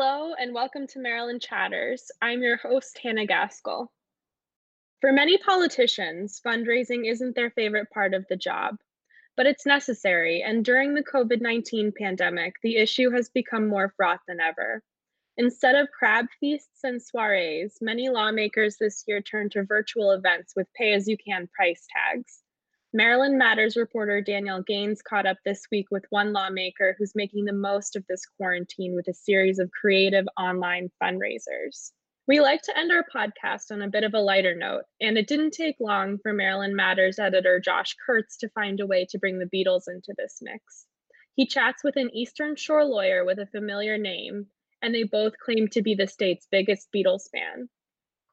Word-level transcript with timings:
Hello 0.00 0.32
and 0.40 0.54
welcome 0.54 0.86
to 0.86 1.00
Maryland 1.00 1.42
Chatters. 1.42 2.08
I'm 2.22 2.40
your 2.40 2.56
host, 2.56 3.00
Hannah 3.02 3.26
Gaskill. 3.26 3.88
For 5.00 5.10
many 5.10 5.38
politicians, 5.38 6.40
fundraising 6.46 7.10
isn't 7.10 7.34
their 7.34 7.50
favorite 7.50 7.90
part 7.90 8.14
of 8.14 8.24
the 8.28 8.36
job, 8.36 8.76
but 9.36 9.46
it's 9.46 9.66
necessary. 9.66 10.40
And 10.40 10.64
during 10.64 10.94
the 10.94 11.02
COVID 11.02 11.40
19 11.40 11.90
pandemic, 11.98 12.54
the 12.62 12.76
issue 12.76 13.10
has 13.10 13.28
become 13.28 13.66
more 13.66 13.92
fraught 13.96 14.20
than 14.28 14.38
ever. 14.38 14.84
Instead 15.36 15.74
of 15.74 15.90
crab 15.90 16.26
feasts 16.38 16.84
and 16.84 17.02
soirees, 17.02 17.78
many 17.80 18.08
lawmakers 18.08 18.76
this 18.78 19.02
year 19.08 19.20
turned 19.20 19.50
to 19.50 19.64
virtual 19.64 20.12
events 20.12 20.52
with 20.54 20.72
pay 20.74 20.92
as 20.92 21.08
you 21.08 21.16
can 21.16 21.48
price 21.56 21.84
tags. 21.92 22.44
Maryland 22.94 23.36
Matters 23.36 23.76
reporter 23.76 24.22
Danielle 24.22 24.62
Gaines 24.62 25.02
caught 25.02 25.26
up 25.26 25.36
this 25.44 25.66
week 25.70 25.88
with 25.90 26.06
one 26.08 26.32
lawmaker 26.32 26.96
who's 26.98 27.14
making 27.14 27.44
the 27.44 27.52
most 27.52 27.96
of 27.96 28.06
this 28.06 28.24
quarantine 28.24 28.94
with 28.94 29.06
a 29.08 29.12
series 29.12 29.58
of 29.58 29.70
creative 29.70 30.26
online 30.38 30.90
fundraisers. 31.02 31.92
We 32.26 32.40
like 32.40 32.62
to 32.62 32.78
end 32.78 32.90
our 32.90 33.04
podcast 33.14 33.70
on 33.70 33.82
a 33.82 33.90
bit 33.90 34.04
of 34.04 34.14
a 34.14 34.20
lighter 34.20 34.54
note, 34.54 34.84
and 35.02 35.18
it 35.18 35.26
didn't 35.26 35.50
take 35.50 35.76
long 35.80 36.16
for 36.22 36.32
Maryland 36.32 36.76
Matters 36.76 37.18
editor 37.18 37.60
Josh 37.60 37.94
Kurtz 38.06 38.38
to 38.38 38.48
find 38.48 38.80
a 38.80 38.86
way 38.86 39.04
to 39.10 39.18
bring 39.18 39.38
the 39.38 39.50
Beatles 39.54 39.82
into 39.86 40.14
this 40.16 40.38
mix. 40.40 40.86
He 41.34 41.46
chats 41.46 41.84
with 41.84 41.96
an 41.96 42.08
Eastern 42.16 42.56
Shore 42.56 42.86
lawyer 42.86 43.22
with 43.22 43.38
a 43.38 43.46
familiar 43.46 43.98
name, 43.98 44.46
and 44.80 44.94
they 44.94 45.02
both 45.02 45.38
claim 45.38 45.68
to 45.68 45.82
be 45.82 45.94
the 45.94 46.06
state's 46.06 46.48
biggest 46.50 46.88
Beatles 46.90 47.30
fan. 47.30 47.68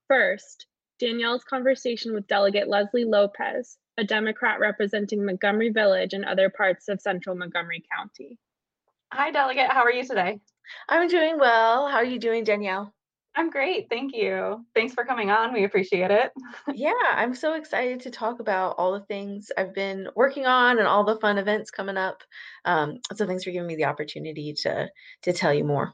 First, 0.08 0.68
Danielle's 0.98 1.44
conversation 1.44 2.14
with 2.14 2.28
Delegate 2.28 2.70
Lesley 2.70 3.04
Lopez, 3.04 3.78
a 3.98 4.04
Democrat 4.04 4.60
representing 4.60 5.26
Montgomery 5.26 5.70
Village 5.70 6.14
and 6.14 6.26
other 6.26 6.50
parts 6.50 6.88
of 6.90 7.02
central 7.02 7.36
Montgomery 7.36 7.84
County. 7.96 8.38
Hi, 9.14 9.32
Delegate. 9.32 9.72
How 9.72 9.84
are 9.84 9.92
you 9.92 10.06
today? 10.06 10.40
I'm 10.90 11.08
doing 11.08 11.40
well. 11.40 11.88
How 11.88 11.98
are 11.98 12.04
you 12.04 12.20
doing, 12.20 12.44
Danielle? 12.44 12.94
I'm 13.38 13.50
great. 13.50 13.90
Thank 13.90 14.16
you. 14.16 14.66
Thanks 14.74 14.94
for 14.94 15.04
coming 15.04 15.30
on. 15.30 15.54
We 15.54 15.66
appreciate 15.66 16.10
it. 16.10 16.32
yeah, 16.74 16.94
I'm 17.12 17.36
so 17.36 17.54
excited 17.54 18.00
to 18.02 18.10
talk 18.10 18.40
about 18.40 18.76
all 18.78 18.94
the 18.94 19.06
things 19.06 19.52
I've 19.58 19.74
been 19.74 20.08
working 20.16 20.46
on 20.46 20.80
and 20.80 20.88
all 20.88 21.04
the 21.04 21.20
fun 21.20 21.38
events 21.38 21.70
coming 21.70 21.98
up. 21.98 22.24
Um, 22.64 23.00
so 23.14 23.28
thanks 23.28 23.44
for 23.44 23.52
giving 23.52 23.68
me 23.68 23.76
the 23.76 23.86
opportunity 23.86 24.54
to 24.64 24.88
to 25.24 25.34
tell 25.34 25.54
you 25.54 25.66
more. 25.66 25.94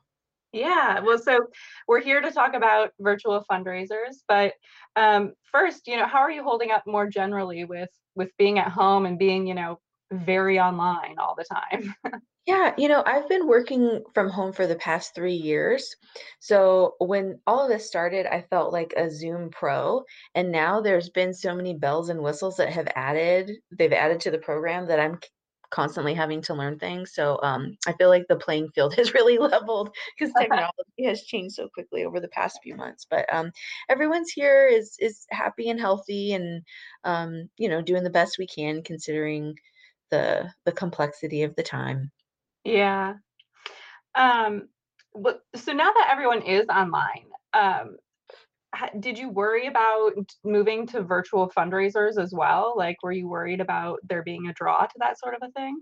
Yeah, 0.53 0.99
well, 0.99 1.17
so 1.17 1.47
we're 1.87 2.01
here 2.01 2.19
to 2.19 2.31
talk 2.31 2.53
about 2.55 2.91
virtual 2.99 3.45
fundraisers, 3.49 4.17
but 4.27 4.53
um, 4.97 5.33
first, 5.49 5.87
you 5.87 5.95
know, 5.95 6.05
how 6.07 6.19
are 6.19 6.31
you 6.31 6.43
holding 6.43 6.71
up 6.71 6.83
more 6.85 7.07
generally 7.07 7.63
with 7.63 7.89
with 8.15 8.35
being 8.37 8.59
at 8.59 8.67
home 8.67 9.05
and 9.05 9.17
being, 9.17 9.47
you 9.47 9.53
know, 9.53 9.79
very 10.11 10.59
online 10.59 11.15
all 11.19 11.35
the 11.37 11.45
time? 11.45 11.95
yeah, 12.45 12.73
you 12.77 12.89
know, 12.89 13.01
I've 13.05 13.29
been 13.29 13.47
working 13.47 14.03
from 14.13 14.29
home 14.29 14.51
for 14.51 14.67
the 14.67 14.75
past 14.75 15.15
three 15.15 15.35
years. 15.35 15.95
So 16.41 16.95
when 16.99 17.39
all 17.47 17.63
of 17.63 17.69
this 17.69 17.87
started, 17.87 18.25
I 18.25 18.41
felt 18.49 18.73
like 18.73 18.93
a 18.97 19.09
Zoom 19.09 19.51
pro, 19.51 20.03
and 20.35 20.51
now 20.51 20.81
there's 20.81 21.09
been 21.09 21.33
so 21.33 21.55
many 21.55 21.75
bells 21.75 22.09
and 22.09 22.21
whistles 22.21 22.57
that 22.57 22.69
have 22.69 22.89
added, 22.95 23.51
they've 23.71 23.93
added 23.93 24.19
to 24.21 24.31
the 24.31 24.37
program 24.37 24.87
that 24.87 24.99
I'm 24.99 25.17
constantly 25.71 26.13
having 26.13 26.41
to 26.41 26.53
learn 26.53 26.77
things. 26.77 27.13
So 27.13 27.39
um, 27.41 27.77
I 27.87 27.93
feel 27.93 28.09
like 28.09 28.27
the 28.27 28.35
playing 28.35 28.69
field 28.69 28.93
has 28.97 29.13
really 29.13 29.37
leveled 29.37 29.95
because 30.17 30.33
technology 30.39 31.05
has 31.05 31.23
changed 31.23 31.55
so 31.55 31.67
quickly 31.73 32.05
over 32.05 32.19
the 32.19 32.27
past 32.27 32.59
few 32.61 32.75
months. 32.75 33.07
But 33.09 33.25
um, 33.33 33.51
everyone's 33.89 34.31
here 34.31 34.67
is 34.67 34.95
is 34.99 35.25
happy 35.31 35.69
and 35.69 35.79
healthy, 35.79 36.33
and 36.33 36.63
um, 37.03 37.49
you 37.57 37.69
know 37.69 37.81
doing 37.81 38.03
the 38.03 38.09
best 38.09 38.37
we 38.37 38.47
can 38.47 38.83
considering 38.83 39.55
the 40.11 40.51
the 40.65 40.71
complexity 40.71 41.43
of 41.43 41.55
the 41.55 41.63
time. 41.63 42.11
Yeah. 42.63 43.15
Um. 44.13 44.67
So 45.55 45.73
now 45.73 45.91
that 45.91 46.09
everyone 46.11 46.43
is 46.43 46.67
online, 46.69 47.25
um, 47.53 47.97
did 48.99 49.17
you 49.17 49.29
worry 49.29 49.67
about 49.67 50.13
moving 50.43 50.87
to 50.87 51.01
virtual 51.01 51.49
fundraisers 51.49 52.17
as 52.17 52.33
well? 52.33 52.73
Like, 52.75 53.03
were 53.03 53.11
you 53.11 53.27
worried 53.27 53.61
about 53.61 53.99
there 54.03 54.23
being 54.23 54.47
a 54.47 54.53
draw 54.53 54.85
to 54.85 54.95
that 54.99 55.19
sort 55.19 55.35
of 55.35 55.41
a 55.43 55.51
thing? 55.51 55.81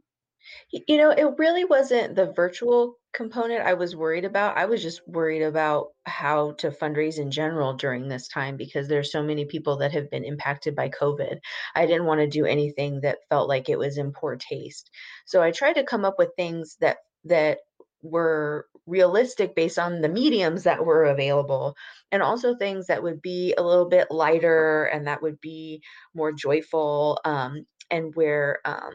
You 0.71 0.97
know, 0.97 1.11
it 1.11 1.37
really 1.37 1.65
wasn't 1.65 2.15
the 2.15 2.31
virtual 2.31 2.95
component 3.13 3.61
I 3.61 3.73
was 3.73 3.95
worried 3.95 4.25
about. 4.25 4.57
I 4.57 4.65
was 4.65 4.81
just 4.81 5.05
worried 5.07 5.41
about 5.41 5.89
how 6.05 6.51
to 6.53 6.71
fundraise 6.71 7.19
in 7.19 7.29
general 7.29 7.73
during 7.73 8.07
this 8.07 8.27
time 8.27 8.55
because 8.55 8.87
there's 8.87 9.11
so 9.11 9.21
many 9.21 9.45
people 9.45 9.77
that 9.77 9.91
have 9.91 10.09
been 10.09 10.23
impacted 10.23 10.75
by 10.75 10.89
COVID. 10.89 11.39
I 11.75 11.85
didn't 11.85 12.05
want 12.05 12.21
to 12.21 12.27
do 12.27 12.45
anything 12.45 13.01
that 13.01 13.19
felt 13.29 13.49
like 13.49 13.69
it 13.69 13.79
was 13.79 13.97
in 13.97 14.13
poor 14.13 14.37
taste. 14.37 14.89
So 15.25 15.41
I 15.41 15.51
tried 15.51 15.73
to 15.73 15.83
come 15.83 16.05
up 16.05 16.15
with 16.17 16.29
things 16.35 16.77
that 16.79 16.97
that 17.25 17.59
were 18.01 18.67
realistic 18.85 19.55
based 19.55 19.77
on 19.77 20.01
the 20.01 20.09
mediums 20.09 20.63
that 20.63 20.83
were 20.83 21.05
available 21.05 21.75
and 22.11 22.23
also 22.23 22.55
things 22.55 22.87
that 22.87 23.03
would 23.03 23.21
be 23.21 23.53
a 23.57 23.63
little 23.63 23.87
bit 23.87 24.07
lighter 24.09 24.85
and 24.85 25.07
that 25.07 25.21
would 25.21 25.39
be 25.41 25.81
more 26.13 26.31
joyful 26.31 27.19
um, 27.25 27.65
and 27.91 28.15
where 28.15 28.59
um, 28.65 28.93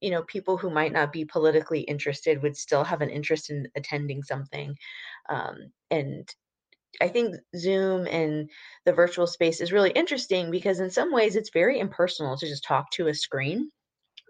you 0.00 0.10
know 0.10 0.22
people 0.22 0.56
who 0.56 0.70
might 0.70 0.92
not 0.92 1.12
be 1.12 1.24
politically 1.24 1.80
interested 1.80 2.42
would 2.42 2.56
still 2.56 2.84
have 2.84 3.02
an 3.02 3.10
interest 3.10 3.50
in 3.50 3.68
attending 3.76 4.22
something 4.22 4.74
um, 5.28 5.56
and 5.90 6.34
I 7.00 7.08
think 7.08 7.36
Zoom 7.56 8.06
and 8.06 8.50
the 8.84 8.92
virtual 8.92 9.26
space 9.26 9.60
is 9.60 9.72
really 9.72 9.90
interesting 9.90 10.50
because 10.50 10.80
in 10.80 10.90
some 10.90 11.12
ways 11.12 11.36
it's 11.36 11.50
very 11.50 11.78
impersonal 11.78 12.36
to 12.38 12.46
just 12.46 12.64
talk 12.64 12.90
to 12.92 13.08
a 13.08 13.14
screen. 13.14 13.70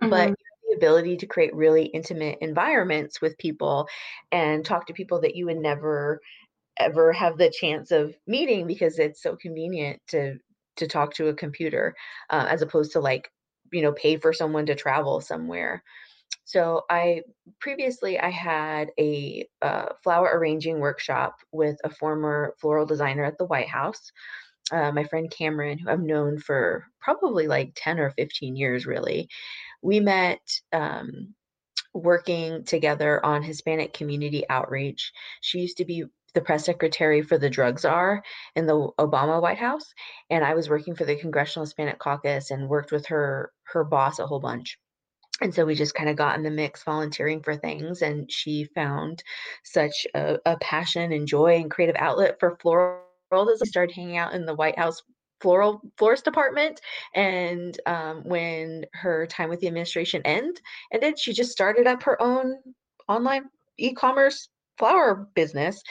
Mm-hmm. 0.02 0.10
But 0.10 0.34
ability 0.76 1.16
to 1.18 1.26
create 1.26 1.54
really 1.54 1.86
intimate 1.86 2.38
environments 2.40 3.20
with 3.20 3.38
people 3.38 3.88
and 4.32 4.64
talk 4.64 4.86
to 4.86 4.92
people 4.92 5.20
that 5.22 5.36
you 5.36 5.46
would 5.46 5.58
never 5.58 6.20
ever 6.78 7.12
have 7.12 7.38
the 7.38 7.50
chance 7.50 7.90
of 7.90 8.14
meeting 8.26 8.66
because 8.66 8.98
it's 8.98 9.22
so 9.22 9.36
convenient 9.36 10.00
to 10.08 10.36
to 10.76 10.86
talk 10.86 11.14
to 11.14 11.28
a 11.28 11.34
computer 11.34 11.94
uh, 12.30 12.46
as 12.48 12.62
opposed 12.62 12.92
to 12.92 13.00
like 13.00 13.30
you 13.72 13.82
know 13.82 13.92
pay 13.92 14.16
for 14.16 14.32
someone 14.32 14.66
to 14.66 14.74
travel 14.74 15.20
somewhere. 15.20 15.82
So 16.44 16.82
i 16.90 17.22
previously 17.60 18.18
i 18.18 18.30
had 18.30 18.90
a 18.98 19.46
uh, 19.62 19.86
flower 20.02 20.30
arranging 20.34 20.80
workshop 20.80 21.36
with 21.52 21.76
a 21.84 21.90
former 21.90 22.54
floral 22.60 22.86
designer 22.86 23.24
at 23.24 23.38
the 23.38 23.46
white 23.46 23.68
house 23.68 24.12
uh, 24.72 24.92
my 24.92 25.04
friend 25.04 25.30
cameron 25.30 25.78
who 25.78 25.90
i've 25.90 26.00
known 26.00 26.38
for 26.38 26.84
probably 27.00 27.46
like 27.46 27.72
10 27.76 27.98
or 28.00 28.10
15 28.10 28.56
years 28.56 28.86
really 28.86 29.28
we 29.86 30.00
met 30.00 30.40
um, 30.72 31.32
working 31.94 32.64
together 32.64 33.24
on 33.24 33.40
Hispanic 33.40 33.92
community 33.92 34.44
outreach. 34.50 35.12
She 35.42 35.60
used 35.60 35.76
to 35.76 35.84
be 35.84 36.04
the 36.34 36.40
press 36.40 36.64
secretary 36.64 37.22
for 37.22 37.38
the 37.38 37.48
drug 37.48 37.78
czar 37.78 38.24
in 38.56 38.66
the 38.66 38.90
Obama 38.98 39.40
White 39.40 39.58
House, 39.58 39.94
and 40.28 40.44
I 40.44 40.54
was 40.54 40.68
working 40.68 40.96
for 40.96 41.04
the 41.04 41.14
Congressional 41.14 41.64
Hispanic 41.64 42.00
Caucus 42.00 42.50
and 42.50 42.68
worked 42.68 42.90
with 42.90 43.06
her 43.06 43.52
her 43.62 43.84
boss 43.84 44.18
a 44.18 44.26
whole 44.26 44.40
bunch. 44.40 44.76
And 45.40 45.54
so 45.54 45.64
we 45.64 45.76
just 45.76 45.94
kind 45.94 46.10
of 46.10 46.16
got 46.16 46.36
in 46.36 46.42
the 46.42 46.50
mix 46.50 46.82
volunteering 46.82 47.40
for 47.40 47.54
things, 47.54 48.02
and 48.02 48.30
she 48.30 48.64
found 48.74 49.22
such 49.62 50.04
a, 50.14 50.38
a 50.44 50.56
passion 50.56 51.12
and 51.12 51.28
joy 51.28 51.58
and 51.60 51.70
creative 51.70 51.96
outlet 51.96 52.40
for 52.40 52.58
floral 52.60 53.04
as 53.30 53.62
I 53.62 53.66
started 53.66 53.94
hanging 53.94 54.16
out 54.16 54.34
in 54.34 54.46
the 54.46 54.54
White 54.54 54.78
House 54.78 55.00
floral 55.40 55.80
florist 55.98 56.24
department 56.24 56.80
and 57.14 57.78
um, 57.86 58.22
when 58.24 58.84
her 58.92 59.26
time 59.26 59.48
with 59.48 59.60
the 59.60 59.66
administration 59.66 60.22
end 60.24 60.60
and 60.92 61.02
then 61.02 61.14
she 61.16 61.32
just 61.32 61.52
started 61.52 61.86
up 61.86 62.02
her 62.02 62.20
own 62.22 62.56
online 63.08 63.44
e-commerce 63.78 64.48
flower 64.78 65.28
business 65.34 65.82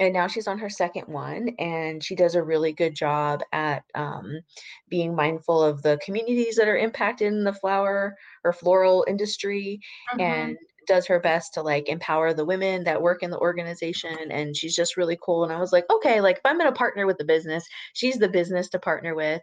and 0.00 0.14
now 0.14 0.26
she's 0.26 0.48
on 0.48 0.58
her 0.58 0.70
second 0.70 1.06
one 1.06 1.50
and 1.58 2.02
she 2.02 2.16
does 2.16 2.34
a 2.34 2.42
really 2.42 2.72
good 2.72 2.94
job 2.94 3.40
at 3.52 3.84
um, 3.94 4.40
being 4.88 5.14
mindful 5.14 5.62
of 5.62 5.82
the 5.82 5.98
communities 6.04 6.56
that 6.56 6.68
are 6.68 6.76
impacted 6.76 7.28
in 7.28 7.44
the 7.44 7.52
flower 7.52 8.16
or 8.44 8.52
floral 8.52 9.04
industry 9.06 9.80
mm-hmm. 10.12 10.20
and 10.20 10.56
does 10.86 11.06
her 11.06 11.20
best 11.20 11.54
to 11.54 11.62
like 11.62 11.88
empower 11.88 12.32
the 12.32 12.44
women 12.44 12.84
that 12.84 13.00
work 13.00 13.22
in 13.22 13.30
the 13.30 13.38
organization 13.38 14.16
and 14.30 14.56
she's 14.56 14.74
just 14.74 14.96
really 14.96 15.18
cool 15.22 15.44
and 15.44 15.52
i 15.52 15.58
was 15.58 15.72
like 15.72 15.84
okay 15.90 16.20
like 16.20 16.36
if 16.36 16.42
i'm 16.44 16.58
going 16.58 16.70
to 16.70 16.76
partner 16.76 17.06
with 17.06 17.18
the 17.18 17.24
business 17.24 17.64
she's 17.94 18.16
the 18.16 18.28
business 18.28 18.68
to 18.68 18.78
partner 18.78 19.14
with 19.14 19.42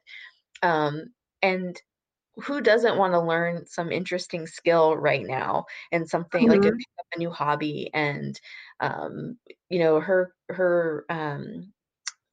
um 0.63 1.05
and 1.41 1.81
who 2.35 2.61
doesn't 2.61 2.97
want 2.97 3.13
to 3.13 3.19
learn 3.19 3.65
some 3.65 3.91
interesting 3.91 4.47
skill 4.47 4.95
right 4.95 5.25
now 5.25 5.65
and 5.91 6.07
something 6.07 6.47
mm-hmm. 6.47 6.61
like 6.61 6.71
a, 6.71 6.75
a, 7.15 7.19
new 7.19 7.29
hobby 7.29 7.89
and 7.93 8.39
um 8.79 9.37
you 9.69 9.79
know 9.79 9.99
her 9.99 10.33
her 10.49 11.05
um 11.09 11.71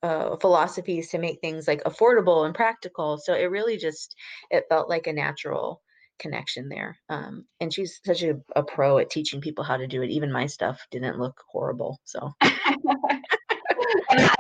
uh, 0.03 0.37
philosophies 0.37 1.09
to 1.09 1.19
make 1.19 1.41
things 1.41 1.67
like 1.67 1.83
affordable 1.85 2.47
and 2.47 2.55
practical 2.55 3.19
so 3.19 3.35
it 3.35 3.51
really 3.51 3.77
just 3.77 4.15
it 4.51 4.65
felt 4.69 4.89
like 4.89 5.07
a 5.07 5.13
natural 5.13 5.83
connection 6.19 6.69
there. 6.69 6.99
Um, 7.09 7.45
and 7.61 7.73
she's 7.73 8.01
such 8.05 8.23
a, 8.23 8.41
a, 8.55 8.63
pro 8.63 8.99
at 8.99 9.11
teaching 9.11 9.41
people 9.41 9.65
how 9.65 9.77
to 9.77 9.87
do 9.87 10.03
it. 10.03 10.11
Even 10.11 10.33
my 10.33 10.47
stuff 10.47 10.81
didn't 10.91 11.19
look 11.19 11.41
horrible. 11.51 12.01
So. 12.05 12.33
and, 12.41 12.53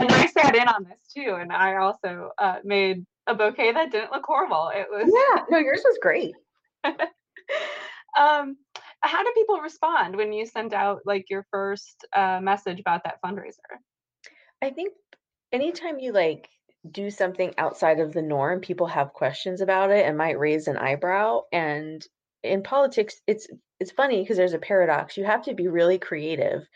I 0.00 0.26
sat 0.26 0.56
in 0.56 0.69
on 0.69 0.84
this 0.84 1.12
too, 1.14 1.37
and 1.40 1.52
I 1.52 1.76
also 1.76 2.31
uh, 2.38 2.58
made 2.64 3.05
a 3.26 3.34
bouquet 3.34 3.73
that 3.73 3.90
didn't 3.90 4.12
look 4.12 4.25
horrible. 4.25 4.70
It 4.75 4.87
was 4.90 5.12
yeah, 5.12 5.44
no, 5.50 5.58
yours 5.58 5.82
was 5.84 5.99
great. 6.00 6.34
um, 6.84 8.56
how 9.00 9.22
do 9.22 9.32
people 9.34 9.61
respond 9.61 10.17
when 10.17 10.32
you 10.32 10.46
sent 10.46 10.72
out 10.72 11.00
like 11.05 11.31
your 11.31 11.46
first 11.50 12.06
uh, 12.14 12.40
message 12.43 12.81
about 12.81 13.05
that 13.05 13.20
fundraiser? 13.25 13.79
I 14.62 14.70
think 14.70 14.94
anytime 15.52 15.99
you 15.99 16.12
like 16.12 16.49
do 16.92 17.10
something 17.10 17.54
outside 17.58 18.00
of 18.00 18.12
the 18.12 18.22
norm, 18.22 18.60
people 18.60 18.86
have 18.86 19.12
questions 19.12 19.60
about 19.60 19.90
it 19.90 20.06
and 20.06 20.16
might 20.16 20.38
raise 20.38 20.68
an 20.68 20.76
eyebrow. 20.76 21.42
And 21.52 22.06
in 22.42 22.62
politics, 22.62 23.20
it's 23.26 23.48
it's 23.78 23.90
funny 23.90 24.22
because 24.22 24.38
there's 24.38 24.54
a 24.54 24.58
paradox. 24.58 25.16
You 25.16 25.24
have 25.24 25.42
to 25.42 25.54
be 25.54 25.68
really 25.68 25.98
creative, 25.98 26.66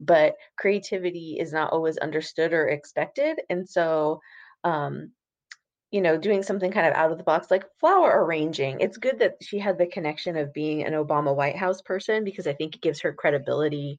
but 0.00 0.36
creativity 0.56 1.36
is 1.38 1.52
not 1.52 1.72
always 1.72 1.98
understood 1.98 2.52
or 2.54 2.68
expected. 2.68 3.40
And 3.50 3.68
so 3.68 4.20
um, 4.64 5.12
you 5.92 6.00
know, 6.00 6.16
doing 6.16 6.42
something 6.42 6.72
kind 6.72 6.86
of 6.86 6.94
out 6.94 7.12
of 7.12 7.18
the 7.18 7.24
box, 7.24 7.50
like 7.50 7.64
flower 7.78 8.24
arranging. 8.24 8.80
It's 8.80 8.98
good 8.98 9.20
that 9.20 9.36
she 9.40 9.58
had 9.58 9.78
the 9.78 9.86
connection 9.86 10.36
of 10.36 10.52
being 10.52 10.84
an 10.84 10.94
Obama 10.94 11.34
White 11.34 11.56
House 11.56 11.80
person 11.80 12.24
because 12.24 12.46
I 12.46 12.54
think 12.54 12.74
it 12.74 12.82
gives 12.82 13.00
her 13.00 13.12
credibility. 13.12 13.98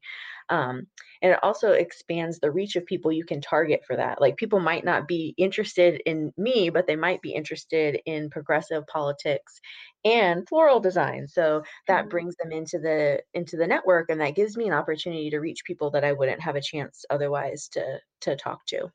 Um, 0.50 0.86
and 1.22 1.32
it 1.32 1.38
also 1.42 1.72
expands 1.72 2.38
the 2.38 2.50
reach 2.50 2.76
of 2.76 2.84
people 2.84 3.10
you 3.10 3.24
can 3.24 3.40
target 3.40 3.84
for 3.86 3.96
that. 3.96 4.20
Like 4.20 4.36
people 4.36 4.60
might 4.60 4.84
not 4.84 5.08
be 5.08 5.34
interested 5.38 6.02
in 6.04 6.32
me, 6.36 6.68
but 6.68 6.86
they 6.86 6.96
might 6.96 7.22
be 7.22 7.32
interested 7.32 8.00
in 8.04 8.30
progressive 8.30 8.86
politics 8.86 9.58
and 10.04 10.46
floral 10.46 10.80
design. 10.80 11.26
So 11.26 11.62
that 11.86 12.02
mm-hmm. 12.02 12.08
brings 12.10 12.36
them 12.36 12.52
into 12.52 12.78
the 12.78 13.22
into 13.32 13.56
the 13.56 13.66
network, 13.66 14.10
and 14.10 14.20
that 14.20 14.36
gives 14.36 14.56
me 14.56 14.66
an 14.66 14.74
opportunity 14.74 15.30
to 15.30 15.38
reach 15.38 15.64
people 15.64 15.90
that 15.92 16.04
I 16.04 16.12
wouldn't 16.12 16.42
have 16.42 16.56
a 16.56 16.62
chance 16.62 17.04
otherwise 17.08 17.68
to 17.72 17.98
to 18.22 18.36
talk 18.36 18.64
to. 18.66 18.90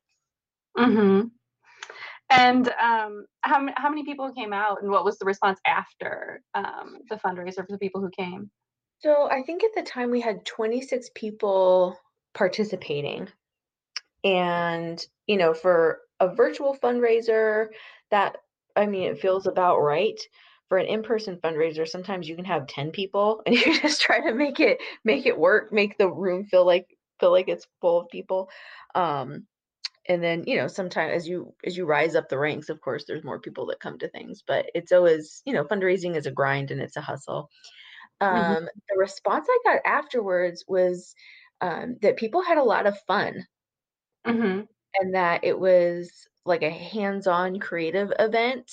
Mm-hmm. 0.77 1.27
And 2.29 2.67
um, 2.81 3.25
how, 3.41 3.67
how 3.75 3.89
many 3.89 4.03
people 4.03 4.31
came 4.31 4.53
out 4.53 4.81
and 4.81 4.89
what 4.89 5.05
was 5.05 5.17
the 5.19 5.25
response 5.25 5.59
after 5.67 6.41
um, 6.55 6.97
the 7.09 7.17
fundraiser 7.17 7.65
for 7.65 7.67
the 7.69 7.77
people 7.77 8.01
who 8.01 8.09
came? 8.09 8.49
So 8.99 9.29
I 9.29 9.43
think 9.43 9.63
at 9.63 9.71
the 9.75 9.83
time 9.83 10.11
we 10.11 10.21
had 10.21 10.45
26 10.45 11.11
people 11.13 11.97
participating. 12.33 13.27
And, 14.23 15.05
you 15.27 15.37
know, 15.37 15.53
for 15.53 15.99
a 16.19 16.33
virtual 16.33 16.77
fundraiser, 16.81 17.67
that, 18.11 18.37
I 18.75 18.85
mean, 18.85 19.03
it 19.03 19.19
feels 19.19 19.45
about 19.47 19.79
right. 19.79 20.19
For 20.69 20.77
an 20.77 20.87
in-person 20.87 21.37
fundraiser, 21.43 21.87
sometimes 21.87 22.27
you 22.27 22.35
can 22.35 22.45
have 22.45 22.65
10 22.67 22.91
people 22.91 23.41
and 23.45 23.55
you 23.55 23.79
just 23.79 24.01
try 24.01 24.21
to 24.21 24.33
make 24.33 24.59
it 24.59 24.79
make 25.03 25.25
it 25.25 25.37
work, 25.37 25.71
make 25.71 25.97
the 25.97 26.09
room 26.09 26.45
feel 26.45 26.65
like 26.65 26.87
feel 27.19 27.31
like 27.31 27.47
it's 27.47 27.67
full 27.81 28.01
of 28.01 28.09
people. 28.09 28.49
Um, 28.95 29.45
and 30.07 30.21
then 30.23 30.43
you 30.45 30.57
know 30.57 30.67
sometimes 30.67 31.13
as 31.13 31.27
you 31.27 31.53
as 31.65 31.77
you 31.77 31.85
rise 31.85 32.15
up 32.15 32.29
the 32.29 32.37
ranks 32.37 32.69
of 32.69 32.81
course 32.81 33.05
there's 33.07 33.23
more 33.23 33.39
people 33.39 33.65
that 33.65 33.79
come 33.79 33.97
to 33.97 34.09
things 34.09 34.43
but 34.45 34.65
it's 34.75 34.91
always 34.91 35.41
you 35.45 35.53
know 35.53 35.63
fundraising 35.63 36.15
is 36.15 36.25
a 36.25 36.31
grind 36.31 36.71
and 36.71 36.81
it's 36.81 36.97
a 36.97 37.01
hustle 37.01 37.49
mm-hmm. 38.21 38.35
um 38.35 38.55
mm-hmm. 38.55 38.65
the 38.65 38.97
response 38.97 39.47
i 39.49 39.59
got 39.63 39.81
afterwards 39.85 40.63
was 40.67 41.15
um 41.61 41.95
that 42.01 42.17
people 42.17 42.41
had 42.41 42.57
a 42.57 42.63
lot 42.63 42.85
of 42.85 42.99
fun 43.07 43.45
mm-hmm. 44.25 44.61
and 44.99 45.15
that 45.15 45.43
it 45.43 45.57
was 45.57 46.27
like 46.45 46.63
a 46.63 46.69
hands-on 46.69 47.59
creative 47.59 48.11
event 48.19 48.69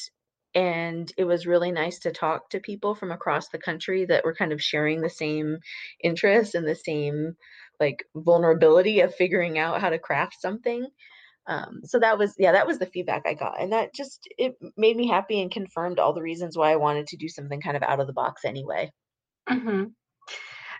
and 0.56 1.12
it 1.16 1.24
was 1.24 1.46
really 1.46 1.70
nice 1.70 2.00
to 2.00 2.10
talk 2.10 2.50
to 2.50 2.58
people 2.58 2.96
from 2.96 3.12
across 3.12 3.48
the 3.48 3.58
country 3.58 4.04
that 4.04 4.24
were 4.24 4.34
kind 4.34 4.52
of 4.52 4.60
sharing 4.60 5.00
the 5.00 5.08
same 5.08 5.58
interests 6.02 6.56
and 6.56 6.66
the 6.66 6.74
same 6.74 7.36
like 7.78 8.04
vulnerability 8.16 9.00
of 9.00 9.14
figuring 9.14 9.58
out 9.58 9.80
how 9.80 9.90
to 9.90 9.98
craft 9.98 10.40
something 10.40 10.86
um, 11.50 11.80
so 11.84 11.98
that 11.98 12.16
was 12.16 12.34
yeah 12.38 12.52
that 12.52 12.66
was 12.66 12.78
the 12.78 12.86
feedback 12.86 13.22
i 13.26 13.34
got 13.34 13.60
and 13.60 13.72
that 13.72 13.92
just 13.92 14.20
it 14.38 14.54
made 14.76 14.96
me 14.96 15.06
happy 15.08 15.42
and 15.42 15.50
confirmed 15.50 15.98
all 15.98 16.12
the 16.12 16.22
reasons 16.22 16.56
why 16.56 16.72
i 16.72 16.76
wanted 16.76 17.06
to 17.08 17.16
do 17.16 17.28
something 17.28 17.60
kind 17.60 17.76
of 17.76 17.82
out 17.82 18.00
of 18.00 18.06
the 18.06 18.12
box 18.12 18.44
anyway 18.44 18.90
mm-hmm. 19.48 19.84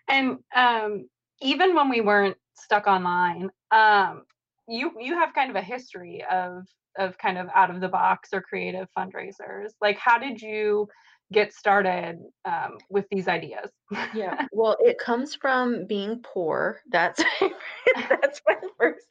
and 0.09 0.39
um, 0.55 1.09
even 1.43 1.75
when 1.75 1.91
we 1.91 2.01
weren't 2.01 2.37
stuck 2.55 2.87
online 2.87 3.51
um, 3.73 4.23
you 4.69 4.93
you 4.99 5.15
have 5.15 5.35
kind 5.35 5.51
of 5.51 5.57
a 5.57 5.63
history 5.63 6.25
of 6.31 6.65
of 6.97 7.19
kind 7.19 7.37
of 7.37 7.49
out 7.55 7.71
of 7.71 7.81
the 7.81 7.89
box 7.89 8.31
or 8.33 8.41
creative 8.41 8.87
fundraisers 8.97 9.73
like 9.81 9.99
how 9.99 10.19
did 10.19 10.41
you 10.41 10.89
get 11.33 11.53
started 11.53 12.19
um, 12.45 12.79
with 12.89 13.07
these 13.11 13.29
ideas. 13.29 13.71
Yeah. 14.15 14.47
Well 14.53 14.77
it 14.81 14.99
comes 14.99 15.35
from 15.35 15.87
being 15.87 16.21
poor. 16.23 16.81
That's 16.91 17.23
that's 18.09 18.41
my 18.47 18.57
first 18.79 19.07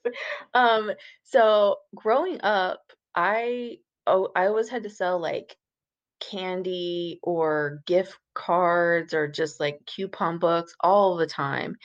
um 0.54 0.92
so 1.24 1.78
growing 1.96 2.40
up 2.42 2.82
i 3.16 3.78
oh 4.08 4.30
i 4.36 4.46
always 4.48 4.70
had 4.70 4.84
to 4.84 4.90
sell 4.90 5.20
like 5.20 5.56
candy 6.20 7.20
or 7.24 7.82
gift 7.86 8.18
cards 8.36 9.14
or 9.14 9.28
just 9.28 9.60
like 9.60 9.80
coupon 9.86 10.38
books 10.38 10.74
all 10.82 11.16
the 11.16 11.28
time. 11.28 11.76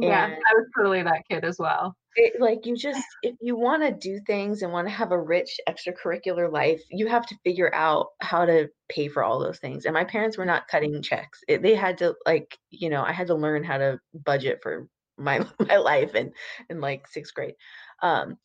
Yeah 0.00 0.26
i 0.26 0.54
was 0.54 0.66
totally 0.76 1.02
that 1.02 1.22
kid 1.28 1.44
as 1.44 1.58
well 1.58 1.96
it, 2.16 2.40
like 2.40 2.66
you 2.66 2.76
just 2.76 3.04
if 3.22 3.36
you 3.40 3.56
want 3.56 3.82
to 3.82 3.92
do 3.92 4.20
things 4.26 4.62
and 4.62 4.72
want 4.72 4.86
to 4.86 4.92
have 4.92 5.12
a 5.12 5.20
rich 5.20 5.60
extracurricular 5.68 6.50
life 6.50 6.82
you 6.90 7.06
have 7.06 7.26
to 7.26 7.36
figure 7.44 7.72
out 7.74 8.08
how 8.20 8.44
to 8.44 8.68
pay 8.88 9.08
for 9.08 9.22
all 9.22 9.38
those 9.38 9.58
things 9.58 9.84
and 9.84 9.94
my 9.94 10.04
parents 10.04 10.36
were 10.36 10.44
not 10.44 10.66
cutting 10.68 11.00
checks 11.02 11.40
it, 11.48 11.62
they 11.62 11.74
had 11.74 11.98
to 11.98 12.14
like 12.26 12.58
you 12.70 12.90
know 12.90 13.02
i 13.02 13.12
had 13.12 13.28
to 13.28 13.34
learn 13.34 13.62
how 13.62 13.78
to 13.78 13.98
budget 14.24 14.58
for 14.62 14.88
my 15.18 15.40
my 15.68 15.76
life 15.76 16.14
in 16.14 16.32
in 16.68 16.80
like 16.80 17.06
sixth 17.06 17.34
grade 17.34 17.54
um 18.02 18.36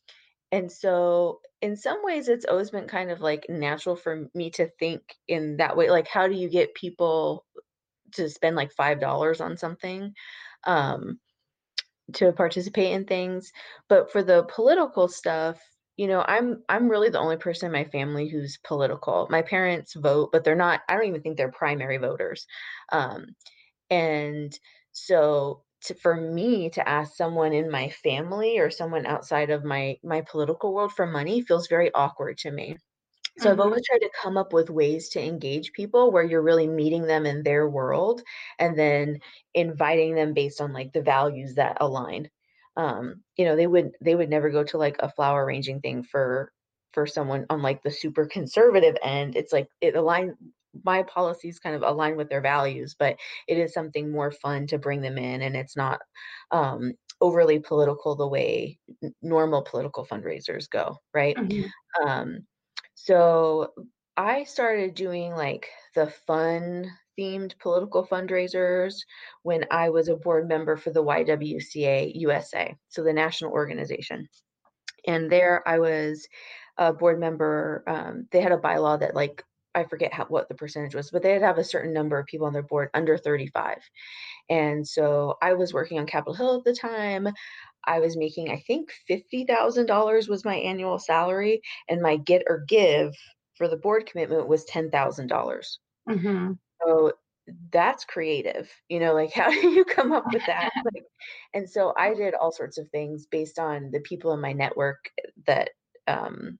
and 0.52 0.70
so 0.70 1.40
in 1.62 1.76
some 1.76 1.98
ways 2.04 2.28
it's 2.28 2.44
always 2.46 2.70
been 2.70 2.86
kind 2.86 3.10
of 3.10 3.20
like 3.20 3.46
natural 3.48 3.96
for 3.96 4.28
me 4.34 4.50
to 4.50 4.68
think 4.78 5.02
in 5.28 5.56
that 5.56 5.76
way 5.76 5.90
like 5.90 6.08
how 6.08 6.28
do 6.28 6.34
you 6.34 6.48
get 6.48 6.74
people 6.74 7.44
to 8.12 8.28
spend 8.30 8.56
like 8.56 8.72
five 8.72 9.00
dollars 9.00 9.40
on 9.40 9.56
something 9.56 10.12
um 10.64 11.18
to 12.14 12.32
participate 12.32 12.92
in 12.92 13.04
things 13.04 13.52
but 13.88 14.10
for 14.10 14.22
the 14.22 14.44
political 14.54 15.08
stuff 15.08 15.60
you 15.96 16.06
know 16.06 16.24
i'm 16.28 16.62
i'm 16.68 16.88
really 16.88 17.08
the 17.08 17.18
only 17.18 17.36
person 17.36 17.66
in 17.66 17.72
my 17.72 17.84
family 17.84 18.28
who's 18.28 18.58
political. 18.64 19.26
My 19.30 19.42
parents 19.42 19.94
vote 19.94 20.30
but 20.32 20.44
they're 20.44 20.54
not 20.54 20.80
i 20.88 20.94
don't 20.94 21.06
even 21.06 21.22
think 21.22 21.36
they're 21.36 21.50
primary 21.50 21.96
voters. 21.98 22.46
Um 22.92 23.26
and 23.90 24.58
so 24.92 25.62
to, 25.82 25.94
for 25.94 26.16
me 26.16 26.70
to 26.70 26.88
ask 26.88 27.14
someone 27.16 27.52
in 27.52 27.70
my 27.70 27.90
family 27.90 28.58
or 28.58 28.70
someone 28.70 29.06
outside 29.06 29.50
of 29.50 29.64
my 29.64 29.96
my 30.04 30.22
political 30.22 30.72
world 30.74 30.92
for 30.92 31.06
money 31.06 31.42
feels 31.42 31.68
very 31.68 31.92
awkward 31.94 32.38
to 32.38 32.50
me 32.50 32.76
so 33.38 33.50
mm-hmm. 33.50 33.60
I've 33.60 33.66
always 33.66 33.82
tried 33.86 33.98
to 33.98 34.10
come 34.22 34.36
up 34.36 34.52
with 34.52 34.70
ways 34.70 35.10
to 35.10 35.22
engage 35.22 35.72
people 35.72 36.10
where 36.10 36.24
you're 36.24 36.42
really 36.42 36.66
meeting 36.66 37.06
them 37.06 37.26
in 37.26 37.42
their 37.42 37.68
world 37.68 38.22
and 38.58 38.78
then 38.78 39.18
inviting 39.54 40.14
them 40.14 40.32
based 40.32 40.60
on 40.60 40.72
like 40.72 40.92
the 40.92 41.02
values 41.02 41.54
that 41.56 41.76
align. 41.80 42.30
Um, 42.76 43.22
you 43.36 43.44
know, 43.44 43.56
they 43.56 43.66
would 43.66 43.92
they 44.00 44.14
would 44.14 44.30
never 44.30 44.50
go 44.50 44.64
to 44.64 44.78
like 44.78 44.96
a 45.00 45.10
flower 45.10 45.44
arranging 45.44 45.80
thing 45.80 46.02
for 46.02 46.52
for 46.92 47.06
someone 47.06 47.46
on 47.50 47.62
like 47.62 47.82
the 47.82 47.90
super 47.90 48.26
conservative 48.26 48.96
end. 49.02 49.36
It's 49.36 49.52
like 49.52 49.68
it 49.80 49.96
align 49.96 50.34
my 50.84 51.02
policies 51.02 51.58
kind 51.58 51.74
of 51.74 51.82
align 51.82 52.16
with 52.16 52.28
their 52.28 52.42
values, 52.42 52.96
but 52.98 53.16
it 53.48 53.58
is 53.58 53.72
something 53.72 54.10
more 54.10 54.30
fun 54.30 54.66
to 54.68 54.78
bring 54.78 55.00
them 55.00 55.18
in 55.18 55.42
and 55.42 55.56
it's 55.56 55.76
not 55.76 56.00
um 56.50 56.92
overly 57.20 57.58
political 57.58 58.14
the 58.14 58.28
way 58.28 58.78
normal 59.22 59.62
political 59.62 60.06
fundraisers 60.06 60.68
go, 60.68 60.96
right? 61.14 61.36
Mm-hmm. 61.36 62.08
Um 62.08 62.46
so 62.96 63.72
I 64.16 64.44
started 64.44 64.94
doing 64.94 65.32
like 65.32 65.68
the 65.94 66.06
fun 66.26 66.90
themed 67.18 67.58
political 67.58 68.06
fundraisers 68.06 68.96
when 69.42 69.66
I 69.70 69.90
was 69.90 70.08
a 70.08 70.16
board 70.16 70.48
member 70.48 70.76
for 70.76 70.90
the 70.90 71.04
YWCA 71.04 72.12
USA, 72.14 72.74
so 72.88 73.02
the 73.02 73.12
national 73.12 73.52
organization. 73.52 74.28
And 75.06 75.30
there 75.30 75.62
I 75.68 75.78
was 75.78 76.26
a 76.78 76.92
board 76.92 77.20
member. 77.20 77.84
Um, 77.86 78.26
they 78.32 78.40
had 78.40 78.52
a 78.52 78.58
bylaw 78.58 78.98
that 79.00 79.14
like 79.14 79.44
I 79.74 79.84
forget 79.84 80.12
how, 80.14 80.24
what 80.24 80.48
the 80.48 80.54
percentage 80.54 80.94
was, 80.94 81.10
but 81.10 81.22
they'd 81.22 81.42
have 81.42 81.58
a 81.58 81.64
certain 81.64 81.92
number 81.92 82.18
of 82.18 82.26
people 82.26 82.46
on 82.46 82.54
their 82.54 82.62
board 82.62 82.88
under 82.94 83.18
35. 83.18 83.76
And 84.48 84.88
so 84.88 85.36
I 85.42 85.52
was 85.52 85.74
working 85.74 85.98
on 85.98 86.06
Capitol 86.06 86.34
Hill 86.34 86.56
at 86.56 86.64
the 86.64 86.74
time. 86.74 87.28
I 87.86 88.00
was 88.00 88.16
making, 88.16 88.50
I 88.50 88.62
think, 88.66 88.90
$50,000 89.10 90.28
was 90.28 90.44
my 90.44 90.56
annual 90.56 90.98
salary, 90.98 91.60
and 91.88 92.02
my 92.02 92.16
get 92.16 92.42
or 92.48 92.64
give 92.66 93.14
for 93.54 93.68
the 93.68 93.76
board 93.76 94.06
commitment 94.06 94.48
was 94.48 94.66
$10,000. 94.66 94.90
mm-hmm. 96.08 96.52
So 96.84 97.12
that's 97.72 98.04
creative, 98.04 98.68
you 98.88 99.00
know, 99.00 99.14
like 99.14 99.32
how 99.34 99.50
do 99.50 99.68
you 99.68 99.84
come 99.84 100.12
up 100.12 100.24
with 100.32 100.44
that? 100.46 100.70
like, 100.94 101.04
and 101.54 101.68
so 101.68 101.94
I 101.96 102.14
did 102.14 102.34
all 102.34 102.52
sorts 102.52 102.78
of 102.78 102.88
things 102.90 103.26
based 103.30 103.58
on 103.58 103.90
the 103.92 104.00
people 104.00 104.32
in 104.32 104.40
my 104.40 104.52
network 104.52 105.10
that 105.46 105.70
um, 106.08 106.58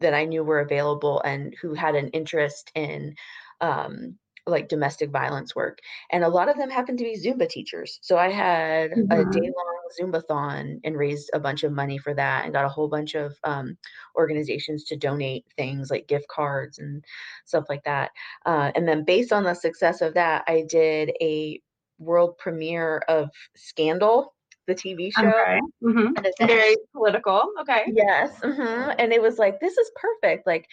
that 0.00 0.14
I 0.14 0.24
knew 0.24 0.42
were 0.44 0.60
available 0.60 1.20
and 1.22 1.54
who 1.60 1.74
had 1.74 1.94
an 1.94 2.08
interest 2.08 2.70
in 2.74 3.14
um, 3.60 4.18
like 4.46 4.68
domestic 4.68 5.10
violence 5.10 5.54
work 5.54 5.78
and 6.12 6.22
a 6.22 6.28
lot 6.28 6.48
of 6.48 6.56
them 6.56 6.70
happened 6.70 6.98
to 6.98 7.04
be 7.04 7.18
zumba 7.18 7.48
teachers 7.48 7.98
so 8.02 8.18
i 8.18 8.30
had 8.30 8.90
mm-hmm. 8.90 9.10
a 9.10 9.24
day 9.30 9.40
long 9.40 9.73
zumbathon 10.00 10.80
and 10.84 10.96
raised 10.96 11.30
a 11.34 11.40
bunch 11.40 11.62
of 11.62 11.72
money 11.72 11.98
for 11.98 12.14
that 12.14 12.44
and 12.44 12.52
got 12.52 12.64
a 12.64 12.68
whole 12.68 12.88
bunch 12.88 13.14
of 13.14 13.34
um, 13.44 13.76
organizations 14.16 14.84
to 14.84 14.96
donate 14.96 15.44
things 15.56 15.90
like 15.90 16.06
gift 16.08 16.26
cards 16.28 16.78
and 16.78 17.04
stuff 17.44 17.64
like 17.68 17.82
that 17.84 18.10
uh, 18.46 18.70
and 18.74 18.86
then 18.88 19.04
based 19.04 19.32
on 19.32 19.44
the 19.44 19.54
success 19.54 20.00
of 20.00 20.14
that 20.14 20.44
i 20.46 20.64
did 20.68 21.10
a 21.20 21.60
world 21.98 22.36
premiere 22.38 22.98
of 23.08 23.30
Scandal, 23.54 24.34
the 24.66 24.74
TV 24.74 25.12
show. 25.12 25.28
Okay. 25.28 25.60
hmm 25.82 26.06
And 26.16 26.26
it's 26.26 26.40
Very 26.40 26.76
political. 26.92 27.42
Okay. 27.60 27.84
Yes, 27.92 28.40
hmm 28.42 28.90
and 28.98 29.12
it 29.12 29.20
was 29.20 29.38
like 29.38 29.60
this 29.60 29.76
is 29.76 29.90
perfect. 29.96 30.46
Like, 30.46 30.66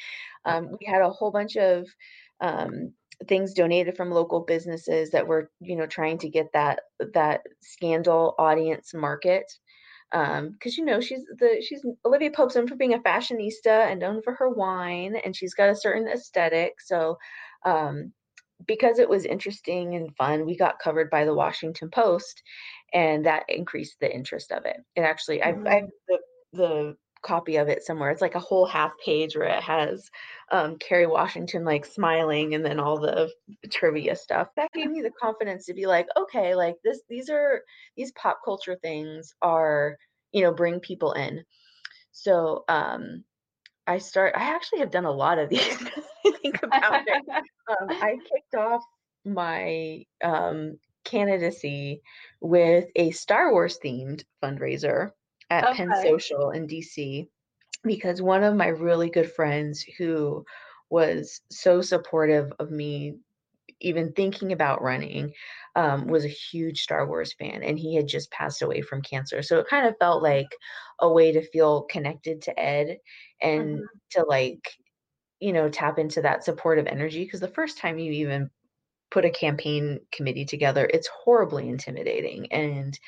um, 0.46 0.70
we 0.80 0.86
had 0.86 1.02
a 1.02 1.10
whole 1.10 1.32
bunch 1.32 1.58
of 1.58 1.88
um, 2.40 2.94
things 3.28 3.54
donated 3.54 3.96
from 3.96 4.12
local 4.12 4.42
businesses 4.42 5.12
that 5.12 5.28
were, 5.28 5.50
you 5.60 5.76
know, 5.76 5.88
trying 5.88 6.18
to 6.20 6.30
get 6.30 6.52
that 6.54 6.82
that 7.14 7.42
scandal 7.62 8.36
audience 8.38 8.94
market. 8.94 9.52
Um, 10.14 10.50
because 10.50 10.78
you 10.78 10.84
know 10.84 11.00
she's 11.00 11.24
the 11.40 11.64
she's 11.66 11.86
Olivia 12.06 12.32
Pope's 12.32 12.56
known 12.56 12.68
for 12.68 12.76
being 12.76 12.94
a 12.94 13.00
fashionista 13.00 13.90
and 13.90 14.00
known 14.00 14.22
for 14.22 14.34
her 14.36 14.50
wine, 14.50 15.16
and 15.24 15.36
she's 15.36 15.54
got 15.54 15.70
a 15.70 15.76
certain 15.76 16.08
aesthetic. 16.08 16.82
So, 16.82 17.18
um, 17.66 18.12
because 18.68 19.00
it 19.00 19.08
was 19.08 19.26
interesting 19.26 19.96
and 19.96 20.16
fun, 20.18 20.46
we 20.46 20.58
got 20.58 20.80
covered 20.80 21.10
by 21.10 21.24
the 21.24 21.34
Washington 21.34 21.90
Post, 21.90 22.44
and 22.94 23.26
that 23.26 23.44
increased 23.48 23.98
the 24.02 24.14
interest 24.14 24.52
of 24.52 24.66
it. 24.66 24.78
It 24.96 25.02
actually, 25.02 25.42
I've, 25.42 25.66
I've 25.66 25.90
the 26.08 26.18
the 26.54 26.98
copy 27.22 27.58
of 27.58 27.68
it 27.68 27.84
somewhere. 27.84 28.12
It's 28.12 28.22
like 28.22 28.36
a 28.36 28.40
whole 28.40 28.66
half 28.66 28.92
page 29.04 29.36
where 29.36 29.48
it 29.48 29.64
has 29.64 30.10
um, 30.52 30.78
Kerry 30.78 31.08
Washington 31.08 31.64
like 31.64 31.86
smiling 31.86 32.56
and 32.56 32.66
then 32.66 32.80
all 32.80 33.00
the 33.00 33.32
trivia 33.70 34.16
stuff. 34.16 34.50
That 34.56 34.72
gave 34.74 34.90
me 34.90 35.02
the 35.02 35.12
confidence 35.22 35.66
to 35.66 35.74
be 35.74 35.86
like, 35.86 36.08
okay, 36.18 36.56
like 36.56 36.76
this, 36.84 37.02
these 37.10 37.30
are 37.30 37.62
these 37.96 38.12
pop 38.14 38.40
culture 38.44 38.78
things 38.82 39.34
are, 39.42 39.98
you 40.32 40.42
know, 40.42 40.54
bring 40.54 40.80
people 40.80 41.14
in. 41.14 41.44
So 42.12 42.64
um, 42.68 43.24
I 43.88 43.98
start. 44.00 44.34
I 44.36 44.54
actually 44.56 44.80
have 44.80 44.92
done 44.92 45.06
a 45.06 45.12
lot 45.12 45.40
of 45.40 45.50
these. 45.50 45.78
I 46.26 46.32
think 46.42 46.62
about 46.64 47.04
it. 47.08 47.24
Um, 47.28 47.90
I 47.90 48.18
kicked 48.32 48.56
off 48.56 48.84
my 49.26 50.06
um, 50.24 50.78
candidacy 51.04 52.02
with 52.40 52.86
a 52.96 53.12
Star 53.12 53.52
Wars 53.52 53.80
themed 53.84 54.24
fundraiser 54.44 55.12
at 55.52 55.72
Penn 55.72 55.96
Social 55.96 56.52
in 56.52 56.68
DC 56.68 57.30
because 57.84 58.24
one 58.24 58.44
of 58.44 58.56
my 58.56 58.70
really 58.70 59.12
good 59.12 59.32
friends 59.32 59.84
who 60.00 60.46
was 60.92 61.42
so 61.52 61.82
supportive 61.84 62.54
of 62.60 62.72
me 62.72 63.18
even 63.80 64.14
thinking 64.14 64.52
about 64.52 64.82
running 64.82 65.34
um, 65.76 66.08
was 66.08 66.26
a 66.26 66.30
huge 66.30 66.82
Star 66.82 67.08
Wars 67.08 67.34
fan 67.34 67.64
and 67.64 67.80
he 67.80 67.96
had 67.96 68.08
just 68.08 68.32
passed 68.32 68.62
away 68.62 68.82
from 68.82 69.02
cancer. 69.02 69.42
So 69.42 69.60
it 69.60 69.68
kind 69.68 69.88
of 69.88 69.96
felt 70.00 70.24
like 70.24 70.56
a 71.00 71.12
way 71.12 71.32
to 71.32 71.42
feel 71.52 71.84
connected 71.84 72.42
to 72.44 72.60
Ed 72.60 73.00
and 73.42 73.82
Mhm. 73.82 74.02
to 74.12 74.24
like, 74.24 74.70
you 75.40 75.54
know, 75.54 75.70
tap 75.70 76.00
into 76.00 76.22
that 76.22 76.44
supportive 76.44 76.88
energy. 76.88 77.24
Because 77.24 77.40
the 77.40 77.48
first 77.48 77.78
time 77.78 78.00
you 78.00 78.12
even 78.14 78.50
put 79.12 79.26
a 79.26 79.32
campaign 79.32 80.00
committee 80.12 80.46
together, 80.46 80.90
it's 80.94 81.08
horribly 81.10 81.70
intimidating. 81.70 82.52
And 82.52 83.00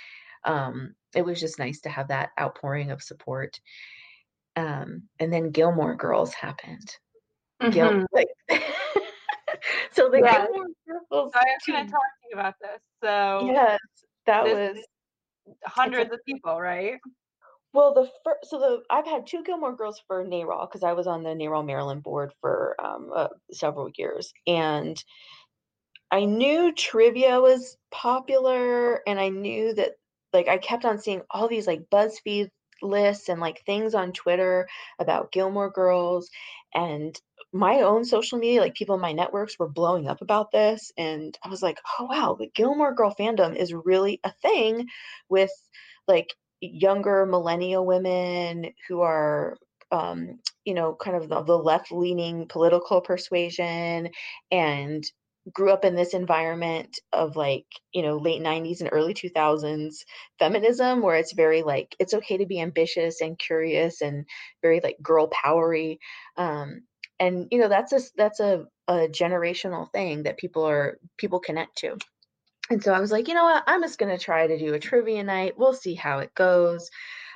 um, 0.45 0.95
it 1.15 1.23
was 1.23 1.39
just 1.39 1.59
nice 1.59 1.81
to 1.81 1.89
have 1.89 2.07
that 2.09 2.31
outpouring 2.39 2.91
of 2.91 3.01
support. 3.03 3.59
Um, 4.55 5.03
and 5.19 5.31
then 5.33 5.51
Gilmore 5.51 5.95
Girls 5.95 6.33
happened. 6.33 6.95
Gil- 7.71 7.91
Mhm. 7.91 8.05
like, 8.11 8.27
so 9.91 10.09
the 10.09 10.19
Yes. 10.19 10.47
Gilmore 10.47 10.67
Girls. 10.87 11.07
So 11.09 11.31
I 11.33 11.43
was 11.45 11.63
going 11.67 11.85
to 11.85 11.91
talk 11.91 12.01
to 12.01 12.27
you 12.29 12.33
about 12.39 12.55
this. 12.61 12.81
So 13.03 13.51
Yes, 13.51 13.79
that 14.25 14.43
was 14.45 14.77
hundreds 15.65 16.11
of 16.11 16.19
people, 16.25 16.59
right? 16.59 16.99
well. 17.73 17.93
The 17.93 18.09
first, 18.23 18.49
so 18.49 18.59
the 18.59 18.83
I've 18.89 19.05
had 19.07 19.25
two 19.25 19.43
Gilmore 19.43 19.75
Girls 19.75 20.01
for 20.07 20.23
NARAL 20.23 20.67
because 20.69 20.83
I 20.83 20.93
was 20.93 21.07
on 21.07 21.23
the 21.23 21.29
NARAL 21.35 21.65
Maryland 21.65 22.03
board 22.03 22.31
for 22.41 22.75
um, 22.83 23.11
uh, 23.13 23.29
several 23.51 23.89
years, 23.97 24.31
and 24.45 25.03
I 26.11 26.25
knew 26.25 26.71
trivia 26.73 27.41
was 27.41 27.77
popular, 27.91 29.01
and 29.07 29.19
I 29.19 29.29
knew 29.29 29.73
that 29.73 29.93
like 30.33 30.47
I 30.47 30.57
kept 30.57 30.85
on 30.85 30.99
seeing 30.99 31.21
all 31.29 31.47
these 31.47 31.67
like 31.67 31.89
BuzzFeed 31.91 32.49
lists 32.81 33.29
and 33.29 33.39
like 33.39 33.63
things 33.65 33.95
on 33.95 34.11
Twitter 34.11 34.67
about 34.99 35.31
Gilmore 35.31 35.71
Girls, 35.71 36.29
and 36.73 37.19
my 37.53 37.81
own 37.81 38.03
social 38.03 38.39
media, 38.39 38.61
like 38.61 38.73
people 38.73 38.95
in 38.95 39.01
my 39.01 39.13
networks 39.13 39.57
were 39.59 39.69
blowing 39.69 40.07
up 40.07 40.21
about 40.21 40.51
this, 40.51 40.91
and 40.97 41.37
I 41.43 41.49
was 41.49 41.61
like, 41.61 41.79
oh 41.99 42.05
wow, 42.05 42.35
the 42.39 42.49
Gilmore 42.55 42.93
Girl 42.95 43.13
fandom 43.17 43.55
is 43.55 43.73
really 43.73 44.19
a 44.23 44.31
thing 44.41 44.87
with 45.29 45.51
like 46.07 46.27
younger 46.61 47.25
millennial 47.25 47.85
women 47.85 48.71
who 48.87 49.01
are 49.01 49.57
um, 49.91 50.39
you 50.65 50.73
know, 50.73 50.95
kind 50.99 51.15
of 51.15 51.29
the, 51.29 51.43
the 51.43 51.57
left 51.57 51.91
leaning 51.91 52.47
political 52.47 52.99
persuasion 52.99 54.09
and 54.51 55.03
grew 55.51 55.71
up 55.71 55.83
in 55.83 55.95
this 55.95 56.13
environment 56.13 56.99
of 57.11 57.35
like, 57.35 57.65
you 57.91 58.01
know, 58.01 58.17
late 58.17 58.41
90s 58.41 58.81
and 58.81 58.89
early 58.91 59.13
2000s 59.13 60.05
feminism 60.39 61.01
where 61.01 61.17
it's 61.17 61.33
very 61.33 61.63
like, 61.63 61.95
it's 61.99 62.13
okay 62.13 62.37
to 62.37 62.45
be 62.45 62.61
ambitious 62.61 63.21
and 63.21 63.37
curious 63.37 64.01
and 64.01 64.25
very 64.61 64.79
like 64.81 64.97
girl 65.01 65.27
powery. 65.27 65.99
Um, 66.37 66.83
and 67.19 67.47
you 67.51 67.59
know, 67.59 67.69
that's 67.69 67.93
a 67.93 67.99
that's 68.15 68.39
a, 68.39 68.65
a 68.87 69.07
generational 69.07 69.91
thing 69.91 70.23
that 70.23 70.37
people 70.37 70.67
are, 70.67 70.97
people 71.17 71.39
connect 71.39 71.77
to. 71.79 71.97
And 72.69 72.81
so 72.81 72.93
I 72.93 72.99
was 72.99 73.11
like, 73.11 73.27
you 73.27 73.33
know 73.33 73.43
what? 73.43 73.63
I'm 73.67 73.81
just 73.81 73.99
going 73.99 74.17
to 74.17 74.23
try 74.23 74.47
to 74.47 74.57
do 74.57 74.73
a 74.73 74.79
trivia 74.79 75.23
night. 75.23 75.57
We'll 75.57 75.73
see 75.73 75.95
how 75.95 76.19
it 76.19 76.33
goes. 76.33 76.89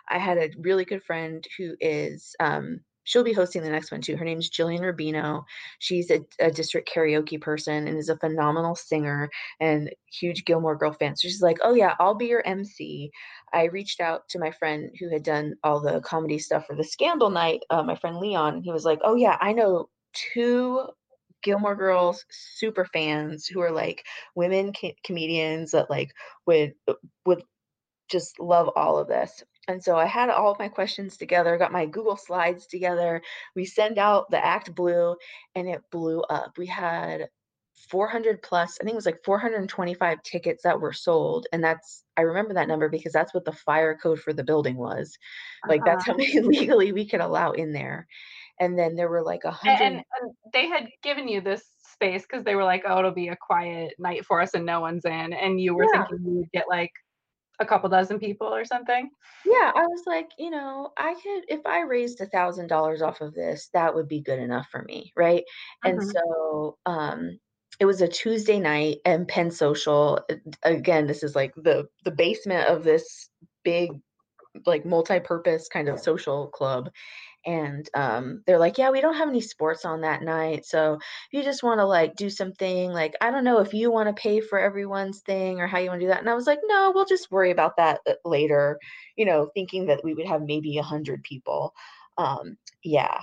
I 0.10 0.18
had 0.18 0.38
a 0.38 0.50
really 0.58 0.86
good 0.86 1.04
friend 1.04 1.44
who 1.58 1.76
is, 1.82 2.34
um, 2.40 2.80
she'll 3.08 3.24
be 3.24 3.32
hosting 3.32 3.64
the 3.64 3.70
next 3.70 3.90
one 3.90 4.02
too. 4.02 4.18
Her 4.18 4.26
name's 4.26 4.50
Jillian 4.50 4.82
Rubino. 4.82 5.46
She's 5.80 6.12
a, 6.12 6.20
a 6.40 6.52
district 6.52 6.92
karaoke 6.94 7.40
person 7.40 7.88
and 7.88 7.98
is 7.98 8.10
a 8.10 8.18
phenomenal 8.18 8.76
singer 8.76 9.30
and 9.62 9.90
huge 10.12 10.44
Gilmore 10.44 10.76
Girl 10.76 10.92
fan. 10.92 11.16
So 11.16 11.30
she's 11.30 11.42
like, 11.42 11.58
oh 11.64 11.74
yeah, 11.74 11.96
I'll 12.00 12.16
be 12.16 12.26
your 12.26 12.46
MC. 12.46 13.10
I 13.54 13.64
reached 13.66 14.02
out 14.02 14.28
to 14.30 14.40
my 14.40 14.52
friend 14.52 14.92
who 15.00 15.10
had 15.10 15.24
done 15.24 15.56
all 15.64 15.80
the 15.80 16.02
comedy 16.02 16.38
stuff 16.38 16.68
for 16.68 16.76
the 16.76 16.84
Scandal 16.84 17.30
night, 17.30 17.62
uh, 17.70 17.82
my 17.82 17.96
friend 17.96 18.18
Leon. 18.18 18.62
He 18.62 18.74
was 18.74 18.84
like, 18.84 19.00
oh 19.04 19.16
yeah, 19.16 19.38
I 19.40 19.54
know 19.54 19.88
two 20.12 20.82
Gilmore 21.44 21.76
Girls 21.76 22.26
super 22.30 22.84
fans 22.84 23.48
who 23.48 23.62
are 23.62 23.72
like 23.72 24.06
women 24.36 24.74
co- 24.74 24.92
comedians 25.06 25.72
that 25.72 25.90
like 25.90 26.12
would 26.46 26.74
would 27.26 27.42
just 28.10 28.38
love 28.38 28.70
all 28.76 28.98
of 28.98 29.08
this. 29.08 29.44
And 29.68 29.84
so 29.84 29.98
I 29.98 30.06
had 30.06 30.30
all 30.30 30.52
of 30.52 30.60
my 30.60 30.70
questions 30.70 31.18
together, 31.18 31.58
got 31.58 31.72
my 31.72 31.86
Google 31.86 32.18
Slides 32.18 32.68
together. 32.68 33.22
We 33.56 33.66
send 33.66 33.98
out 33.98 34.30
the 34.32 34.44
Act 34.44 34.74
Blue 34.74 35.16
and 35.56 35.68
it 35.68 35.82
blew 35.92 36.22
up. 36.24 36.58
We 36.58 36.68
had 36.68 37.28
400 37.90 38.42
plus, 38.42 38.78
I 38.80 38.84
think 38.84 38.94
it 38.94 38.96
was 38.96 39.06
like 39.06 39.24
425 39.24 40.24
tickets 40.24 40.64
that 40.64 40.80
were 40.80 40.94
sold. 40.94 41.48
And 41.52 41.64
that's, 41.64 42.04
I 42.18 42.22
remember 42.22 42.54
that 42.56 42.68
number 42.68 42.90
because 42.90 43.14
that's 43.14 43.34
what 43.34 43.46
the 43.46 43.52
fire 43.52 43.98
code 44.02 44.20
for 44.20 44.34
the 44.34 44.44
building 44.44 44.78
was. 44.78 45.18
Like 45.68 45.84
that's 45.86 46.08
uh-huh. 46.08 46.14
how 46.14 46.18
many 46.36 46.40
legally 46.40 46.92
we 46.92 47.08
could 47.08 47.22
allow 47.22 47.52
in 47.52 47.74
there. 47.74 48.08
And 48.60 48.78
then 48.78 48.96
there 48.96 49.10
were 49.10 49.24
like 49.24 49.44
a 49.44 49.52
hundred. 49.52 49.84
and, 49.84 49.96
and 49.96 50.34
they 50.54 50.68
had 50.68 50.88
given 51.04 51.28
you 51.28 51.42
this 51.42 51.64
space 51.94 52.24
because 52.24 52.44
they 52.44 52.56
were 52.56 52.64
like, 52.64 52.84
oh, 52.88 53.00
it'll 53.00 53.12
be 53.12 53.28
a 53.30 53.38
quiet 53.40 53.94
night 54.00 54.26
for 54.26 54.42
us 54.42 54.54
and 54.54 54.66
no 54.66 54.80
one's 54.80 55.06
in. 55.06 55.34
And 55.34 55.62
you 55.62 55.76
were 55.76 55.86
Yeah. 55.94 56.06
thinking 56.08 56.26
you 56.26 56.38
would 56.40 56.52
get 56.52 56.66
like 56.68 56.92
a 57.60 57.66
couple 57.66 57.90
dozen 57.90 58.20
people 58.20 58.48
or 58.48 58.66
something. 58.66 59.10
Yeah, 59.46 59.72
I 59.76 59.86
was 59.88 60.04
like, 60.06 60.30
you 60.38 60.50
know, 60.50 60.92
I 60.98 61.14
could 61.16 61.44
if 61.48 61.66
I 61.66 61.82
raised 61.82 62.20
a 62.22 62.26
thousand 62.26 62.68
dollars 62.68 63.02
off 63.02 63.22
of 63.22 63.34
this, 63.34 63.70
that 63.74 63.96
would 63.96 64.08
be 64.08 64.22
good 64.22 64.40
enough 64.40 64.68
for 64.70 64.84
me, 64.84 65.14
right? 65.16 65.44
And 65.86 66.00
Mhm. 66.00 66.12
so 66.12 66.78
um 66.86 67.40
it 67.80 67.86
was 67.86 68.02
a 68.02 68.08
Tuesday 68.08 68.60
night 68.60 68.98
and 69.06 69.28
Penn 69.28 69.52
Social. 69.52 70.20
uh, 70.30 70.36
Again, 70.64 71.08
this 71.08 71.24
is 71.24 71.36
like 71.36 71.54
the 71.56 71.88
the 72.04 72.12
basement 72.12 72.68
of 72.70 72.84
this 72.84 73.30
big 73.64 73.92
like 74.66 74.86
multi-purpose 74.86 75.68
kind 75.70 75.88
of 75.88 76.00
social 76.00 76.48
club. 76.48 76.90
And 77.48 77.90
um 77.96 78.44
they're 78.46 78.60
like, 78.60 78.78
yeah, 78.78 78.92
we 78.92 79.02
don't 79.02 79.16
have 79.16 79.30
any 79.30 79.42
sports 79.42 79.86
on 79.86 80.02
that 80.02 80.22
night. 80.24 80.66
So 80.66 80.96
if 80.96 81.02
you 81.32 81.44
just 81.44 81.64
want 81.64 81.80
to 81.80 81.86
like 81.86 82.16
do 82.16 82.30
something 82.30 82.92
like 82.92 83.16
I 83.22 83.32
don't 83.32 83.46
know 83.46 83.60
if 83.60 83.74
you 83.74 83.92
want 83.92 84.10
to 84.16 84.22
pay 84.22 84.42
for 84.42 84.60
everyone's 84.60 85.22
thing 85.22 85.62
or 85.62 85.68
how 85.68 85.80
you 85.80 85.90
want 85.90 86.02
to 86.02 86.06
do 86.06 86.10
that. 86.10 86.20
And 86.22 86.30
I 86.30 86.36
was 86.36 86.48
like, 86.48 86.60
no, 86.66 86.92
we'll 86.94 87.06
just 87.06 87.32
worry 87.32 87.52
about 87.52 87.78
that 87.78 88.02
uh, 88.08 88.14
later, 88.26 88.80
you 89.16 89.26
know, 89.26 89.50
thinking 89.56 89.88
that 89.88 90.04
we 90.04 90.14
would 90.14 90.28
have 90.28 90.44
maybe 90.44 90.78
a 90.78 90.84
hundred 90.84 91.24
people. 91.24 91.74
Um, 92.18 92.58
yeah. 92.84 93.22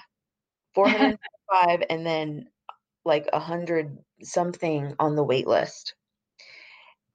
405 0.74 1.82
and 1.90 2.06
then 2.06 2.46
like 3.04 3.28
a 3.32 3.40
hundred 3.40 3.98
something 4.22 4.94
on 4.98 5.16
the 5.16 5.24
wait 5.24 5.46
list. 5.46 5.94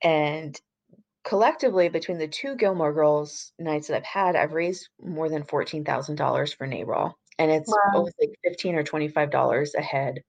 And 0.03 0.59
collectively 1.29 1.89
between 1.89 2.17
the 2.17 2.27
two 2.27 2.55
Gilmore 2.55 2.91
Girls 2.91 3.53
nights 3.59 3.87
that 3.87 3.97
I've 3.97 4.03
had, 4.03 4.35
I've 4.35 4.53
raised 4.53 4.89
more 4.99 5.29
than 5.29 5.43
fourteen 5.43 5.85
thousand 5.85 6.15
dollars 6.15 6.51
for 6.53 6.65
NARAL, 6.67 7.13
and 7.37 7.51
it's 7.51 7.69
Wow. 7.69 7.77
always 7.93 8.13
like 8.19 8.31
fifteen 8.43 8.73
or 8.73 8.83
twenty 8.83 9.07
five 9.07 9.29
dollars 9.29 9.75
a 9.75 9.81
head. 9.81 10.23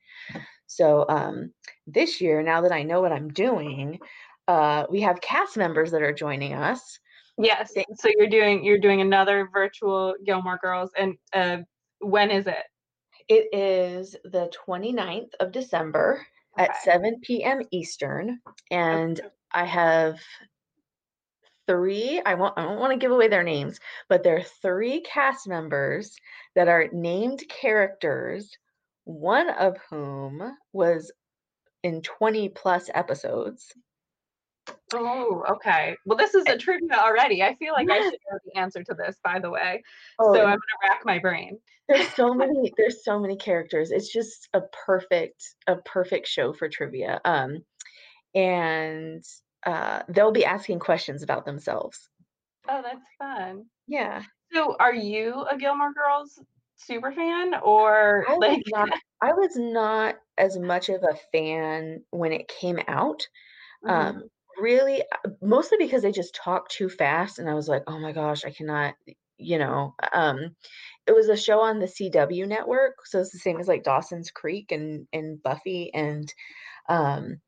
So 0.67 1.07
um, 1.09 1.53
this 1.87 2.21
year, 2.21 2.43
now 2.43 2.61
that 2.61 2.71
I 2.73 2.83
know 2.83 3.01
what 3.01 3.13
I'm 3.13 3.29
doing, 3.29 3.99
uh, 4.47 4.85
we 4.91 5.01
have 5.01 5.23
cast 5.23 5.57
members 5.57 5.91
that 5.93 6.03
are 6.03 6.13
joining 6.13 6.53
us. 6.53 6.99
Yes. 7.39 7.73
They- 7.73 7.87
So 7.97 8.11
you're 8.19 8.29
doing 8.29 8.63
you're 8.63 8.79
doing 8.79 9.01
another 9.01 9.49
virtual 9.51 10.15
Gilmore 10.27 10.59
Girls, 10.63 10.91
and 10.99 11.17
uh, 11.33 11.59
when 12.01 12.31
is 12.31 12.47
it? 12.47 12.65
It 13.29 13.49
is 13.57 14.17
the 14.25 14.53
29th 14.69 15.31
of 15.41 15.51
December 15.51 16.27
at 16.59 16.77
7 16.83 17.21
p.m. 17.23 17.63
Eastern, 17.71 18.41
and 18.71 19.19
I 19.55 19.65
have 19.65 20.21
three. 21.71 22.21
I 22.27 22.35
won't. 22.35 22.55
I 22.57 22.63
don't 22.65 22.79
want 22.81 22.93
to 22.93 22.99
give 22.99 23.13
away 23.13 23.29
their 23.29 23.45
names, 23.45 23.79
but 24.09 24.25
there 24.25 24.37
are 24.37 24.43
three 24.43 25.03
cast 25.03 25.47
members 25.49 26.17
that 26.57 26.67
are 26.69 26.89
named 26.93 27.43
characters. 27.49 28.51
One 29.05 29.51
of 29.51 29.77
whom 29.89 30.57
was 30.73 31.13
in 31.83 32.03
20 32.03 32.49
plus 32.51 32.91
episodes. 32.93 33.73
Oh, 34.93 35.45
okay. 35.49 35.97
Well, 36.05 36.19
this 36.19 36.35
is 36.35 36.45
a 36.49 36.59
trivia 36.59 36.95
already. 36.99 37.43
I 37.43 37.55
feel 37.55 37.73
like 37.73 37.89
I 37.89 38.03
should 38.03 38.19
know 38.31 38.39
the 38.45 38.59
answer 38.59 38.83
to 38.85 38.95
this, 38.95 39.17
by 39.23 39.39
the 39.39 39.51
way. 39.51 39.83
Oh, 40.19 40.35
So 40.35 40.41
I'm 40.41 40.47
gonna 40.51 40.91
rack 40.91 41.01
my 41.05 41.19
brain. 41.19 41.59
there's 41.89 42.09
so 42.15 42.35
many 42.35 42.73
there's 42.77 43.05
so 43.05 43.19
many 43.19 43.37
characters 43.37 43.91
it's 43.91 44.13
just 44.13 44.49
a 44.55 44.61
perfect 44.87 45.43
a 45.67 45.77
perfect 45.77 46.27
show 46.29 46.53
for 46.53 46.69
trivia 46.69 47.21
um 47.25 47.65
and 48.35 49.25
uh 49.67 50.03
they'll 50.09 50.33
be 50.33 50.45
asking 50.45 50.79
questions 50.79 51.23
about 51.23 51.45
themselves 51.45 52.09
Oh, 52.69 52.83
that's 52.83 53.05
fun. 53.19 53.67
yeah 53.87 54.25
So 54.53 54.77
are 54.79 54.95
you 54.95 55.45
a 55.51 55.59
Gilmore 55.59 55.93
Girls 55.93 56.39
super 56.77 57.13
fan 57.13 57.55
or 57.63 58.27
i 58.27 58.35
was 58.35 58.59
not 58.67 58.89
i 59.23 59.33
was 59.33 59.57
not 59.57 60.17
as 60.39 60.59
much 60.59 60.89
of 60.89 61.03
a 61.03 61.17
fan 61.33 62.05
when 62.11 62.33
it 62.33 62.49
came 62.49 62.79
out 62.89 63.27
Mhm. 63.83 64.11
um 64.13 64.23
really 64.61 65.03
uh, 65.03 65.31
mostly 65.43 65.79
because 65.79 66.03
they 66.03 66.13
just 66.13 66.35
talked 66.35 66.73
too 66.73 66.89
fast 66.89 67.39
and 67.39 67.49
i 67.51 67.55
was 67.55 67.69
like 67.69 67.83
oh 67.87 67.99
my 68.01 68.13
gosh 68.13 68.45
i 68.45 68.51
cannot 68.51 68.95
you 69.39 69.59
know 69.59 69.95
um 70.13 70.39
it 71.07 71.13
was 71.15 71.29
a 71.29 71.37
show 71.37 71.61
on 71.61 71.79
the 71.81 71.87
cw 71.87 72.47
network 72.49 73.07
so 73.07 73.21
it's 73.21 73.33
the 73.33 73.39
same 73.39 73.59
as 73.61 73.69
like 73.69 73.85
dawson's 73.85 74.31
creek 74.31 74.73
and 74.73 75.07
and 75.13 75.43
buffy 75.43 75.93
and 75.95 76.33
um 76.89 77.41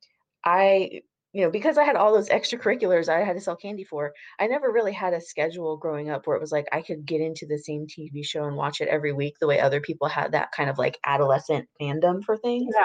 i 0.44 1.02
you 1.32 1.42
know 1.42 1.50
because 1.50 1.78
i 1.78 1.84
had 1.84 1.96
all 1.96 2.12
those 2.12 2.28
extracurriculars 2.28 3.08
i 3.08 3.22
had 3.24 3.34
to 3.34 3.40
sell 3.40 3.56
candy 3.56 3.84
for 3.84 4.12
i 4.38 4.46
never 4.46 4.70
really 4.70 4.92
had 4.92 5.12
a 5.14 5.20
schedule 5.20 5.76
growing 5.76 6.10
up 6.10 6.26
where 6.26 6.36
it 6.36 6.40
was 6.40 6.52
like 6.52 6.66
i 6.72 6.82
could 6.82 7.04
get 7.06 7.20
into 7.20 7.46
the 7.46 7.58
same 7.58 7.86
tv 7.86 8.24
show 8.24 8.44
and 8.44 8.56
watch 8.56 8.80
it 8.80 8.88
every 8.88 9.12
week 9.12 9.34
the 9.40 9.46
way 9.46 9.60
other 9.60 9.80
people 9.80 10.08
had 10.08 10.32
that 10.32 10.52
kind 10.52 10.68
of 10.68 10.78
like 10.78 10.98
adolescent 11.06 11.68
fandom 11.80 12.22
for 12.24 12.36
things 12.36 12.72
yeah. 12.76 12.84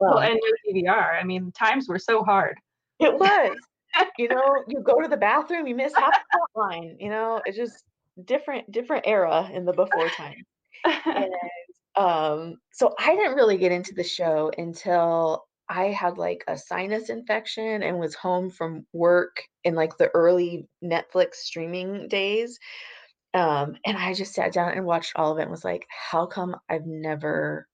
Well, 0.00 0.18
Um, 0.18 0.24
and 0.24 0.40
no 0.42 0.72
DVR. 0.72 1.20
I 1.20 1.24
mean, 1.24 1.52
times 1.52 1.86
were 1.88 1.98
so 1.98 2.24
hard. 2.24 2.58
it 2.98 3.14
was. 3.14 3.56
you 4.18 4.28
know, 4.28 4.64
you 4.68 4.80
go 4.80 5.00
to 5.00 5.08
the 5.08 5.16
bathroom, 5.16 5.66
you 5.66 5.74
miss 5.74 5.94
half 5.94 6.14
the 6.32 6.60
line. 6.60 6.96
You 6.98 7.10
know, 7.10 7.42
it's 7.44 7.56
just 7.56 7.84
different, 8.24 8.70
different 8.72 9.06
era 9.06 9.48
in 9.52 9.64
the 9.64 9.72
before 9.72 10.08
time. 10.08 10.44
And 11.04 11.30
um, 11.96 12.56
so 12.72 12.94
I 12.98 13.14
didn't 13.14 13.34
really 13.34 13.58
get 13.58 13.72
into 13.72 13.92
the 13.94 14.04
show 14.04 14.50
until 14.56 15.44
I 15.70 15.86
had 15.86 16.18
like 16.18 16.44
a 16.48 16.58
sinus 16.58 17.10
infection 17.10 17.82
and 17.82 17.98
was 18.00 18.14
home 18.16 18.50
from 18.50 18.86
work 18.92 19.42
in 19.64 19.74
like 19.76 19.96
the 19.98 20.10
early 20.14 20.68
Netflix 20.84 21.36
streaming 21.36 22.08
days. 22.08 22.58
Um, 23.34 23.76
and 23.86 23.96
I 23.96 24.14
just 24.14 24.34
sat 24.34 24.52
down 24.52 24.72
and 24.72 24.86
watched 24.86 25.12
all 25.16 25.32
of 25.32 25.38
it 25.38 25.42
and 25.42 25.50
was 25.50 25.64
like, 25.64 25.86
how 26.10 26.26
come 26.26 26.56
I've 26.68 26.86
never 26.86 27.68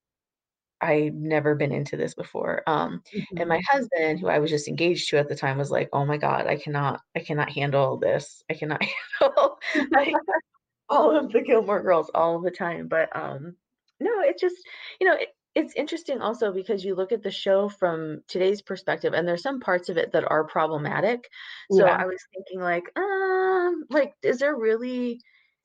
I've 0.80 1.14
never 1.14 1.54
been 1.54 1.72
into 1.72 1.96
this 1.96 2.14
before. 2.14 2.62
Um, 2.66 3.02
and 3.38 3.48
my 3.48 3.60
husband, 3.70 4.20
who 4.20 4.28
I 4.28 4.38
was 4.38 4.50
just 4.50 4.68
engaged 4.68 5.08
to 5.10 5.18
at 5.18 5.28
the 5.28 5.34
time, 5.34 5.56
was 5.58 5.70
like, 5.70 5.88
"Oh 5.92 6.04
my 6.04 6.18
God, 6.18 6.46
I 6.46 6.56
cannot, 6.56 7.00
I 7.16 7.20
cannot 7.20 7.50
handle 7.50 7.98
this. 7.98 8.42
I 8.50 8.54
cannot 8.54 8.82
handle 9.20 9.58
like, 9.92 10.14
all 10.90 11.16
of 11.16 11.32
the 11.32 11.40
Gilmore 11.42 11.82
Girls 11.82 12.10
all 12.14 12.40
the 12.40 12.50
time." 12.50 12.88
But 12.88 13.14
um, 13.16 13.56
no, 14.00 14.12
it's 14.20 14.40
just, 14.40 14.56
you 15.00 15.08
know, 15.08 15.14
it, 15.16 15.28
it's 15.56 15.74
interesting 15.74 16.20
also 16.20 16.52
because 16.52 16.84
you 16.84 16.94
look 16.94 17.12
at 17.12 17.22
the 17.24 17.30
show 17.32 17.68
from 17.68 18.22
today's 18.28 18.62
perspective, 18.62 19.14
and 19.14 19.26
there's 19.26 19.42
some 19.42 19.60
parts 19.60 19.88
of 19.88 19.96
it 19.96 20.12
that 20.12 20.30
are 20.30 20.44
problematic. 20.44 21.28
So 21.70 21.86
Yeah. 21.86 21.96
I 21.98 22.04
was 22.06 22.22
thinking, 22.34 22.60
like, 22.60 22.84
um, 22.96 23.84
like, 23.90 24.14
is 24.22 24.38
there 24.38 24.54
really? 24.56 25.20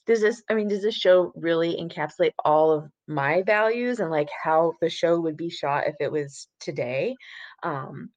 Does 0.07 0.21
this, 0.21 0.43
I 0.49 0.55
mean, 0.55 0.67
does 0.69 0.81
this 0.81 0.95
show 0.95 1.31
really 1.35 1.75
encapsulate 1.75 2.33
all 2.43 2.71
of 2.71 2.89
my 3.07 3.43
values 3.43 3.99
and 3.99 4.09
like 4.09 4.29
how 4.43 4.73
the 4.81 4.89
show 4.89 5.19
would 5.19 5.37
be 5.37 5.49
shot 5.51 5.87
if 5.87 5.95
it 5.99 6.11
was 6.11 6.47
today? 6.59 7.15
Um, 7.63 8.09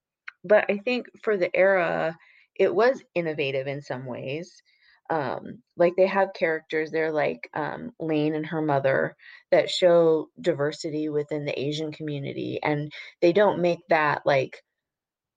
but 0.45 0.65
I 0.71 0.79
think 0.79 1.09
for 1.23 1.37
the 1.37 1.55
era, 1.55 2.17
it 2.57 2.75
was 2.75 3.03
innovative 3.15 3.67
in 3.67 3.83
some 3.83 4.07
ways. 4.07 4.63
Um, 5.11 5.63
like 5.77 5.95
they 5.97 6.07
have 6.07 6.33
characters, 6.35 6.91
they're 6.91 7.13
like 7.13 7.49
um, 7.55 7.93
Lane 8.01 8.35
and 8.35 8.47
her 8.47 8.63
mother 8.63 9.17
that 9.51 9.71
show 9.71 10.31
diversity 10.41 11.09
within 11.09 11.45
the 11.45 11.59
Asian 11.59 11.93
community, 11.93 12.59
and 12.63 12.93
they 13.21 13.33
don't 13.33 13.61
make 13.63 13.81
that 13.89 14.23
like 14.25 14.63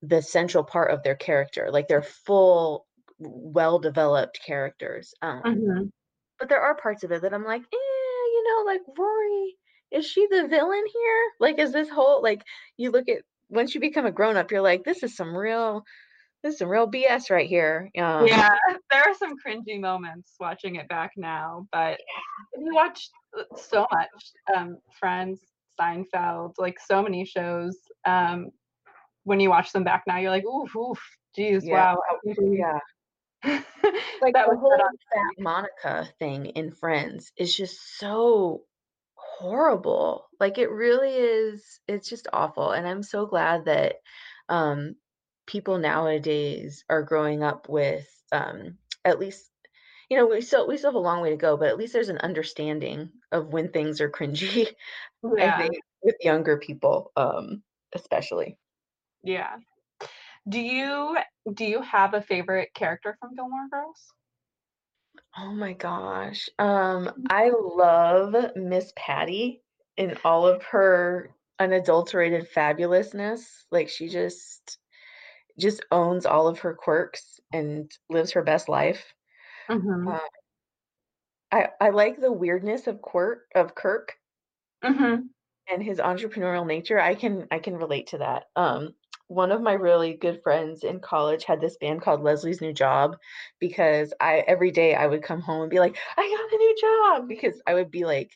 the 0.02 0.22
central 0.22 0.64
part 0.64 0.92
of 0.92 1.04
their 1.04 1.16
character. 1.16 1.70
Like 1.72 1.88
they're 1.88 2.04
full, 2.04 2.86
well 3.20 3.80
developed 3.80 4.40
characters. 4.46 5.14
Um, 5.22 5.44
Mhm. 5.46 5.92
but 6.40 6.50
there 6.50 6.62
are 6.62 6.76
parts 6.76 7.04
of 7.04 7.12
it 7.12 7.22
that 7.24 7.34
I'm 7.34 7.44
like, 7.46 7.62
eh, 7.62 7.66
you 7.76 8.44
know, 8.48 8.64
like 8.72 8.82
Rory, 8.98 9.58
is 9.92 10.06
she 10.06 10.28
the 10.28 10.48
villain 10.48 10.86
here? 10.86 11.32
Like, 11.40 11.60
is 11.60 11.72
this 11.74 11.90
whole 11.90 12.22
like 12.22 12.44
you 12.78 12.92
look 12.92 13.10
at 13.10 13.24
once 13.50 13.74
you 13.74 13.82
become 13.82 14.06
a 14.06 14.12
grown 14.12 14.38
up, 14.38 14.52
you're 14.52 14.62
like, 14.62 14.84
this 14.84 15.04
is 15.04 15.16
some 15.16 15.36
real, 15.36 15.84
this 16.44 16.54
is 16.54 16.60
some 16.60 16.70
real 16.70 16.90
BS 16.90 17.30
right 17.30 17.48
here. 17.48 17.90
Um, 17.98 18.28
Yeah, 18.28 18.50
there 18.92 19.02
are 19.04 19.14
some 19.14 19.36
cringy 19.38 19.80
moments 19.80 20.34
watching 20.40 20.76
it 20.76 20.88
back 20.88 21.12
now, 21.18 21.68
but 21.72 22.00
we 22.58 22.72
watched 22.72 23.12
uh, 23.38 23.44
so 23.56 23.88
much. 23.92 24.10
Um, 24.56 24.78
Friends, 25.00 25.42
Seinfeld, 25.80 26.54
like 26.58 26.80
so 26.80 27.02
many 27.02 27.26
shows. 27.26 27.78
Um, 28.06 28.52
when 29.24 29.40
you 29.40 29.50
watch 29.50 29.72
them 29.74 29.84
back 29.84 30.04
now, 30.08 30.18
you're 30.18 30.32
like, 30.32 30.46
oof, 30.46 30.76
oof, 30.76 31.00
geez, 31.36 31.66
Yeah. 31.66 31.94
wow. 31.96 32.02
we-" 32.26 32.58
yeah. 32.60 32.80
Like 34.22 34.34
that 34.34 34.48
the 34.48 34.56
was 34.56 34.60
whole 34.60 34.78
fat 34.78 35.34
Monica 35.38 36.10
thing 36.18 36.48
in 36.48 36.72
Friends 36.72 37.32
is 37.38 37.56
just 37.56 37.98
so 38.00 38.64
horrible. 39.16 40.28
Like 40.40 40.58
it 40.58 40.70
really 40.72 41.12
is. 41.14 41.80
It's 41.88 42.10
just 42.10 42.28
awful, 42.34 42.72
and 42.72 42.88
I'm 42.88 43.04
so 43.04 43.26
glad 43.28 43.66
that 43.66 43.96
um, 44.50 44.96
people 45.48 45.80
nowadays 45.80 46.84
are 46.90 47.02
growing 47.02 47.42
up 47.44 47.70
with 47.70 48.08
um, 48.32 48.78
at 49.06 49.20
least 49.20 49.50
you 50.10 50.18
know 50.18 50.28
we 50.28 50.42
still 50.42 50.68
we 50.68 50.78
still 50.78 50.92
have 50.92 50.96
a 50.96 51.00
long 51.00 51.22
way 51.22 51.32
to 51.32 51.38
go, 51.38 51.58
but 51.58 51.70
at 51.70 51.78
least 51.78 51.94
there's 51.94 52.10
an 52.10 52.20
understanding 52.20 53.10
of 53.32 53.48
when 53.48 53.70
things 53.70 54.02
are 54.02 54.10
cringy. 54.12 54.68
I 55.40 55.58
think 55.58 55.84
with 56.04 56.16
younger 56.22 56.58
people, 56.58 57.12
um, 57.18 57.64
especially. 57.96 58.58
yeah. 59.24 59.58
Do 60.48 60.60
you 60.60 61.18
do 61.54 61.66
you 61.66 61.82
have 61.82 62.14
a 62.14 62.22
favorite 62.22 62.74
character 62.74 63.18
from 63.20 63.36
Gilmore 63.36 63.68
Girls? 63.70 64.14
Oh 65.38 65.54
my 65.54 65.74
gosh. 65.74 66.50
Um, 66.58 67.12
I 67.30 67.52
love 67.52 68.56
Miss 68.56 68.92
Patty 68.96 69.62
in 69.98 70.18
all 70.24 70.48
of 70.48 70.64
her 70.64 71.36
unadulterated 71.60 72.48
fabulousness. 72.52 73.66
Like 73.72 73.90
she 73.90 74.08
just 74.08 74.78
just 75.60 75.84
owns 75.92 76.26
all 76.26 76.48
of 76.48 76.60
her 76.60 76.74
quirks 76.76 77.40
and 77.54 77.92
lives 78.10 78.32
her 78.34 78.44
best 78.44 78.70
life. 78.70 79.14
Mm-hmm. 79.70 80.12
Uh, 80.12 80.20
I 81.52 81.72
I 81.82 81.90
like 81.90 82.22
the 82.22 82.32
weirdness 82.32 82.88
of 82.88 83.02
Quirk 83.02 83.52
of 83.54 83.76
Kirk 83.76 84.18
Mm-hmm. 84.84 85.28
and 85.70 85.84
his 85.84 86.00
entrepreneurial 86.00 86.66
nature. 86.66 87.00
I 87.00 87.16
can 87.16 87.48
I 87.52 87.60
can 87.60 87.76
relate 87.78 88.08
to 88.08 88.20
that. 88.20 88.46
Um, 88.56 88.96
one 89.28 89.52
of 89.52 89.62
my 89.62 89.74
really 89.74 90.14
good 90.14 90.42
friends 90.42 90.84
in 90.84 91.02
college 91.02 91.44
had 91.44 91.60
this 91.60 91.78
band 91.78 92.02
called 92.02 92.22
Lesley's 92.22 92.62
New 92.62 92.72
Job 92.74 93.18
because 93.60 94.14
I 94.22 94.40
every 94.48 94.72
day 94.72 94.96
I 94.96 95.08
would 95.08 95.24
come 95.24 95.42
home 95.42 95.62
and 95.64 95.70
be 95.70 95.80
like, 95.80 95.98
I 96.18 96.22
got 96.22 96.54
a 96.54 96.58
new 96.58 96.76
job 96.80 97.28
because 97.28 97.62
I 97.68 97.74
would 97.74 97.92
be 97.92 98.06
like, 98.06 98.32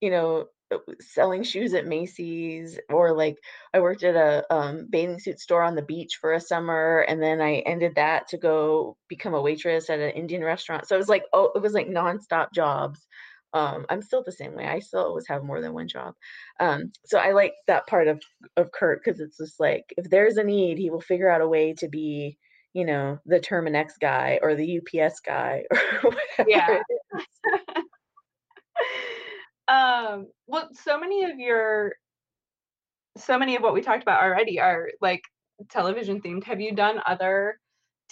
you 0.00 0.10
know, 0.10 0.48
selling 1.00 1.42
shoes 1.42 1.74
at 1.74 1.86
Macy's 1.86 2.78
or 2.88 3.12
like 3.14 3.36
I 3.74 3.80
worked 3.80 4.02
at 4.04 4.14
a 4.16 4.44
um, 4.54 4.86
bathing 4.90 5.18
suit 5.18 5.40
store 5.40 5.62
on 5.62 5.74
the 5.74 5.82
beach 5.82 6.16
for 6.20 6.32
a 6.32 6.40
summer 6.40 7.04
and 7.08 7.22
then 7.22 7.40
I 7.40 7.56
ended 7.60 7.94
that 7.96 8.28
to 8.28 8.38
go 8.38 8.96
become 9.08 9.34
a 9.34 9.40
waitress 9.42 9.90
at 9.90 10.00
an 10.00 10.10
Indian 10.10 10.42
restaurant. 10.44 10.86
So 10.86 10.94
it 10.94 10.98
was 10.98 11.08
like, 11.08 11.24
oh, 11.32 11.50
it 11.54 11.62
was 11.62 11.72
like 11.74 11.88
nonstop 11.88 12.52
jobs. 12.54 13.06
Um, 13.54 13.84
I'm 13.90 14.02
still 14.02 14.22
the 14.24 14.32
same 14.32 14.54
way. 14.54 14.66
I 14.66 14.78
still 14.80 15.04
always 15.04 15.26
have 15.28 15.44
more 15.44 15.60
than 15.60 15.74
one 15.74 15.88
job. 15.88 16.14
Um, 16.58 16.92
so 17.04 17.18
I 17.18 17.32
like 17.32 17.52
that 17.66 17.86
part 17.86 18.08
of 18.08 18.22
of 18.56 18.72
Kirk 18.72 19.02
because 19.04 19.20
it's 19.20 19.36
just 19.36 19.60
like 19.60 19.84
if 19.96 20.08
there's 20.08 20.36
a 20.38 20.44
need, 20.44 20.78
he 20.78 20.90
will 20.90 21.00
figure 21.02 21.28
out 21.30 21.42
a 21.42 21.48
way 21.48 21.74
to 21.74 21.88
be, 21.88 22.38
you 22.72 22.84
know, 22.86 23.18
the 23.26 23.40
Terminix 23.40 23.92
guy 24.00 24.38
or 24.42 24.54
the 24.54 24.78
UPS 24.78 25.20
guy 25.20 25.64
or 26.04 26.10
whatever. 26.10 26.50
Yeah. 26.50 26.78
it 26.78 26.82
is. 27.18 27.26
Um 30.02 30.26
well 30.46 30.68
so 30.72 30.98
many 30.98 31.24
of 31.24 31.38
your 31.38 31.94
so 33.16 33.38
many 33.38 33.56
of 33.56 33.62
what 33.62 33.74
we 33.74 33.82
talked 33.82 34.02
about 34.02 34.22
already 34.22 34.60
are 34.60 34.90
like 35.00 35.22
television 35.70 36.20
themed 36.20 36.44
have 36.44 36.60
you 36.60 36.74
done 36.74 37.00
other 37.06 37.58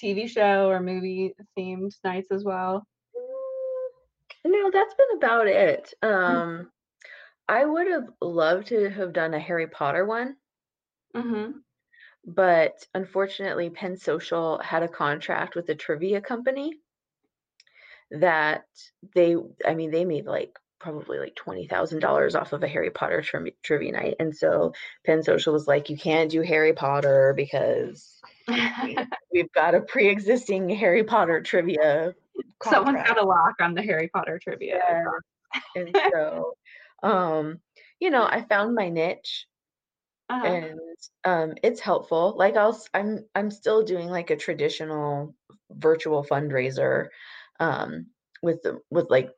tv 0.03 0.29
show 0.29 0.69
or 0.69 0.81
movie 0.81 1.35
themed 1.59 1.93
nights 2.05 2.31
as 2.31 2.45
well 2.45 2.85
Mm, 3.17 4.53
No, 4.53 4.71
that's 4.71 4.95
been 4.95 5.17
about 5.17 5.47
it. 5.49 5.95
Um, 6.03 6.73
I 7.49 7.65
would 7.65 7.87
have 7.89 8.09
loved 8.21 8.69
to 8.69 8.91
have 8.91 9.13
done 9.13 9.35
a 9.35 9.41
Harry 9.41 9.67
Potter 9.69 10.05
one. 10.07 10.37
mm-hmm. 11.15 11.61
but 12.25 12.87
unfortunately, 12.95 13.71
Penn 13.71 13.97
Social 13.97 14.59
had 14.59 14.83
a 14.83 14.89
contract 14.89 15.55
with 15.55 15.69
a 15.71 15.75
trivia 15.75 16.21
company 16.21 16.73
that 18.11 18.65
they, 19.15 19.37
I 19.67 19.75
mean, 19.75 19.91
they 19.91 20.05
made 20.05 20.27
like 20.27 20.59
probably 20.81 21.19
like 21.19 21.35
$20,000 21.37 22.35
off 22.41 22.53
of 22.53 22.63
a 22.63 22.69
Harry 22.69 22.91
Potter 22.91 23.23
tri- 23.23 23.53
trivia 23.63 23.93
night. 23.93 24.17
And 24.19 24.35
so 24.37 24.73
Penn 25.05 25.23
Social 25.23 25.53
was 25.53 25.67
like, 25.69 25.91
you 25.91 25.97
can't 25.97 26.31
do 26.31 26.41
Harry 26.43 26.73
Potter 26.73 27.35
because 27.37 28.21
we've 29.33 29.53
got 29.53 29.75
a 29.75 29.81
pre-existing 29.83 30.69
Harry 30.71 31.05
Potter 31.05 31.41
trivia. 31.43 32.15
Someone's 32.63 32.97
contract." 32.97 33.09
got 33.09 33.23
a 33.23 33.27
lock 33.27 33.55
on 33.61 33.75
the 33.75 33.83
Harry 33.83 34.09
Potter 34.09 34.41
trivia. 34.43 34.81
Yeah. 34.89 35.83
and 35.83 35.97
so 36.13 36.55
um 37.03 37.59
you 37.99 38.11
know 38.11 38.23
i 38.25 38.43
found 38.49 38.75
my 38.75 38.89
niche 38.89 39.47
Uh-huh. 40.29 40.47
and 40.47 40.81
um 41.25 41.55
it's 41.63 41.81
helpful 41.81 42.35
like 42.37 42.57
i'll 42.57 42.79
i'm 42.95 43.25
i'm 43.35 43.51
still 43.51 43.83
doing 43.83 44.09
like 44.09 44.31
a 44.31 44.37
traditional 44.37 45.35
virtual 45.71 46.23
fundraiser 46.25 47.09
um 47.59 48.07
with 48.43 48.63
the 48.63 48.81
with 48.91 49.09
like 49.11 49.31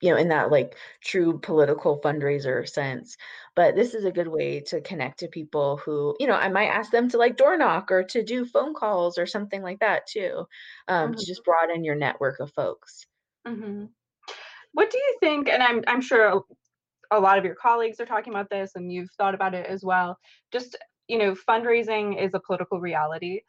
you 0.00 0.10
know 0.10 0.16
in 0.16 0.28
that 0.28 0.50
like 0.50 0.76
true 1.02 1.38
political 1.40 2.00
fundraiser 2.00 2.68
sense 2.68 3.16
but 3.56 3.74
this 3.76 3.94
is 3.94 4.04
a 4.04 4.12
good 4.12 4.28
way 4.28 4.60
to 4.60 4.80
connect 4.80 5.18
to 5.18 5.28
people 5.28 5.76
who 5.78 6.14
you 6.20 6.26
know 6.26 6.34
i 6.34 6.48
might 6.48 6.68
ask 6.68 6.90
them 6.92 7.08
to 7.08 7.18
like 7.18 7.36
door 7.36 7.56
knock 7.56 7.90
or 7.90 8.02
to 8.04 8.22
do 8.24 8.44
phone 8.44 8.74
calls 8.74 9.18
or 9.18 9.26
something 9.26 9.62
like 9.62 9.80
that 9.80 10.06
too 10.06 10.46
um 10.88 11.14
to 11.14 11.24
Mhm. 11.24 11.26
just 11.26 11.44
broaden 11.44 11.84
your 11.84 11.94
network 11.96 12.40
of 12.40 12.52
folks 12.52 13.06
hmm 13.46 13.84
What 14.72 14.90
do 14.90 14.98
you 14.98 15.18
think? 15.20 15.48
And 15.48 15.62
I'm 15.62 15.84
I'm 15.88 16.02
sure 16.02 16.44
a 17.12 17.20
lot 17.20 17.38
of 17.38 17.44
your 17.46 17.54
colleagues 17.56 18.00
are 18.00 18.06
talking 18.06 18.32
about 18.34 18.50
this, 18.50 18.76
and 18.76 18.92
you've 18.92 19.10
thought 19.18 19.34
about 19.34 19.54
it 19.54 19.66
as 19.66 19.84
well. 19.84 20.18
Just 20.52 20.76
you 21.08 21.18
know, 21.18 21.34
fundraising 21.34 22.22
is 22.22 22.34
a 22.34 22.40
political 22.40 22.80
reality. 22.80 23.42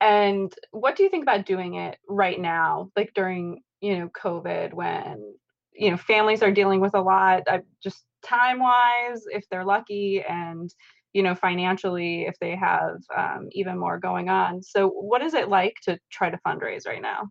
And 0.00 0.54
what 0.72 0.96
do 0.96 1.04
you 1.04 1.10
think 1.10 1.24
about 1.24 1.46
doing 1.46 1.74
it 1.76 1.98
right 2.08 2.40
now, 2.40 2.90
like 2.96 3.12
during 3.14 3.62
you 3.82 3.98
know 3.98 4.10
COVID, 4.10 4.74
when 4.74 5.36
you 5.78 5.90
know 5.90 5.96
families 5.96 6.42
are 6.42 6.50
dealing 6.50 6.80
with 6.80 6.94
a 6.94 7.00
lot, 7.00 7.42
uh, 7.46 7.58
just 7.82 8.04
time 8.22 8.58
wise, 8.58 9.22
if 9.26 9.48
they're 9.50 9.64
lucky, 9.64 10.22
and 10.26 10.72
you 11.12 11.22
know 11.22 11.34
financially, 11.34 12.22
if 12.22 12.38
they 12.40 12.56
have 12.56 12.98
um, 13.16 13.48
even 13.52 13.78
more 13.78 13.98
going 13.98 14.28
on. 14.28 14.62
So, 14.62 14.88
what 14.88 15.22
is 15.22 15.34
it 15.34 15.48
like 15.48 15.74
to 15.84 15.98
try 16.10 16.30
to 16.30 16.38
fundraise 16.46 16.86
right 16.86 17.02
now? 17.02 17.28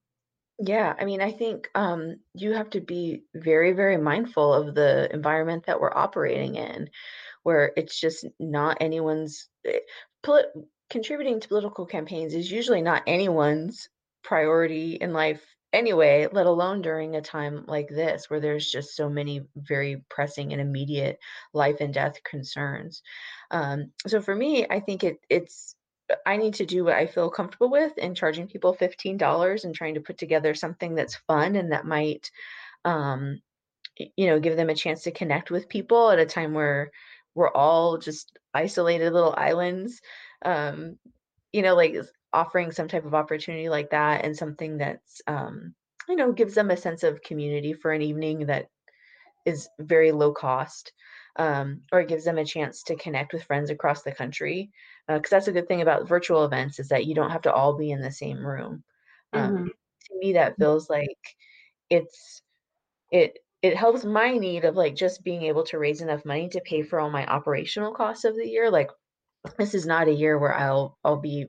Yeah, 0.60 0.94
I 0.98 1.04
mean, 1.04 1.22
I 1.22 1.32
think 1.32 1.70
um, 1.76 2.16
you 2.34 2.54
have 2.54 2.70
to 2.72 2.80
be 2.80 3.24
very, 3.34 3.74
very 3.74 3.98
mindful 3.98 4.54
of 4.54 4.74
the 4.74 5.14
environment 5.14 5.66
that 5.66 5.82
we're 5.82 5.94
operating 5.94 6.56
in, 6.56 6.90
where 7.44 7.74
it's 7.76 8.00
just 8.00 8.26
not 8.40 8.78
anyone's 8.80 9.50
eh, 9.66 9.80
contributing 10.90 11.40
to 11.40 11.48
political 11.48 11.86
campaigns 11.86 12.34
is 12.34 12.50
usually 12.52 12.82
not 12.82 13.04
anyone's 13.08 13.90
priority 14.24 14.96
in 14.96 15.14
life 15.14 15.55
anyway, 15.76 16.28
let 16.32 16.46
alone 16.46 16.82
during 16.82 17.16
a 17.16 17.22
time 17.22 17.66
like 17.68 17.90
this 17.90 18.30
where 18.30 18.40
there's 18.40 18.72
just 18.72 18.96
so 18.96 19.10
many 19.10 19.42
very 19.56 20.04
pressing 20.10 20.52
and 20.52 20.62
immediate 20.62 21.20
life 21.54 21.78
and 21.82 21.94
death 21.94 22.24
concerns. 22.24 23.02
Um, 23.52 23.92
so 24.08 24.22
for 24.22 24.36
me, 24.36 24.66
I 24.70 24.80
think 24.80 25.04
it 25.04 25.20
it's 25.30 25.76
I 26.26 26.38
need 26.38 26.56
to 26.56 26.66
do 26.66 26.86
what 26.86 26.96
I 26.96 27.08
feel 27.08 27.30
comfortable 27.30 27.70
with 27.70 27.94
and 28.00 28.16
charging 28.16 28.48
people 28.48 28.76
$15 28.76 29.64
and 29.64 29.74
trying 29.76 29.96
to 29.96 30.02
put 30.02 30.18
together 30.18 30.54
something 30.54 30.96
that's 30.96 31.16
fun 31.28 31.56
and 31.56 31.72
that 31.72 31.86
might, 31.86 32.30
um, 32.86 33.40
you 33.98 34.28
know, 34.28 34.40
give 34.40 34.58
them 34.58 34.70
a 34.70 34.76
chance 34.76 35.04
to 35.04 35.12
connect 35.12 35.52
with 35.52 35.70
people 35.70 36.12
at 36.12 36.20
a 36.20 36.26
time 36.26 36.54
where 36.54 36.92
we're 37.34 37.52
all 37.52 37.98
just 37.98 38.38
isolated 38.54 39.14
little 39.14 39.34
islands. 39.38 40.02
Um, 40.44 40.98
you 41.52 41.62
know, 41.62 41.76
like 41.76 41.96
offering 42.34 42.72
some 42.72 42.88
type 42.88 43.06
of 43.06 43.14
opportunity 43.16 43.70
like 43.70 43.90
that 43.92 44.26
and 44.26 44.36
something 44.36 44.78
that's, 44.78 45.22
um, 45.28 45.76
you 46.10 46.16
know, 46.16 46.32
gives 46.32 46.56
them 46.56 46.72
a 46.72 46.78
sense 46.78 47.04
of 47.04 47.22
community 47.22 47.74
for 47.74 47.92
an 47.92 48.02
evening 48.02 48.46
that 48.48 48.70
is 49.46 49.70
very 49.80 50.12
low 50.12 50.34
cost, 50.34 50.94
um, 51.38 51.84
or 51.92 52.02
it 52.02 52.08
gives 52.08 52.26
them 52.26 52.38
a 52.38 52.46
chance 52.46 52.84
to 52.84 52.96
connect 52.96 53.34
with 53.34 53.44
friends 53.44 53.70
across 53.70 54.04
the 54.04 54.12
country. 54.14 54.72
Because 55.08 55.30
that's 55.30 55.48
a 55.48 55.52
good 55.52 55.68
thing 55.68 55.82
about 55.82 56.08
virtual 56.08 56.46
events 56.46 56.80
is 56.80 56.90
that 56.90 57.06
you 57.06 57.14
don't 57.16 57.32
have 57.32 57.44
to 57.44 57.54
all 57.54 57.78
be 57.78 57.92
in 57.92 58.02
the 58.02 58.12
same 58.12 58.46
room. 58.46 58.84
Um, 59.34 59.54
hmm 59.54 59.68
to 60.06 60.18
me, 60.20 60.34
that 60.34 60.58
feels 60.60 60.90
like 60.90 61.18
it's 61.90 62.42
it 63.12 63.40
it 63.62 63.76
helps 63.78 64.06
my 64.06 64.34
need 64.38 64.66
of 64.66 64.76
like 64.76 64.96
just 64.96 65.24
being 65.24 65.44
able 65.44 65.64
to 65.66 65.80
raise 65.80 66.02
enough 66.02 66.26
money 66.26 66.50
to 66.50 66.62
pay 66.62 66.84
for 66.84 67.00
all 67.00 67.10
my 67.10 67.26
operational 67.28 67.94
costs 67.94 68.26
of 68.26 68.36
the 68.36 68.48
year. 68.48 68.70
Like 68.72 68.92
this 69.58 69.74
is 69.76 69.86
not 69.86 70.08
a 70.08 70.14
year 70.14 70.38
where 70.40 70.54
I'll 70.56 70.98
I'll 71.04 71.20
be 71.22 71.48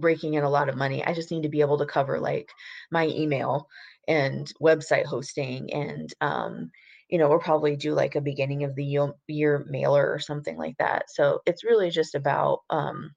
breaking 0.00 0.34
in 0.34 0.44
a 0.44 0.50
lot 0.50 0.68
of 0.68 0.76
money. 0.76 1.04
I 1.04 1.14
just 1.14 1.30
need 1.30 1.42
to 1.44 1.48
be 1.48 1.60
able 1.60 1.78
to 1.78 1.86
cover 1.86 2.20
like 2.20 2.50
my 2.90 3.06
email 3.08 3.68
and 4.06 4.52
website 4.60 5.06
hosting 5.06 5.72
and 5.72 6.12
um 6.20 6.70
you 7.10 7.18
know, 7.18 7.28
we'll 7.30 7.38
probably 7.38 7.74
do 7.74 7.94
like 7.94 8.16
a 8.16 8.20
beginning 8.20 8.64
of 8.64 8.74
the 8.74 8.84
year, 8.84 9.64
mailer 9.70 10.12
or 10.12 10.18
something 10.18 10.58
like 10.58 10.76
that. 10.78 11.10
So 11.10 11.40
it's 11.46 11.64
really 11.64 11.88
just 11.90 12.14
about 12.14 12.60
um, 12.68 13.14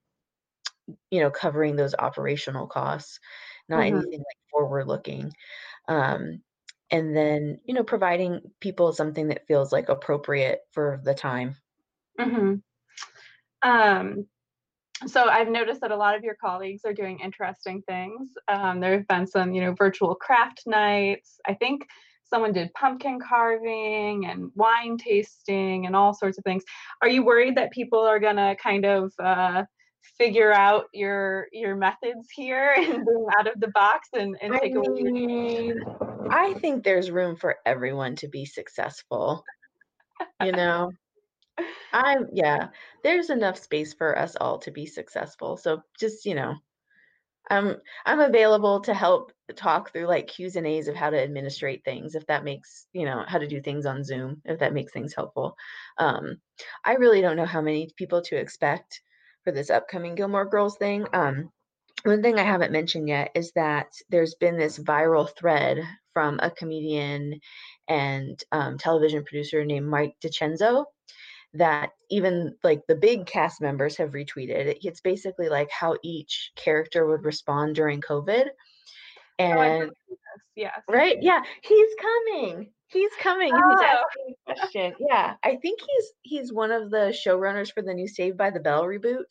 you 1.09 1.19
know, 1.19 1.31
covering 1.31 1.75
those 1.75 1.95
operational 1.95 2.67
costs, 2.67 3.19
not 3.69 3.85
hmm 3.85 3.85
anything 3.85 4.19
like 4.19 4.37
forward 4.49 4.87
looking. 4.87 5.31
Um 5.87 6.43
and 6.91 7.15
then, 7.17 7.59
you 7.65 7.73
know, 7.73 7.83
providing 7.85 8.41
people 8.61 8.93
something 8.93 9.29
that 9.29 9.47
feels 9.47 9.71
like 9.73 9.89
appropriate 9.89 10.61
for 10.73 11.01
the 11.03 11.15
time. 11.15 11.55
hmm 12.17 12.61
Um, 13.61 14.27
so 15.07 15.29
I've 15.29 15.49
noticed 15.49 15.81
that 15.81 15.91
a 15.91 15.95
lot 15.95 16.15
of 16.15 16.23
your 16.23 16.35
colleagues 16.35 16.83
are 16.85 16.93
doing 16.93 17.19
interesting 17.19 17.81
things. 17.87 18.29
Um, 18.47 18.79
there 18.79 18.93
have 18.93 19.07
been 19.07 19.27
some, 19.27 19.53
you 19.53 19.61
know, 19.61 19.73
virtual 19.73 20.15
craft 20.15 20.63
nights. 20.65 21.39
I 21.47 21.53
think 21.53 21.87
someone 22.23 22.53
did 22.53 22.73
pumpkin 22.73 23.19
carving 23.19 24.25
and 24.25 24.51
wine 24.55 24.97
tasting 24.97 25.85
and 25.85 25.95
all 25.95 26.13
sorts 26.13 26.37
of 26.37 26.43
things. 26.43 26.63
Are 27.01 27.09
you 27.09 27.25
worried 27.25 27.55
that 27.57 27.71
people 27.71 27.99
are 27.99 28.19
gonna 28.19 28.55
kind 28.61 28.85
of 28.85 29.11
uh, 29.19 29.63
figure 30.17 30.53
out 30.53 30.85
your 30.93 31.47
your 31.51 31.75
methods 31.75 32.29
here 32.33 32.73
and 32.77 33.05
being 33.05 33.25
out 33.37 33.47
of 33.47 33.59
the 33.59 33.69
box 33.69 34.09
and, 34.13 34.37
and 34.41 34.53
I 34.53 34.59
take 34.59 34.75
away 34.75 35.01
your 35.03 35.75
I 36.29 36.53
think 36.55 36.83
there's 36.83 37.11
room 37.11 37.35
for 37.35 37.57
everyone 37.65 38.15
to 38.17 38.27
be 38.29 38.45
successful, 38.45 39.43
you 40.41 40.53
know? 40.53 40.91
I'm 41.93 42.27
yeah, 42.33 42.69
there's 43.03 43.29
enough 43.29 43.57
space 43.57 43.93
for 43.93 44.17
us 44.17 44.35
all 44.39 44.59
to 44.59 44.71
be 44.71 44.85
successful. 44.85 45.57
So 45.57 45.81
just, 45.99 46.25
you 46.25 46.35
know, 46.35 46.55
I'm 47.49 47.75
I'm 48.05 48.19
available 48.19 48.81
to 48.81 48.93
help 48.93 49.31
talk 49.55 49.91
through 49.91 50.07
like 50.07 50.27
Q's 50.27 50.55
and 50.55 50.67
A's 50.67 50.87
of 50.87 50.95
how 50.95 51.09
to 51.09 51.21
administrate 51.21 51.83
things 51.83 52.15
if 52.15 52.25
that 52.27 52.43
makes, 52.43 52.87
you 52.93 53.05
know, 53.05 53.23
how 53.27 53.37
to 53.39 53.47
do 53.47 53.61
things 53.61 53.85
on 53.85 54.03
Zoom 54.03 54.41
if 54.45 54.59
that 54.59 54.73
makes 54.73 54.93
things 54.93 55.13
helpful. 55.13 55.55
Um, 55.97 56.37
I 56.85 56.93
really 56.93 57.21
don't 57.21 57.37
know 57.37 57.45
how 57.45 57.61
many 57.61 57.89
people 57.97 58.21
to 58.23 58.37
expect 58.37 59.01
for 59.43 59.51
this 59.51 59.69
upcoming 59.69 60.15
Gilmore 60.15 60.45
Girls 60.45 60.77
thing. 60.77 61.07
Um, 61.13 61.49
one 62.03 62.21
thing 62.21 62.39
I 62.39 62.43
haven't 62.43 62.71
mentioned 62.71 63.07
yet 63.09 63.31
is 63.35 63.51
that 63.55 63.87
there's 64.09 64.35
been 64.35 64.57
this 64.57 64.79
viral 64.79 65.29
thread 65.37 65.79
from 66.13 66.39
a 66.41 66.51
comedian 66.51 67.39
and 67.87 68.39
um, 68.51 68.77
television 68.77 69.23
producer 69.23 69.63
named 69.65 69.87
Mike 69.87 70.15
DiCenzo 70.23 70.85
that 71.53 71.91
even 72.09 72.55
like 72.63 72.81
the 72.87 72.95
big 72.95 73.25
cast 73.25 73.59
members 73.61 73.97
have 73.97 74.11
retweeted. 74.11 74.67
It- 74.67 74.79
It's 74.85 75.01
basically 75.01 75.49
like 75.49 75.69
how 75.71 75.97
each 76.03 76.51
character 76.55 77.05
would 77.07 77.25
respond 77.25 77.75
during 77.75 78.01
COVID. 78.01 78.45
Oh, 78.47 79.43
And 79.43 79.89
this. 79.89 80.17
Yes. 80.55 80.81
right, 80.89 81.17
yeah, 81.21 81.41
he's 81.63 81.89
coming. 81.99 82.71
He's 82.87 83.11
coming. 83.19 83.51
and 83.53 83.63
He's 83.71 83.79
Oh. 83.81 84.03
asking 84.05 84.35
a 84.47 84.53
question. 84.55 84.95
Yeah, 84.99 85.35
I 85.43 85.55
think 85.57 85.79
he's 85.81 86.13
he's 86.21 86.53
one 86.53 86.71
of 86.71 86.89
the 86.91 87.13
showrunners 87.25 87.73
for 87.73 87.81
the 87.81 87.93
new 87.93 88.07
Saved 88.07 88.37
by 88.37 88.49
the 88.51 88.59
Bell 88.59 88.83
reboot. 88.83 89.25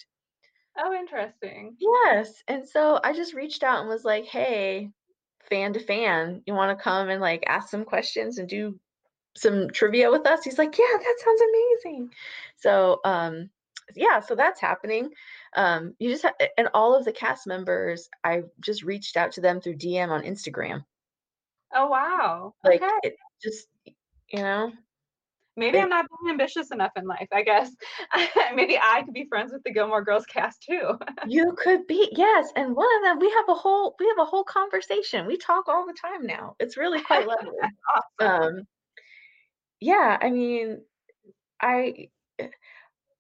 Oh, 0.78 0.92
interesting. 0.94 1.76
Yes, 1.78 2.42
and 2.48 2.66
so 2.68 3.00
I 3.04 3.12
just 3.12 3.35
reached 3.35 3.62
out 3.62 3.80
and 3.80 3.88
was 3.88 4.04
like, 4.04 4.24
"Hey, 4.24 4.90
fan 5.50 5.72
to 5.74 5.80
fan, 5.80 6.42
you 6.46 6.54
want 6.54 6.76
to 6.76 6.83
come 6.83 7.09
and 7.11 7.20
like 7.20 7.44
ask 7.46 7.68
some 7.68 7.85
questions 7.85 8.38
and 8.38 8.48
do 8.48 8.78
some 9.37 9.69
trivia 9.71 10.11
with 10.11 10.27
us?" 10.27 10.45
He's 10.45 10.59
like, 10.59 10.77
"Yeah, 10.79 10.97
that 10.99 11.16
sounds 11.25 11.43
amazing." 11.43 12.12
So, 12.57 13.01
um, 13.05 13.51
yeah, 13.95 14.21
so 14.21 14.35
that's 14.35 14.61
happening. 14.61 15.12
Um, 15.57 15.95
you 15.99 16.11
just 16.11 16.25
ha- 16.25 16.47
and 16.57 16.69
all 16.75 16.95
of 16.95 17.05
the 17.05 17.12
cast 17.12 17.47
members, 17.47 18.09
I 18.25 18.45
just 18.61 18.83
reached 18.83 19.16
out 19.16 19.33
to 19.33 19.40
them 19.40 19.61
through 19.61 19.77
DM 19.77 20.11
on 20.11 20.23
Instagram. 20.23 20.85
Oh, 21.73 21.88
wow. 21.88 22.55
Like 22.64 22.83
Okay. 22.83 22.99
it 23.03 23.16
just, 23.43 23.69
you 23.85 23.95
know, 24.43 24.73
Maybe 25.57 25.73
they 25.73 25.83
I'm 25.83 25.88
not 25.88 26.07
being 26.23 26.31
ambitious 26.31 26.71
enough 26.71 26.93
in 26.97 27.05
life, 27.07 27.29
I 27.33 27.43
guess. 27.43 27.71
Maybe 28.55 28.79
I 28.81 29.03
could 29.03 29.12
be 29.12 29.27
friends 29.29 29.53
with 29.53 29.62
the 29.64 29.73
Gilmore 29.73 30.03
Girls 30.03 30.25
cast 30.25 30.62
too. 30.62 30.99
you 31.23 31.53
could 31.59 31.87
be 31.87 32.09
yes, 32.12 32.51
and 32.57 32.75
one 32.75 32.88
of 32.97 33.03
them 33.03 33.19
we 33.19 33.31
have 33.31 33.49
a 33.49 33.55
whole 33.55 33.95
we 33.99 34.07
have 34.09 34.19
a 34.19 34.25
whole 34.25 34.45
conversation. 34.45 35.27
We 35.27 35.37
talk 35.37 35.69
all 35.69 35.87
the 35.87 35.93
time 35.93 36.27
now. 36.27 36.57
It's 36.61 36.77
really 36.77 37.03
quite 37.03 37.27
lovely. 37.27 37.51
Awesome. 38.21 38.43
Um, 38.59 38.69
yeah, 39.81 40.19
I 40.21 40.31
mean, 40.31 40.83
I 41.61 42.11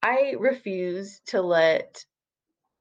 I 0.02 0.34
refuse 0.38 1.20
to 1.26 1.42
let 1.42 2.04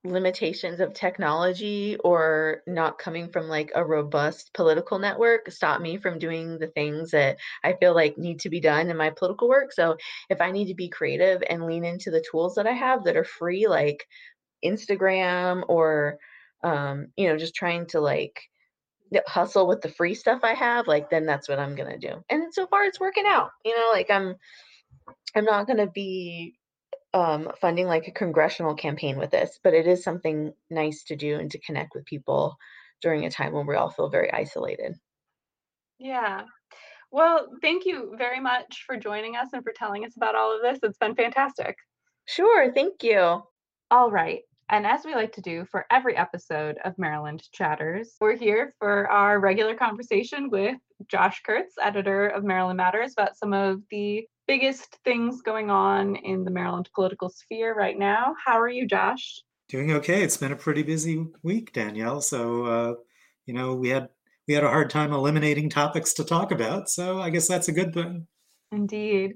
limitations 0.05 0.79
of 0.79 0.93
technology 0.93 1.97
or 2.03 2.63
not 2.67 2.99
coming 2.99 3.29
from 3.29 3.49
like 3.49 3.71
a 3.75 3.83
robust 3.85 4.53
political 4.53 4.99
network 4.99 5.51
stop 5.51 5.81
me 5.81 5.97
from 5.97 6.19
doing 6.19 6.59
the 6.59 6.67
things 6.67 7.11
that 7.11 7.37
I 7.63 7.73
feel 7.73 7.95
like 7.95 8.17
need 8.17 8.39
to 8.41 8.49
be 8.49 8.61
done 8.61 8.89
in 8.89 8.97
my 8.97 9.11
political 9.11 9.49
work. 9.49 9.73
So 9.73 9.97
if 10.29 10.41
I 10.41 10.51
need 10.51 10.67
to 10.67 10.75
be 10.75 10.89
creative 10.89 11.43
and 11.49 11.65
lean 11.65 11.85
into 11.85 12.11
the 12.11 12.23
tools 12.31 12.55
that 12.55 12.67
I 12.67 12.73
have 12.73 13.03
that 13.05 13.17
are 13.17 13.25
free, 13.25 13.67
like 13.67 14.05
Instagram 14.65 15.63
or 15.69 16.17
um, 16.63 17.07
you 17.17 17.27
know, 17.29 17.37
just 17.37 17.55
trying 17.55 17.87
to 17.87 18.01
like 18.01 18.41
hustle 19.27 19.67
with 19.67 19.81
the 19.81 19.89
free 19.89 20.15
stuff 20.15 20.41
I 20.43 20.53
have, 20.53 20.87
like 20.87 21.09
then 21.09 21.25
that's 21.25 21.49
what 21.49 21.59
I'm 21.59 21.75
gonna 21.75 21.97
do. 21.97 22.23
And 22.29 22.53
so 22.53 22.67
far 22.67 22.83
it's 22.85 22.99
working 22.99 23.25
out. 23.27 23.51
You 23.65 23.75
know, 23.75 23.89
like 23.91 24.09
I'm 24.09 24.35
I'm 25.35 25.45
not 25.45 25.67
gonna 25.67 25.87
be 25.87 26.55
um, 27.13 27.51
funding 27.59 27.87
like 27.87 28.07
a 28.07 28.11
congressional 28.11 28.75
campaign 28.75 29.17
with 29.17 29.31
this, 29.31 29.59
but 29.63 29.73
it 29.73 29.87
is 29.87 30.03
something 30.03 30.53
nice 30.69 31.03
to 31.05 31.15
do 31.15 31.39
and 31.39 31.49
to 31.51 31.59
connect 31.59 31.95
with 31.95 32.05
people 32.05 32.57
during 33.01 33.25
a 33.25 33.31
time 33.31 33.53
when 33.53 33.65
we 33.65 33.75
all 33.75 33.89
feel 33.89 34.09
very 34.09 34.31
isolated. 34.31 34.95
Yeah. 35.97 36.43
Well, 37.11 37.47
thank 37.61 37.85
you 37.85 38.13
very 38.17 38.39
much 38.39 38.83
for 38.85 38.95
joining 38.95 39.35
us 39.35 39.47
and 39.53 39.63
for 39.63 39.73
telling 39.75 40.05
us 40.05 40.15
about 40.15 40.35
all 40.35 40.55
of 40.55 40.61
this. 40.61 40.79
It's 40.83 40.97
been 40.97 41.15
fantastic. 41.15 41.75
Sure. 42.25 42.71
Thank 42.71 43.03
you. 43.03 43.41
All 43.89 44.11
right. 44.11 44.41
And 44.71 44.85
as 44.85 45.01
we 45.03 45.15
like 45.15 45.33
to 45.33 45.41
do 45.41 45.65
for 45.65 45.87
every 45.89 46.15
episode 46.15 46.77
of 46.85 46.97
Maryland 46.99 47.41
Chatters, 47.51 48.15
we're 48.21 48.35
here 48.37 48.75
for 48.77 49.09
our 49.09 49.39
regular 49.39 49.73
conversation 49.73 50.47
with 50.51 50.77
Josh 51.07 51.41
Kurtz, 51.43 51.73
editor 51.81 52.27
of 52.27 52.43
Maryland 52.43 52.77
Matters, 52.77 53.13
about 53.13 53.35
some 53.35 53.51
of 53.51 53.81
the 53.89 54.27
biggest 54.47 54.99
things 55.03 55.41
going 55.41 55.71
on 55.71 56.15
in 56.17 56.43
the 56.43 56.51
Maryland 56.51 56.87
political 56.93 57.29
sphere 57.29 57.73
right 57.73 57.97
now. 57.97 58.35
How 58.45 58.59
are 58.59 58.69
you, 58.69 58.85
Josh? 58.85 59.41
Doing 59.69 59.91
okay. 59.93 60.23
It's 60.23 60.37
been 60.37 60.51
a 60.51 60.55
pretty 60.55 60.83
busy 60.83 61.25
week, 61.41 61.73
Danielle. 61.73 62.21
So, 62.21 62.65
uh, 62.65 62.93
you 63.47 63.55
know, 63.55 63.73
we 63.73 63.89
had 63.89 64.09
we 64.47 64.53
had 64.53 64.63
a 64.63 64.69
hard 64.69 64.91
time 64.91 65.13
eliminating 65.13 65.71
topics 65.71 66.13
to 66.13 66.23
talk 66.23 66.51
about. 66.51 66.89
So, 66.89 67.19
I 67.19 67.31
guess 67.31 67.47
that's 67.47 67.69
a 67.69 67.73
good 67.73 67.91
thing. 67.95 68.27
Indeed. 68.71 69.33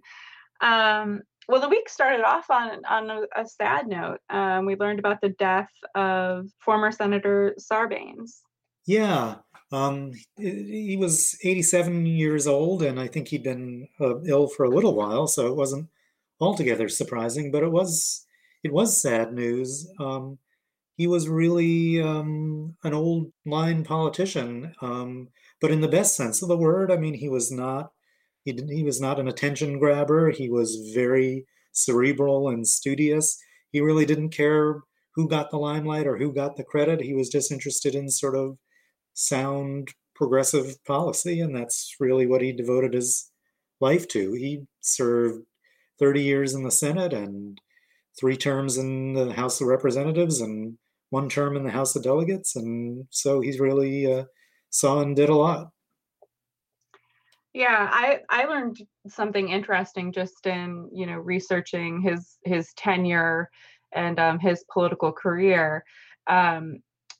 Um, 0.61 1.21
well, 1.47 1.62
the 1.62 1.69
week 1.69 1.89
started 1.89 2.23
off 2.23 2.49
on 2.49 2.84
on 2.86 3.10
a, 3.10 3.21
a 3.36 3.45
sad 3.45 3.88
note. 3.88 4.19
Um, 4.29 4.65
we 4.65 4.75
learned 4.75 4.99
about 4.99 5.21
the 5.21 5.29
death 5.29 5.69
of 5.95 6.47
former 6.60 6.91
Senator 6.91 7.56
Sarbanes. 7.60 8.41
Yeah, 8.86 9.36
um, 9.71 10.12
he 10.38 10.97
was 10.99 11.38
87 11.43 12.06
years 12.06 12.47
old, 12.47 12.84
and 12.84 12.99
I 12.99 13.08
think 13.08 13.27
he'd 13.27 13.43
been 13.43 13.88
uh, 13.99 14.21
ill 14.21 14.47
for 14.47 14.65
a 14.65 14.69
little 14.69 14.95
while, 14.95 15.27
so 15.27 15.47
it 15.47 15.56
wasn't 15.56 15.89
altogether 16.39 16.89
surprising. 16.89 17.51
But 17.51 17.63
it 17.63 17.71
was 17.71 18.25
it 18.63 18.71
was 18.71 19.01
sad 19.01 19.34
news. 19.34 19.89
Um, 19.99 20.38
he 20.95 21.08
was 21.08 21.27
really 21.27 22.01
um, 22.01 22.75
an 22.84 22.93
old 22.93 23.32
line 23.45 23.84
politician, 23.84 24.75
um, 24.82 25.29
but 25.60 25.71
in 25.71 25.82
the 25.82 25.88
best 25.88 26.15
sense 26.15 26.41
of 26.41 26.49
the 26.49 26.58
word. 26.58 26.91
I 26.91 26.97
mean, 26.97 27.15
he 27.15 27.29
was 27.29 27.51
not 27.51 27.91
he, 28.43 28.53
didn't, 28.53 28.75
he 28.75 28.84
was 28.84 28.99
not 28.99 29.19
an 29.19 29.27
attention 29.27 29.79
grabber. 29.79 30.29
He 30.29 30.49
was 30.49 30.91
very 30.93 31.45
cerebral 31.71 32.49
and 32.49 32.67
studious. 32.67 33.38
He 33.71 33.82
really 33.82 34.06
didn't 34.06 34.29
care 34.29 34.82
who 35.15 35.27
got 35.27 35.51
the 35.51 35.58
limelight 35.58 36.08
or 36.08 36.17
who 36.17 36.34
got 36.34 36.56
the 36.56 36.63
credit. 36.63 37.01
He 37.01 37.13
was 37.13 37.29
just 37.29 37.51
interested 37.51 37.95
in 37.95 38.10
sort 38.10 38.36
of 38.36 38.58
sound 39.13 39.89
progressive 40.15 40.84
policy, 40.86 41.39
and 41.41 41.56
that's 41.56 41.95
really 41.99 42.25
what 42.25 42.41
he 42.41 42.51
devoted 42.51 42.93
his 42.93 43.32
life 43.79 44.08
to. 44.10 44.34
He 44.34 44.63
served 44.82 45.45
30 45.99 46.21
years 46.21 46.53
in 46.53 46.63
the 46.63 46.71
Senate 46.71 47.13
and 47.13 47.60
three 48.19 48.38
terms 48.38 48.77
in 48.77 49.13
the 49.13 49.34
House 49.34 49.62
of 49.62 49.67
Representatives 49.67 50.41
and 50.41 50.77
one 51.10 51.29
term 51.29 51.56
in 51.56 51.63
the 51.63 51.71
House 51.71 51.95
of 51.95 52.03
Delegates, 52.03 52.56
and 52.56 53.06
so 53.10 53.39
he's 53.39 53.60
really 53.60 54.12
uh, 54.12 54.23
saw 54.69 55.01
and 55.01 55.15
did 55.15 55.29
a 55.29 55.36
lot. 55.36 55.69
Yeah, 57.53 57.89
I 57.91 58.21
I 58.29 58.45
learned 58.45 58.81
something 59.07 59.49
interesting 59.49 60.11
just 60.11 60.45
in 60.47 60.89
you 60.91 61.05
know 61.05 61.17
researching 61.17 62.01
his 62.01 62.37
his 62.43 62.73
tenure 62.73 63.49
and 63.93 64.19
um, 64.19 64.39
his 64.39 64.65
political 64.71 65.11
career. 65.11 65.83
Um, 66.27 66.79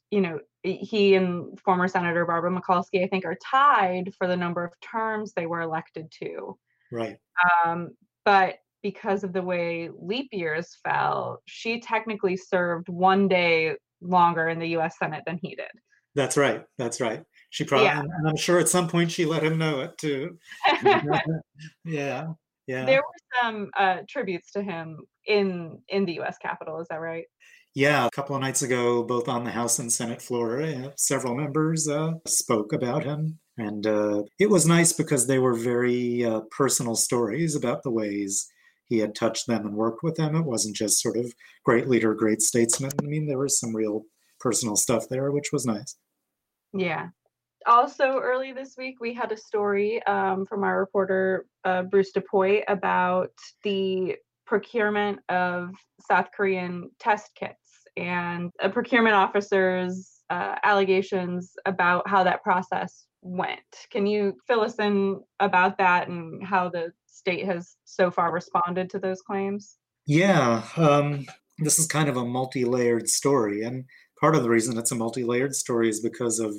you 0.10 0.22
know, 0.22 0.40
he 0.64 1.16
and 1.16 1.60
former 1.60 1.88
Senator 1.88 2.26
Barbara 2.26 2.52
Mikulski, 2.52 3.04
I 3.04 3.08
think, 3.08 3.26
are 3.26 3.38
tied 3.44 4.14
for 4.18 4.28
the 4.28 4.38
number 4.38 4.64
of 4.64 4.74
terms 4.80 5.34
they 5.34 5.46
were 5.46 5.62
elected 5.62 6.12
to. 6.22 6.58
Right. 6.92 7.18
Um, 7.66 7.92
but 8.24 8.60
because 8.84 9.24
of 9.24 9.34
the 9.34 9.42
way 9.42 9.90
leap 9.98 10.30
years 10.32 10.78
fell, 10.84 11.42
she 11.46 11.80
technically 11.80 12.38
served 12.38 12.90
one 12.90 13.28
day 13.28 13.76
longer 14.02 14.50
in 14.50 14.60
the 14.60 14.70
U.S. 14.70 14.98
Senate 15.00 15.24
than 15.26 15.40
he 15.42 15.56
did. 15.56 15.72
That's 16.16 16.38
right. 16.38 16.64
That's 16.78 17.02
right. 17.02 17.24
She 17.54 17.64
probably, 17.64 17.86
yeah. 17.86 18.00
and 18.00 18.28
I'm 18.28 18.36
sure 18.36 18.58
at 18.58 18.68
some 18.68 18.88
point 18.88 19.12
she 19.12 19.26
let 19.26 19.44
him 19.44 19.60
know 19.60 19.82
it 19.82 19.96
too. 20.00 20.40
yeah, 21.86 22.26
yeah. 22.66 22.86
There 22.86 22.98
were 22.98 23.40
some 23.44 23.70
uh, 23.78 23.98
tributes 24.10 24.52
to 24.54 24.64
him 24.64 24.98
in 25.28 25.78
in 25.88 26.04
the 26.06 26.14
U.S. 26.14 26.36
Capitol. 26.42 26.82
Is 26.82 26.88
that 26.90 26.96
right? 26.96 27.26
Yeah, 27.76 28.08
a 28.08 28.10
couple 28.10 28.36
of 28.36 28.42
nights 28.42 28.64
ago, 28.64 29.04
both 29.04 29.28
on 29.28 29.44
the 29.44 29.52
House 29.52 29.78
and 29.78 29.94
Senate 29.94 30.20
floor, 30.20 30.64
uh, 30.64 30.90
several 30.98 31.36
members 31.36 31.88
uh, 31.88 32.14
spoke 32.26 32.74
about 32.74 33.04
him. 33.04 33.38
And 33.60 33.86
uh, 33.86 34.24
it 34.40 34.50
was 34.50 34.66
nice 34.66 34.92
because 34.92 35.28
they 35.28 35.38
were 35.38 35.54
very 35.54 36.26
uh, 36.26 36.42
personal 36.50 36.96
stories 36.96 37.56
about 37.56 37.84
the 37.84 37.92
ways 37.92 38.48
he 38.86 38.98
had 38.98 39.14
touched 39.14 39.46
them 39.46 39.68
and 39.68 39.76
worked 39.76 40.02
with 40.02 40.16
them. 40.16 40.36
It 40.36 40.46
wasn't 40.46 40.76
just 40.76 41.04
sort 41.04 41.18
of 41.18 41.32
great 41.64 41.88
leader, 41.88 42.16
great 42.16 42.42
statesman. 42.42 42.94
I 43.00 43.06
mean, 43.06 43.28
there 43.28 43.38
was 43.38 43.60
some 43.60 43.76
real 43.76 44.06
personal 44.40 44.76
stuff 44.76 45.08
there, 45.08 45.32
which 45.32 45.52
was 45.54 45.68
nice. 45.68 45.98
Yeah, 46.74 47.10
also 47.66 48.20
early 48.20 48.52
this 48.52 48.76
week 48.78 48.96
we 49.00 49.14
had 49.14 49.32
a 49.32 49.38
story 49.38 50.04
um, 50.06 50.46
from 50.46 50.64
our 50.64 50.80
reporter 50.80 51.46
uh, 51.64 51.84
Bruce 51.84 52.12
DePuyt 52.14 52.64
about 52.68 53.32
the 53.64 54.16
procurement 54.46 55.20
of 55.30 55.72
south 56.08 56.28
korean 56.36 56.90
test 57.00 57.32
kits 57.36 57.58
and 57.96 58.52
a 58.62 58.70
procurement 58.70 59.16
officer's 59.16 60.22
uh, 60.30 60.56
allegations 60.64 61.54
about 61.66 62.08
how 62.08 62.24
that 62.24 62.42
process 62.44 63.06
went. 63.22 63.60
Can 63.92 64.06
you 64.08 64.38
fill 64.48 64.62
us 64.62 64.80
in 64.80 65.22
about 65.40 65.78
that 65.78 66.08
and 66.08 66.46
how 66.46 66.70
the 66.70 66.92
state 67.06 67.46
has 67.46 67.76
so 67.86 68.10
far 68.10 68.32
responded 68.34 68.90
to 68.90 69.00
those 69.00 69.22
claims? 69.22 69.78
Yeah 70.06 70.64
um, 70.76 71.26
this 71.60 71.80
is 71.80 71.88
kind 71.88 72.10
of 72.10 72.18
a 72.18 72.26
multi-layered 72.26 73.08
story 73.08 73.64
and 73.64 73.86
part 74.20 74.36
of 74.36 74.44
the 74.44 74.50
reason 74.50 74.78
it's 74.78 74.92
a 74.92 74.96
multi-layered 74.96 75.56
story 75.56 75.90
is 75.90 76.00
because 76.00 76.40
of 76.40 76.56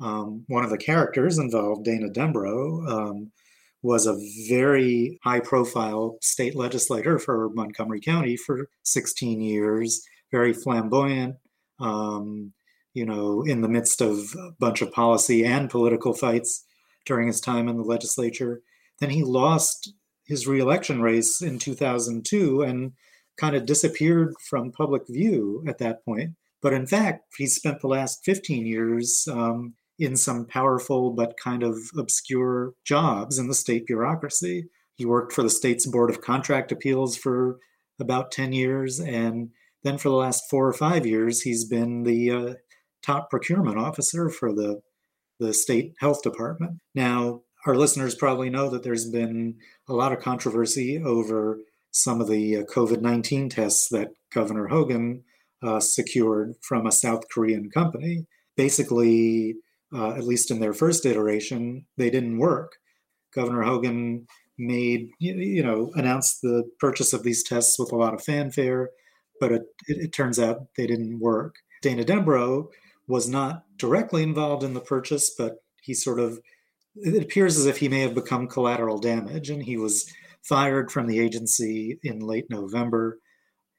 um, 0.00 0.44
one 0.48 0.64
of 0.64 0.70
the 0.70 0.78
characters 0.78 1.38
involved, 1.38 1.84
Dana 1.84 2.08
Dembrow, 2.08 2.88
um, 2.88 3.32
was 3.82 4.06
a 4.06 4.18
very 4.48 5.18
high 5.22 5.40
profile 5.40 6.16
state 6.22 6.56
legislator 6.56 7.18
for 7.18 7.50
Montgomery 7.50 8.00
County 8.00 8.36
for 8.36 8.68
16 8.82 9.40
years, 9.40 10.02
very 10.32 10.54
flamboyant, 10.54 11.36
um, 11.80 12.52
you 12.94 13.04
know, 13.04 13.42
in 13.42 13.60
the 13.60 13.68
midst 13.68 14.00
of 14.00 14.34
a 14.38 14.52
bunch 14.58 14.80
of 14.80 14.92
policy 14.92 15.44
and 15.44 15.68
political 15.68 16.14
fights 16.14 16.64
during 17.04 17.26
his 17.26 17.40
time 17.40 17.68
in 17.68 17.76
the 17.76 17.82
legislature. 17.82 18.62
Then 19.00 19.10
he 19.10 19.22
lost 19.22 19.92
his 20.26 20.46
reelection 20.46 21.02
race 21.02 21.42
in 21.42 21.58
2002 21.58 22.62
and 22.62 22.92
kind 23.36 23.54
of 23.54 23.66
disappeared 23.66 24.34
from 24.48 24.72
public 24.72 25.02
view 25.08 25.62
at 25.68 25.78
that 25.78 26.04
point. 26.04 26.30
But 26.62 26.72
in 26.72 26.86
fact, 26.86 27.24
he 27.36 27.46
spent 27.46 27.80
the 27.80 27.88
last 27.88 28.24
15 28.24 28.64
years 28.64 29.28
um, 29.30 29.74
in 29.98 30.16
some 30.16 30.46
powerful 30.46 31.10
but 31.10 31.36
kind 31.36 31.62
of 31.62 31.78
obscure 31.96 32.72
jobs 32.84 33.38
in 33.38 33.48
the 33.48 33.54
state 33.54 33.86
bureaucracy. 33.86 34.66
He 34.96 35.04
worked 35.04 35.32
for 35.32 35.42
the 35.42 35.50
state's 35.50 35.86
Board 35.86 36.10
of 36.10 36.20
Contract 36.20 36.72
Appeals 36.72 37.16
for 37.16 37.58
about 38.00 38.32
10 38.32 38.52
years. 38.52 39.00
And 39.00 39.50
then 39.82 39.98
for 39.98 40.08
the 40.08 40.16
last 40.16 40.44
four 40.50 40.66
or 40.66 40.72
five 40.72 41.06
years, 41.06 41.42
he's 41.42 41.64
been 41.64 42.04
the 42.04 42.30
uh, 42.30 42.54
top 43.02 43.30
procurement 43.30 43.78
officer 43.78 44.28
for 44.28 44.52
the, 44.52 44.80
the 45.38 45.52
state 45.52 45.94
health 46.00 46.22
department. 46.22 46.80
Now, 46.94 47.42
our 47.66 47.76
listeners 47.76 48.14
probably 48.14 48.50
know 48.50 48.68
that 48.70 48.82
there's 48.82 49.10
been 49.10 49.56
a 49.88 49.94
lot 49.94 50.12
of 50.12 50.20
controversy 50.20 51.00
over 51.02 51.58
some 51.90 52.20
of 52.20 52.28
the 52.28 52.58
uh, 52.58 52.62
COVID 52.64 53.00
19 53.00 53.48
tests 53.48 53.88
that 53.90 54.08
Governor 54.32 54.66
Hogan 54.66 55.22
uh, 55.62 55.80
secured 55.80 56.54
from 56.60 56.86
a 56.86 56.92
South 56.92 57.28
Korean 57.32 57.70
company. 57.70 58.26
Basically, 58.56 59.54
uh, 59.92 60.10
at 60.10 60.24
least 60.24 60.50
in 60.50 60.60
their 60.60 60.72
first 60.72 61.04
iteration, 61.06 61.86
they 61.96 62.10
didn't 62.10 62.38
work. 62.38 62.76
Governor 63.34 63.62
Hogan 63.62 64.26
made, 64.58 65.10
you 65.18 65.62
know, 65.62 65.90
announced 65.94 66.40
the 66.42 66.62
purchase 66.78 67.12
of 67.12 67.24
these 67.24 67.42
tests 67.42 67.78
with 67.78 67.90
a 67.92 67.96
lot 67.96 68.14
of 68.14 68.22
fanfare, 68.22 68.90
but 69.40 69.50
it, 69.50 69.62
it, 69.88 70.04
it 70.04 70.12
turns 70.12 70.38
out 70.38 70.66
they 70.76 70.86
didn't 70.86 71.18
work. 71.18 71.56
Dana 71.82 72.04
Dembrow 72.04 72.68
was 73.08 73.28
not 73.28 73.64
directly 73.76 74.22
involved 74.22 74.62
in 74.62 74.74
the 74.74 74.80
purchase, 74.80 75.34
but 75.36 75.56
he 75.82 75.92
sort 75.92 76.20
of, 76.20 76.40
it 76.94 77.22
appears 77.22 77.58
as 77.58 77.66
if 77.66 77.78
he 77.78 77.88
may 77.88 78.00
have 78.00 78.14
become 78.14 78.46
collateral 78.46 78.98
damage, 78.98 79.50
and 79.50 79.62
he 79.62 79.76
was 79.76 80.10
fired 80.42 80.92
from 80.92 81.06
the 81.06 81.18
agency 81.18 81.98
in 82.02 82.20
late 82.20 82.46
November. 82.48 83.18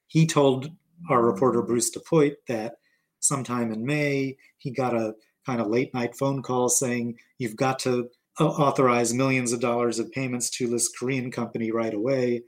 He 0.07 0.27
told 0.27 0.69
our 1.09 1.23
reporter 1.23 1.61
Bruce 1.61 1.95
DePuyt 1.95 2.35
that 2.47 2.75
sometime 3.19 3.71
in 3.71 3.85
May 3.85 4.37
he 4.57 4.71
got 4.71 4.93
a 4.93 5.13
kind 5.45 5.61
of 5.61 5.67
late 5.67 5.93
night 5.93 6.15
phone 6.17 6.41
call 6.41 6.69
saying 6.69 7.15
you've 7.37 7.55
got 7.55 7.79
to 7.79 8.09
uh, 8.39 8.47
authorize 8.47 9.13
millions 9.13 9.51
of 9.53 9.61
dollars 9.61 9.99
of 9.99 10.11
payments 10.11 10.49
to 10.57 10.67
this 10.67 10.89
Korean 10.89 11.31
company 11.31 11.71
right 11.71 11.93
away. 11.93 12.41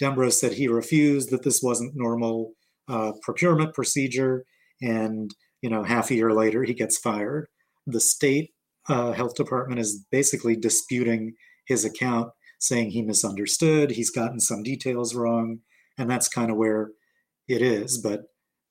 Dembrow 0.00 0.32
said 0.32 0.52
he 0.52 0.68
refused 0.68 1.30
that 1.30 1.42
this 1.42 1.60
wasn't 1.62 1.92
normal 1.94 2.52
uh, 2.88 3.12
procurement 3.22 3.74
procedure, 3.74 4.44
and 4.80 5.34
you 5.62 5.70
know 5.70 5.82
half 5.82 6.10
a 6.10 6.14
year 6.14 6.32
later 6.32 6.64
he 6.64 6.74
gets 6.74 6.98
fired. 6.98 7.48
The 7.86 8.00
state 8.00 8.50
uh, 8.88 9.12
health 9.12 9.34
department 9.34 9.80
is 9.80 10.04
basically 10.10 10.56
disputing 10.56 11.34
his 11.66 11.84
account, 11.84 12.30
saying 12.60 12.90
he 12.90 13.02
misunderstood, 13.02 13.90
he's 13.92 14.10
gotten 14.10 14.40
some 14.40 14.62
details 14.62 15.14
wrong, 15.14 15.58
and 15.98 16.10
that's 16.10 16.28
kind 16.28 16.50
of 16.50 16.56
where 16.56 16.90
it 17.48 17.62
is. 17.62 18.00
But 18.00 18.22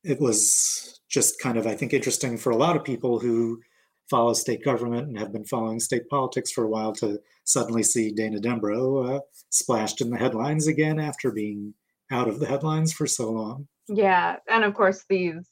it 0.05 0.21
was 0.21 0.99
just 1.09 1.39
kind 1.39 1.57
of, 1.57 1.65
I 1.65 1.75
think, 1.75 1.93
interesting 1.93 2.37
for 2.37 2.51
a 2.51 2.57
lot 2.57 2.75
of 2.75 2.83
people 2.83 3.19
who 3.19 3.61
follow 4.09 4.33
state 4.33 4.63
government 4.63 5.07
and 5.07 5.17
have 5.17 5.33
been 5.33 5.45
following 5.45 5.79
state 5.79 6.07
politics 6.09 6.51
for 6.51 6.63
a 6.63 6.69
while 6.69 6.93
to 6.93 7.19
suddenly 7.43 7.81
see 7.81 8.11
Dana 8.11 8.39
Dembrow 8.39 9.15
uh, 9.15 9.19
splashed 9.49 10.01
in 10.01 10.11
the 10.11 10.17
headlines 10.17 10.67
again 10.67 10.99
after 10.99 11.31
being 11.31 11.73
out 12.11 12.27
of 12.27 12.39
the 12.39 12.45
headlines 12.45 12.93
for 12.93 13.07
so 13.07 13.31
long. 13.31 13.67
Yeah, 13.87 14.37
and 14.47 14.63
of 14.63 14.75
course, 14.75 15.05
these, 15.09 15.47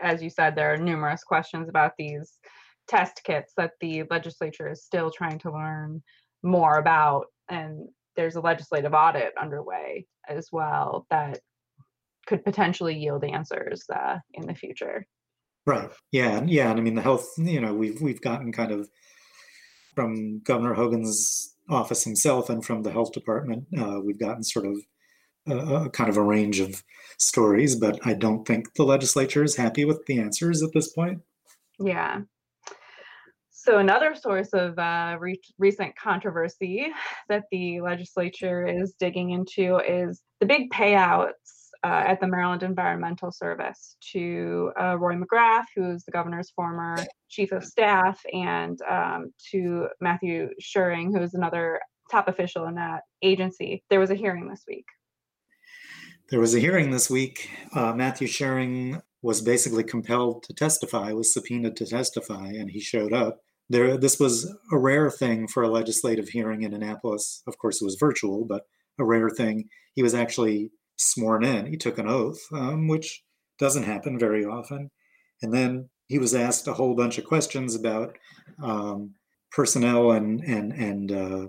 as 0.00 0.22
you 0.22 0.30
said, 0.30 0.54
there 0.54 0.72
are 0.72 0.76
numerous 0.76 1.24
questions 1.24 1.68
about 1.68 1.92
these 1.98 2.38
test 2.86 3.20
kits 3.24 3.52
that 3.56 3.72
the 3.80 4.04
legislature 4.10 4.70
is 4.70 4.84
still 4.84 5.10
trying 5.10 5.38
to 5.40 5.52
learn 5.52 6.02
more 6.44 6.78
about, 6.78 7.26
and 7.48 7.88
there's 8.16 8.36
a 8.36 8.40
legislative 8.40 8.94
audit 8.94 9.32
underway 9.40 10.06
as 10.28 10.48
well 10.52 11.06
that 11.10 11.40
could 12.28 12.44
potentially 12.44 12.94
yield 12.94 13.24
answers 13.24 13.84
uh, 13.92 14.18
in 14.34 14.46
the 14.46 14.54
future. 14.54 15.06
Right. 15.66 15.90
Yeah. 16.12 16.42
Yeah. 16.46 16.70
And 16.70 16.78
I 16.78 16.82
mean, 16.82 16.94
the 16.94 17.02
health. 17.02 17.26
You 17.38 17.60
know, 17.60 17.74
we've 17.74 18.00
we've 18.00 18.20
gotten 18.20 18.52
kind 18.52 18.70
of 18.70 18.88
from 19.94 20.40
Governor 20.40 20.74
Hogan's 20.74 21.56
office 21.68 22.04
himself 22.04 22.50
and 22.50 22.64
from 22.64 22.82
the 22.82 22.92
health 22.92 23.12
department. 23.12 23.66
Uh, 23.76 24.00
we've 24.04 24.18
gotten 24.18 24.42
sort 24.42 24.66
of 24.66 24.76
a, 25.48 25.56
a, 25.56 25.90
kind 25.90 26.08
of 26.08 26.16
a 26.16 26.22
range 26.22 26.60
of 26.60 26.82
stories, 27.18 27.74
but 27.74 27.98
I 28.04 28.14
don't 28.14 28.46
think 28.46 28.74
the 28.74 28.84
legislature 28.84 29.42
is 29.42 29.56
happy 29.56 29.84
with 29.84 30.04
the 30.06 30.20
answers 30.20 30.62
at 30.62 30.70
this 30.72 30.92
point. 30.92 31.20
Yeah. 31.78 32.20
So 33.50 33.78
another 33.78 34.14
source 34.14 34.50
of 34.54 34.78
uh, 34.78 35.16
re- 35.20 35.40
recent 35.58 35.94
controversy 35.96 36.86
that 37.28 37.44
the 37.50 37.80
legislature 37.80 38.66
is 38.66 38.94
digging 38.98 39.30
into 39.30 39.78
is 39.78 40.22
the 40.40 40.46
big 40.46 40.70
payouts 40.70 41.57
uh, 41.84 42.04
at 42.06 42.20
the 42.20 42.26
Maryland 42.26 42.62
Environmental 42.62 43.30
Service 43.30 43.96
to 44.12 44.72
uh, 44.80 44.96
Roy 44.98 45.14
McGrath, 45.14 45.66
who's 45.74 46.04
the 46.04 46.12
governor's 46.12 46.50
former 46.50 46.96
chief 47.28 47.52
of 47.52 47.64
staff, 47.64 48.20
and 48.32 48.80
um, 48.88 49.32
to 49.50 49.88
Matthew 50.00 50.48
Schuring, 50.58 51.12
who 51.12 51.22
is 51.22 51.34
another 51.34 51.80
top 52.10 52.28
official 52.28 52.66
in 52.66 52.74
that 52.74 53.02
agency. 53.22 53.84
There 53.90 54.00
was 54.00 54.10
a 54.10 54.14
hearing 54.14 54.48
this 54.48 54.64
week. 54.66 54.86
There 56.30 56.40
was 56.40 56.54
a 56.54 56.60
hearing 56.60 56.90
this 56.90 57.08
week. 57.08 57.50
Uh, 57.74 57.92
Matthew 57.92 58.26
Schuring 58.26 59.00
was 59.22 59.40
basically 59.40 59.84
compelled 59.84 60.42
to 60.44 60.54
testify, 60.54 61.12
was 61.12 61.32
subpoenaed 61.32 61.76
to 61.76 61.86
testify, 61.86 62.48
and 62.48 62.70
he 62.70 62.80
showed 62.80 63.12
up. 63.12 63.38
There, 63.70 63.96
this 63.98 64.18
was 64.18 64.50
a 64.72 64.78
rare 64.78 65.10
thing 65.10 65.46
for 65.46 65.62
a 65.62 65.68
legislative 65.68 66.28
hearing 66.28 66.62
in 66.62 66.72
Annapolis. 66.72 67.42
Of 67.46 67.58
course, 67.58 67.80
it 67.80 67.84
was 67.84 67.96
virtual, 67.96 68.44
but 68.44 68.66
a 68.98 69.04
rare 69.04 69.28
thing. 69.30 69.68
He 69.94 70.02
was 70.02 70.14
actually 70.14 70.70
sworn 70.98 71.44
in. 71.44 71.66
He 71.66 71.76
took 71.76 71.98
an 71.98 72.08
oath, 72.08 72.40
um, 72.52 72.88
which 72.88 73.22
doesn't 73.58 73.84
happen 73.84 74.18
very 74.18 74.44
often. 74.44 74.90
And 75.42 75.54
then 75.54 75.88
he 76.08 76.18
was 76.18 76.34
asked 76.34 76.66
a 76.66 76.74
whole 76.74 76.94
bunch 76.94 77.18
of 77.18 77.24
questions 77.24 77.74
about 77.74 78.16
um, 78.62 79.14
personnel 79.50 80.10
and 80.12 80.40
and 80.40 80.72
and 80.72 81.12
uh, 81.12 81.46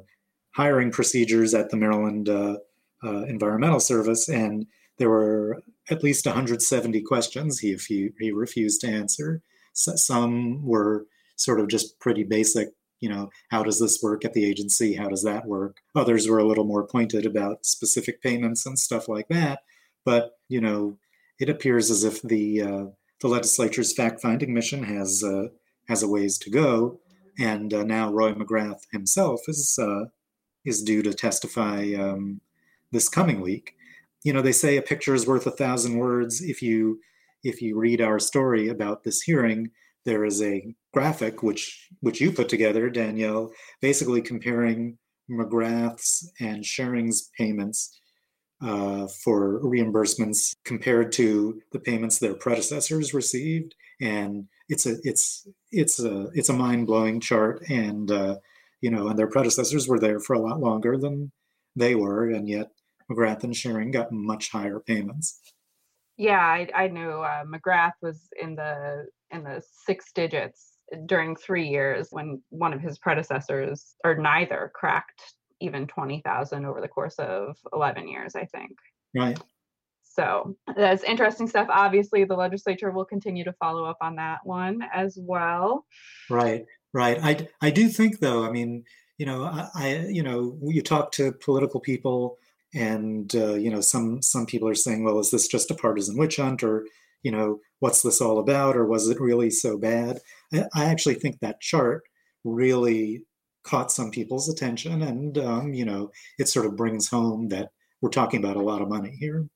hiring 0.56 0.92
procedures 0.92 1.54
at 1.54 1.70
the 1.70 1.78
Maryland 1.78 2.30
uh, 2.30 2.58
uh, 3.04 3.24
Environmental 3.24 3.80
Service, 3.80 4.30
and 4.30 4.66
there 4.98 5.10
were 5.10 5.62
at 5.90 6.04
least 6.04 6.26
170 6.26 7.02
questions 7.02 7.60
he 7.60 7.78
he 7.88 8.32
refused 8.32 8.82
to 8.82 8.88
answer. 8.88 9.42
So 9.74 9.96
some 9.96 10.66
were 10.66 11.06
sort 11.36 11.60
of 11.60 11.70
just 11.70 12.00
pretty 12.00 12.24
basic 12.24 12.70
you 13.00 13.10
know, 13.10 13.30
how 13.50 13.64
does 13.64 13.80
this 13.80 14.00
work 14.02 14.26
at 14.26 14.34
the 14.34 14.46
agency? 14.46 14.96
How 14.96 15.08
does 15.08 15.24
that 15.24 15.46
work? 15.46 15.78
Others 15.96 16.28
were 16.28 16.40
a 16.40 16.48
little 16.48 16.66
more 16.66 16.86
pointed 16.86 17.26
about 17.26 17.66
specific 17.66 18.22
payments 18.22 18.66
and 18.66 18.78
stuff 18.78 19.08
like 19.08 19.28
that. 19.30 19.60
But, 20.06 20.32
you 20.48 20.62
know, 20.62 20.98
it 21.40 21.50
appears 21.50 21.90
as 21.90 22.04
if 22.04 22.22
the 22.22 22.62
uh, 22.62 22.86
the 23.22 23.28
legislature's 23.28 23.94
fact-finding 23.94 24.54
mission 24.54 24.84
has 24.84 25.24
uh, 25.24 25.48
has 25.88 26.04
a 26.04 26.08
ways 26.08 26.38
to 26.40 26.50
go, 26.50 27.00
and 27.38 27.74
uh, 27.74 27.84
now 27.84 28.12
Roy 28.12 28.34
McGrath 28.34 28.82
himself 28.92 29.42
is 29.48 29.78
uh, 29.82 30.06
is 30.66 30.84
due 30.84 31.02
to 31.04 31.14
testify 31.14 31.94
um, 31.98 32.42
this 32.92 33.10
coming 33.10 33.42
week. 33.42 33.76
You 34.24 34.34
know, 34.34 34.42
they 34.42 34.52
say 34.52 34.76
a 34.76 34.82
picture 34.82 35.16
is 35.16 35.28
worth 35.28 35.48
a 35.48 35.52
thousand 35.52 35.98
words. 35.98 36.42
If 36.42 36.62
you 36.62 37.00
if 37.44 37.62
you 37.62 37.78
read 37.78 38.02
our 38.02 38.20
story 38.20 38.68
about 38.68 39.04
this 39.04 39.22
hearing, 39.22 39.72
there 40.06 40.26
is 40.26 40.42
a 40.42 40.74
graphic 40.94 41.44
which 41.44 41.88
which 42.00 42.22
you 42.22 42.32
put 42.32 42.50
together, 42.50 42.90
Danielle, 42.90 43.52
basically 43.82 44.22
comparing 44.22 44.98
McGrath's 45.30 46.32
and 46.40 46.64
Schuring's 46.64 47.30
payments 47.38 48.00
uh, 48.62 49.08
for 49.24 49.62
reimbursements 49.62 50.54
compared 50.66 51.12
to 51.14 51.62
the 51.72 51.80
payments 51.80 52.20
their 52.20 52.34
predecessors 52.34 53.14
received, 53.14 53.76
and 54.02 54.46
it's 54.68 54.86
a 54.86 54.96
it's 55.04 55.48
it's 55.72 56.00
a 56.00 56.30
it's 56.34 56.50
a 56.50 56.54
mind 56.54 56.88
blowing 56.88 57.20
chart, 57.20 57.62
and 57.70 58.12
uh, 58.12 58.36
you 58.82 58.92
know, 58.92 59.08
and 59.08 59.20
their 59.20 59.30
predecessors 59.30 59.88
were 59.88 60.00
there 60.00 60.20
for 60.20 60.34
a 60.34 60.40
lot 60.40 60.60
longer 60.60 60.98
than 60.98 61.32
they 61.76 61.96
were, 61.96 62.30
and 62.30 62.50
yet 62.50 62.68
McGrath 63.10 63.44
and 63.44 63.56
Schuring 63.56 63.92
got 63.92 64.12
much 64.12 64.52
higher 64.52 64.80
payments. 64.80 65.40
Yeah, 66.18 66.40
I, 66.40 66.68
I 66.76 66.88
knew 66.88 67.10
uh, 67.10 67.46
McGrath 67.46 67.94
was 68.02 68.28
in 68.42 68.56
the 68.56 69.08
in 69.32 69.44
the 69.44 69.62
six 69.86 70.12
digits 70.14 70.74
during 71.06 71.36
three 71.36 71.68
years 71.68 72.08
when 72.12 72.42
one 72.50 72.74
of 72.74 72.82
his 72.82 72.98
predecessors 72.98 73.96
or 74.04 74.16
neither 74.16 74.72
cracked 74.74 75.22
even 75.62 75.88
20,000 75.88 76.66
over 76.66 76.82
the 76.82 76.88
course 76.88 77.16
of 77.20 77.58
11 77.74 78.08
years, 78.08 78.36
I 78.36 78.46
think. 78.46 78.72
Right. 79.16 79.40
So 80.04 80.56
that's 80.76 81.04
interesting 81.04 81.48
stuff. 81.48 81.68
Obviously, 81.70 82.24
the 82.24 82.36
legislature 82.36 82.92
will 82.92 83.06
continue 83.06 83.44
to 83.44 83.54
follow 83.54 83.86
up 83.86 83.98
on 84.02 84.16
that 84.16 84.40
one 84.44 84.82
as 84.94 85.18
well. 85.22 85.86
Right, 86.30 86.66
right. 86.94 87.20
I, 87.22 87.48
I 87.62 87.70
do 87.70 87.88
think, 87.90 88.20
though, 88.20 88.44
I 88.44 88.52
mean, 88.52 88.84
you 89.18 89.26
know, 89.26 89.44
I, 89.44 89.70
I 89.76 89.98
you 90.08 90.24
know, 90.24 90.58
you 90.64 90.82
talk 90.82 91.12
to 91.14 91.32
political 91.34 91.80
people, 91.80 92.38
and 92.74 93.34
uh, 93.36 93.54
you 93.54 93.70
know, 93.70 93.82
some 93.82 94.22
some 94.22 94.46
people 94.46 94.68
are 94.68 94.76
saying, 94.76 95.04
well, 95.04 95.20
is 95.20 95.32
this 95.32 95.48
just 95.48 95.72
a 95.72 95.76
partisan 95.76 96.18
witch 96.18 96.38
hunt, 96.38 96.64
or 96.64 96.86
you 97.24 97.32
know, 97.32 97.60
what's 97.80 98.02
this 98.02 98.22
all 98.22 98.40
about, 98.40 98.76
or 98.76 98.86
was 98.86 99.10
it 99.10 99.20
really 99.20 99.50
so 99.50 99.78
bad? 99.78 100.20
I, 100.54 100.66
I 100.76 100.86
actually 100.86 101.16
think 101.16 101.40
that 101.40 101.62
chart 101.62 102.04
really 102.44 103.24
caught 103.64 103.92
some 103.92 104.12
people's 104.12 104.50
attention, 104.50 105.02
and 105.02 105.38
um, 105.38 105.74
you 105.74 105.86
know, 105.86 106.12
it 106.38 106.48
sort 106.48 106.66
of 106.66 106.76
brings 106.76 107.10
home 107.10 107.50
that 107.50 107.70
we're 108.02 108.10
talking 108.10 108.44
about 108.44 108.56
a 108.56 108.62
lot 108.62 108.82
of 108.82 108.90
money 108.90 109.16
here. 109.20 109.48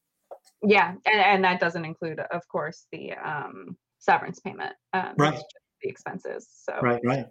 Yeah, 0.66 0.94
and, 1.06 1.20
and 1.20 1.44
that 1.44 1.60
doesn't 1.60 1.86
include, 1.86 2.20
of 2.20 2.42
course, 2.48 2.86
the 2.92 3.14
um, 3.14 3.76
severance 4.00 4.40
payment, 4.40 4.74
um, 4.94 5.14
right? 5.18 5.42
The 5.82 5.90
expenses. 5.90 6.48
So 6.64 6.80
right, 6.82 7.02
right. 7.06 7.26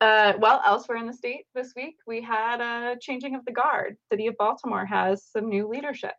Uh, 0.00 0.32
well, 0.38 0.60
elsewhere 0.66 0.98
in 0.98 1.06
the 1.06 1.12
state 1.12 1.44
this 1.54 1.72
week, 1.76 1.96
we 2.06 2.20
had 2.20 2.60
a 2.60 2.96
changing 3.00 3.34
of 3.34 3.44
the 3.44 3.52
guard. 3.52 3.96
City 4.10 4.26
of 4.26 4.36
Baltimore 4.36 4.84
has 4.86 5.24
some 5.24 5.48
new 5.48 5.68
leadership. 5.68 6.14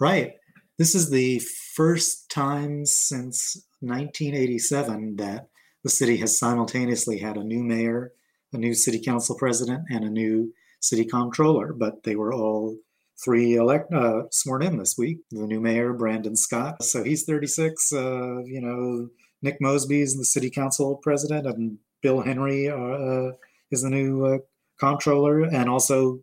Right. 0.00 0.32
This 0.78 0.94
is 0.94 1.08
the 1.08 1.38
first 1.74 2.30
time 2.30 2.84
since 2.84 3.64
1987 3.80 5.16
that 5.16 5.48
the 5.82 5.88
city 5.88 6.18
has 6.18 6.38
simultaneously 6.38 7.18
had 7.18 7.38
a 7.38 7.44
new 7.44 7.62
mayor, 7.62 8.12
a 8.52 8.58
new 8.58 8.74
city 8.74 9.00
council 9.00 9.36
president, 9.38 9.84
and 9.90 10.04
a 10.04 10.10
new 10.10 10.52
city 10.80 11.06
comptroller, 11.06 11.72
but 11.72 12.02
they 12.02 12.14
were 12.14 12.34
all 12.34 12.76
three 13.24 13.54
elect 13.54 13.90
uh, 13.90 14.24
sworn 14.30 14.62
in 14.62 14.76
this 14.76 14.98
week. 14.98 15.20
The 15.30 15.46
new 15.46 15.60
mayor, 15.60 15.94
Brandon 15.94 16.36
Scott, 16.36 16.82
so 16.82 17.02
he's 17.02 17.24
36. 17.24 17.94
Uh, 17.94 18.42
you 18.44 18.60
know, 18.60 19.08
Nick 19.40 19.62
Mosby 19.62 20.02
is 20.02 20.18
the 20.18 20.26
city 20.26 20.50
council 20.50 20.96
president, 20.96 21.46
and 21.46 21.78
Bill 22.02 22.20
Henry 22.20 22.68
uh, 22.68 23.32
is 23.70 23.80
the 23.80 23.88
new 23.88 24.26
uh, 24.26 24.38
comptroller, 24.78 25.44
and 25.44 25.70
also 25.70 26.20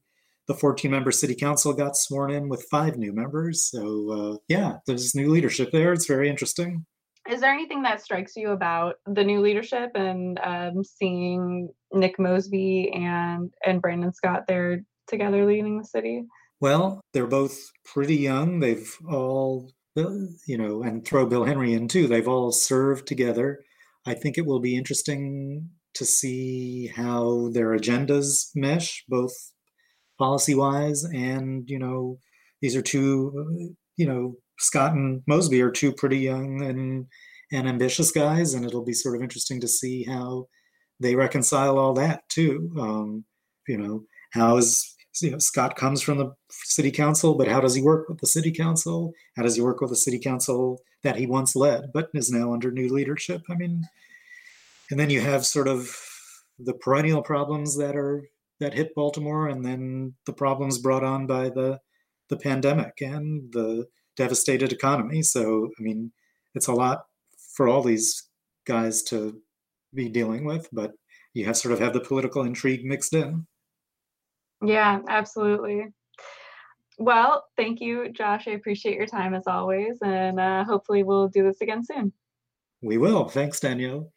the 0.47 0.53
14 0.53 0.91
member 0.91 1.11
city 1.11 1.35
council 1.35 1.73
got 1.73 1.95
sworn 1.95 2.31
in 2.31 2.49
with 2.49 2.65
five 2.69 2.97
new 2.97 3.13
members. 3.13 3.69
So, 3.69 4.11
uh, 4.11 4.37
yeah, 4.47 4.77
there's 4.85 5.15
new 5.15 5.29
leadership 5.29 5.71
there. 5.71 5.93
It's 5.93 6.07
very 6.07 6.29
interesting. 6.29 6.85
Is 7.29 7.39
there 7.39 7.53
anything 7.53 7.83
that 7.83 8.01
strikes 8.01 8.35
you 8.35 8.49
about 8.49 8.95
the 9.05 9.23
new 9.23 9.39
leadership 9.39 9.91
and 9.95 10.39
um, 10.43 10.83
seeing 10.83 11.69
Nick 11.93 12.19
Mosby 12.19 12.91
and, 12.93 13.53
and 13.65 13.81
Brandon 13.81 14.13
Scott 14.13 14.43
there 14.47 14.83
together 15.07 15.45
leading 15.45 15.77
the 15.77 15.85
city? 15.85 16.25
Well, 16.59 17.01
they're 17.13 17.27
both 17.27 17.57
pretty 17.85 18.17
young. 18.17 18.59
They've 18.59 18.93
all 19.09 19.71
you 19.95 20.57
know, 20.57 20.83
and 20.83 21.05
throw 21.05 21.25
Bill 21.25 21.43
Henry 21.43 21.73
in 21.73 21.87
too. 21.87 22.07
They've 22.07 22.27
all 22.27 22.51
served 22.51 23.07
together. 23.07 23.63
I 24.05 24.13
think 24.13 24.37
it 24.37 24.45
will 24.45 24.59
be 24.59 24.75
interesting 24.75 25.69
to 25.95 26.05
see 26.05 26.87
how 26.87 27.49
their 27.53 27.77
agendas 27.77 28.49
mesh, 28.55 29.03
both 29.07 29.52
policy 30.17 30.55
wise 30.55 31.03
and, 31.03 31.69
you 31.69 31.79
know, 31.79 32.17
these 32.61 32.75
are 32.75 32.81
two, 32.81 33.75
you 33.97 34.05
know, 34.05 34.35
Scott 34.59 34.93
and 34.93 35.21
Mosby 35.27 35.61
are 35.61 35.71
two 35.71 35.91
pretty 35.91 36.17
young 36.19 36.61
and 36.63 37.07
and 37.51 37.67
ambitious 37.67 38.11
guys, 38.11 38.53
and 38.53 38.65
it'll 38.65 38.83
be 38.83 38.93
sort 38.93 39.15
of 39.15 39.21
interesting 39.21 39.61
to 39.61 39.67
see 39.67 40.03
how 40.03 40.47
they 40.99 41.15
reconcile 41.15 41.77
all 41.77 41.93
that 41.93 42.27
too. 42.29 42.71
Um, 42.79 43.25
you 43.67 43.77
know, 43.77 44.03
how 44.31 44.57
is 44.57 44.95
you 45.21 45.31
know 45.31 45.37
Scott 45.37 45.75
comes 45.75 46.01
from 46.01 46.17
the 46.17 46.31
city 46.49 46.91
council, 46.91 47.35
but 47.35 47.47
how 47.47 47.61
does 47.61 47.75
he 47.75 47.81
work 47.81 48.09
with 48.09 48.19
the 48.19 48.27
city 48.27 48.51
council? 48.51 49.13
How 49.35 49.43
does 49.43 49.55
he 49.55 49.61
work 49.61 49.81
with 49.81 49.91
the 49.91 49.95
city 49.95 50.19
council 50.19 50.81
that 51.03 51.15
he 51.15 51.27
once 51.27 51.55
led, 51.55 51.91
but 51.93 52.09
is 52.13 52.31
now 52.31 52.53
under 52.53 52.71
new 52.71 52.91
leadership? 52.91 53.41
I 53.49 53.55
mean, 53.55 53.83
and 54.89 54.99
then 54.99 55.09
you 55.09 55.21
have 55.21 55.45
sort 55.45 55.67
of 55.67 55.95
the 56.59 56.73
perennial 56.73 57.21
problems 57.21 57.77
that 57.77 57.95
are 57.95 58.23
that 58.63 58.73
hit 58.73 58.95
Baltimore, 58.95 59.47
and 59.47 59.63
then 59.63 60.13
the 60.25 60.33
problems 60.33 60.79
brought 60.79 61.03
on 61.03 61.27
by 61.27 61.49
the 61.49 61.79
the 62.29 62.37
pandemic 62.37 62.93
and 63.01 63.51
the 63.51 63.85
devastated 64.15 64.71
economy. 64.71 65.21
So, 65.21 65.69
I 65.77 65.81
mean, 65.81 66.11
it's 66.55 66.67
a 66.67 66.73
lot 66.73 67.03
for 67.55 67.67
all 67.67 67.83
these 67.83 68.29
guys 68.65 69.03
to 69.03 69.39
be 69.93 70.09
dealing 70.09 70.45
with, 70.45 70.67
but 70.71 70.93
you 71.33 71.45
have 71.45 71.57
sort 71.57 71.73
of 71.73 71.79
have 71.79 71.93
the 71.93 71.99
political 71.99 72.43
intrigue 72.43 72.85
mixed 72.85 73.13
in. 73.13 73.45
Yeah, 74.63 74.99
absolutely. 75.09 75.87
Well, 76.97 77.45
thank 77.57 77.81
you, 77.81 78.11
Josh. 78.11 78.47
I 78.47 78.51
appreciate 78.51 78.95
your 78.95 79.07
time 79.07 79.33
as 79.33 79.47
always, 79.47 79.97
and 80.03 80.39
uh, 80.39 80.63
hopefully 80.63 81.03
we'll 81.03 81.27
do 81.27 81.43
this 81.43 81.61
again 81.61 81.83
soon. 81.83 82.13
We 82.81 82.97
will. 82.97 83.27
Thanks, 83.27 83.59
Danielle. 83.59 84.11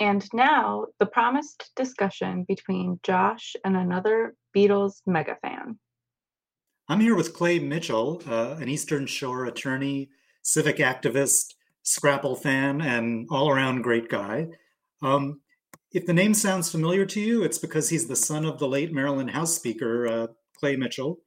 And 0.00 0.24
now, 0.32 0.86
the 1.00 1.06
promised 1.06 1.70
discussion 1.74 2.44
between 2.46 3.00
Josh 3.02 3.56
and 3.64 3.76
another 3.76 4.34
Beatles 4.56 5.02
mega 5.06 5.36
fan. 5.42 5.78
I'm 6.88 7.00
here 7.00 7.16
with 7.16 7.34
Clay 7.34 7.58
Mitchell, 7.58 8.22
uh, 8.28 8.56
an 8.60 8.68
Eastern 8.68 9.06
Shore 9.06 9.46
attorney, 9.46 10.10
civic 10.42 10.76
activist, 10.76 11.54
Scrapple 11.82 12.36
fan, 12.36 12.80
and 12.80 13.26
all 13.30 13.50
around 13.50 13.82
great 13.82 14.08
guy. 14.08 14.48
Um, 15.02 15.40
if 15.92 16.06
the 16.06 16.12
name 16.12 16.34
sounds 16.34 16.70
familiar 16.70 17.06
to 17.06 17.20
you, 17.20 17.42
it's 17.42 17.58
because 17.58 17.88
he's 17.88 18.06
the 18.06 18.16
son 18.16 18.44
of 18.44 18.58
the 18.58 18.68
late 18.68 18.92
Maryland 18.92 19.30
House 19.30 19.54
Speaker, 19.54 20.06
uh, 20.06 20.26
Clay 20.58 20.76
Mitchell, 20.76 21.18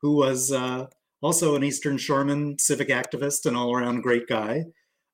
who 0.00 0.16
was 0.16 0.50
uh, 0.50 0.86
also 1.20 1.56
an 1.56 1.64
Eastern 1.64 1.98
Shoreman, 1.98 2.60
civic 2.60 2.88
activist, 2.88 3.46
and 3.46 3.56
all 3.56 3.74
around 3.74 4.02
great 4.02 4.26
guy. 4.26 4.64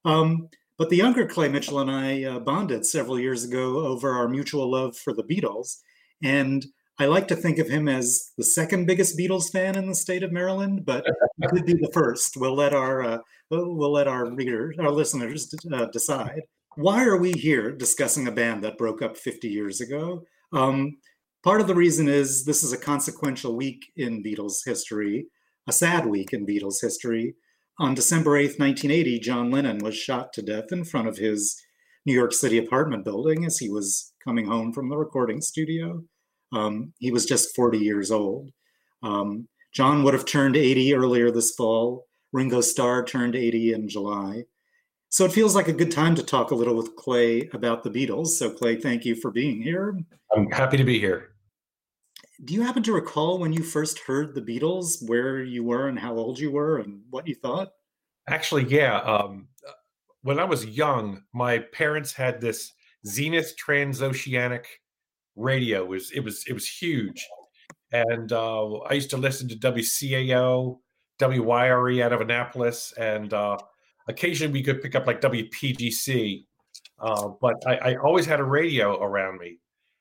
Um, 0.04 0.48
but 0.78 0.90
the 0.90 0.96
younger 0.96 1.26
Clay 1.26 1.48
Mitchell 1.48 1.80
and 1.80 1.90
I 1.90 2.24
uh, 2.24 2.38
bonded 2.40 2.84
several 2.84 3.18
years 3.18 3.44
ago 3.44 3.86
over 3.86 4.12
our 4.12 4.28
mutual 4.28 4.70
love 4.70 4.96
for 4.96 5.12
the 5.12 5.24
Beatles. 5.24 5.78
And 6.22 6.66
I 6.98 7.06
like 7.06 7.26
to 7.28 7.36
think 7.36 7.58
of 7.58 7.68
him 7.68 7.88
as 7.88 8.32
the 8.38 8.44
second 8.44 8.86
biggest 8.86 9.18
Beatles 9.18 9.50
fan 9.50 9.76
in 9.76 9.88
the 9.88 9.94
state 9.94 10.22
of 10.22 10.30
Maryland, 10.32 10.84
but 10.84 11.04
he 11.40 11.48
could 11.48 11.66
be 11.66 11.74
the 11.74 11.90
first. 11.92 12.36
We'll 12.36 12.54
let 12.54 12.72
our 12.72 13.02
uh, 13.02 13.18
we'll 13.50 13.92
let 13.92 14.06
our 14.06 14.32
readers, 14.32 14.76
our 14.78 14.90
listeners, 14.90 15.52
uh, 15.72 15.86
decide. 15.86 16.42
Why 16.76 17.04
are 17.04 17.16
we 17.16 17.32
here 17.32 17.72
discussing 17.72 18.26
a 18.26 18.32
band 18.32 18.62
that 18.64 18.78
broke 18.78 19.02
up 19.02 19.16
50 19.16 19.48
years 19.48 19.80
ago? 19.80 20.24
Um, 20.52 20.98
part 21.42 21.60
of 21.60 21.66
the 21.66 21.74
reason 21.74 22.08
is 22.08 22.44
this 22.44 22.62
is 22.62 22.72
a 22.72 22.78
consequential 22.78 23.56
week 23.56 23.86
in 23.96 24.22
Beatles 24.22 24.64
history, 24.64 25.26
a 25.68 25.72
sad 25.72 26.06
week 26.06 26.32
in 26.32 26.46
Beatles 26.46 26.80
history. 26.80 27.34
On 27.78 27.94
December 27.94 28.32
8th, 28.32 28.60
1980, 28.60 29.18
John 29.18 29.50
Lennon 29.50 29.78
was 29.78 29.96
shot 29.96 30.32
to 30.34 30.42
death 30.42 30.70
in 30.70 30.84
front 30.84 31.08
of 31.08 31.16
his 31.16 31.60
New 32.06 32.14
York 32.14 32.32
City 32.32 32.58
apartment 32.58 33.04
building 33.04 33.44
as 33.44 33.58
he 33.58 33.68
was 33.68 34.12
coming 34.22 34.46
home 34.46 34.72
from 34.72 34.88
the 34.88 34.96
recording 34.96 35.40
studio. 35.40 36.02
Um, 36.52 36.92
he 36.98 37.10
was 37.10 37.26
just 37.26 37.54
40 37.56 37.78
years 37.78 38.12
old. 38.12 38.50
Um, 39.02 39.48
John 39.72 40.04
would 40.04 40.14
have 40.14 40.24
turned 40.24 40.56
80 40.56 40.94
earlier 40.94 41.32
this 41.32 41.52
fall. 41.56 42.06
Ringo 42.32 42.60
Starr 42.60 43.04
turned 43.04 43.34
80 43.34 43.72
in 43.72 43.88
July. 43.88 44.44
So 45.08 45.24
it 45.24 45.32
feels 45.32 45.54
like 45.54 45.68
a 45.68 45.72
good 45.72 45.90
time 45.90 46.14
to 46.14 46.22
talk 46.22 46.50
a 46.50 46.54
little 46.54 46.76
with 46.76 46.94
Clay 46.96 47.48
about 47.52 47.82
the 47.82 47.90
Beatles. 47.90 48.28
So, 48.28 48.50
Clay, 48.50 48.76
thank 48.76 49.04
you 49.04 49.14
for 49.16 49.30
being 49.30 49.62
here. 49.62 49.96
I'm 50.34 50.50
happy 50.50 50.76
to 50.76 50.84
be 50.84 50.98
here. 50.98 51.33
Do 52.42 52.54
you 52.54 52.62
happen 52.62 52.82
to 52.84 52.92
recall 52.92 53.38
when 53.38 53.52
you 53.52 53.62
first 53.62 54.00
heard 54.00 54.34
the 54.34 54.42
Beatles, 54.42 55.06
where 55.08 55.42
you 55.42 55.62
were 55.62 55.88
and 55.88 55.98
how 55.98 56.14
old 56.14 56.38
you 56.38 56.50
were 56.50 56.78
and 56.78 57.02
what 57.10 57.28
you 57.28 57.34
thought? 57.34 57.68
Actually, 58.28 58.64
yeah. 58.64 58.98
Um, 58.98 59.48
when 60.22 60.38
I 60.38 60.44
was 60.44 60.64
young, 60.64 61.22
my 61.32 61.58
parents 61.58 62.12
had 62.12 62.40
this 62.40 62.72
Zenith 63.06 63.54
Transoceanic 63.56 64.64
radio. 65.36 65.82
It 65.82 65.88
was 65.88 66.10
it 66.12 66.20
was 66.20 66.44
it 66.48 66.54
was 66.54 66.66
huge, 66.66 67.24
and 67.92 68.32
uh, 68.32 68.78
I 68.78 68.94
used 68.94 69.10
to 69.10 69.16
listen 69.16 69.48
to 69.48 69.56
WCAO, 69.56 70.78
WYRE 71.20 72.02
out 72.02 72.12
of 72.12 72.20
Annapolis, 72.20 72.92
and 72.98 73.32
uh, 73.32 73.58
occasionally 74.08 74.52
we 74.52 74.62
could 74.62 74.82
pick 74.82 74.94
up 74.94 75.06
like 75.06 75.20
WPGC. 75.20 76.46
Uh, 76.98 77.28
but 77.40 77.56
I, 77.66 77.76
I, 77.76 77.96
always 77.96 78.24
had 78.24 78.40
a 78.40 78.44
radio 78.44 79.02
around 79.02 79.38
me, 79.38 79.58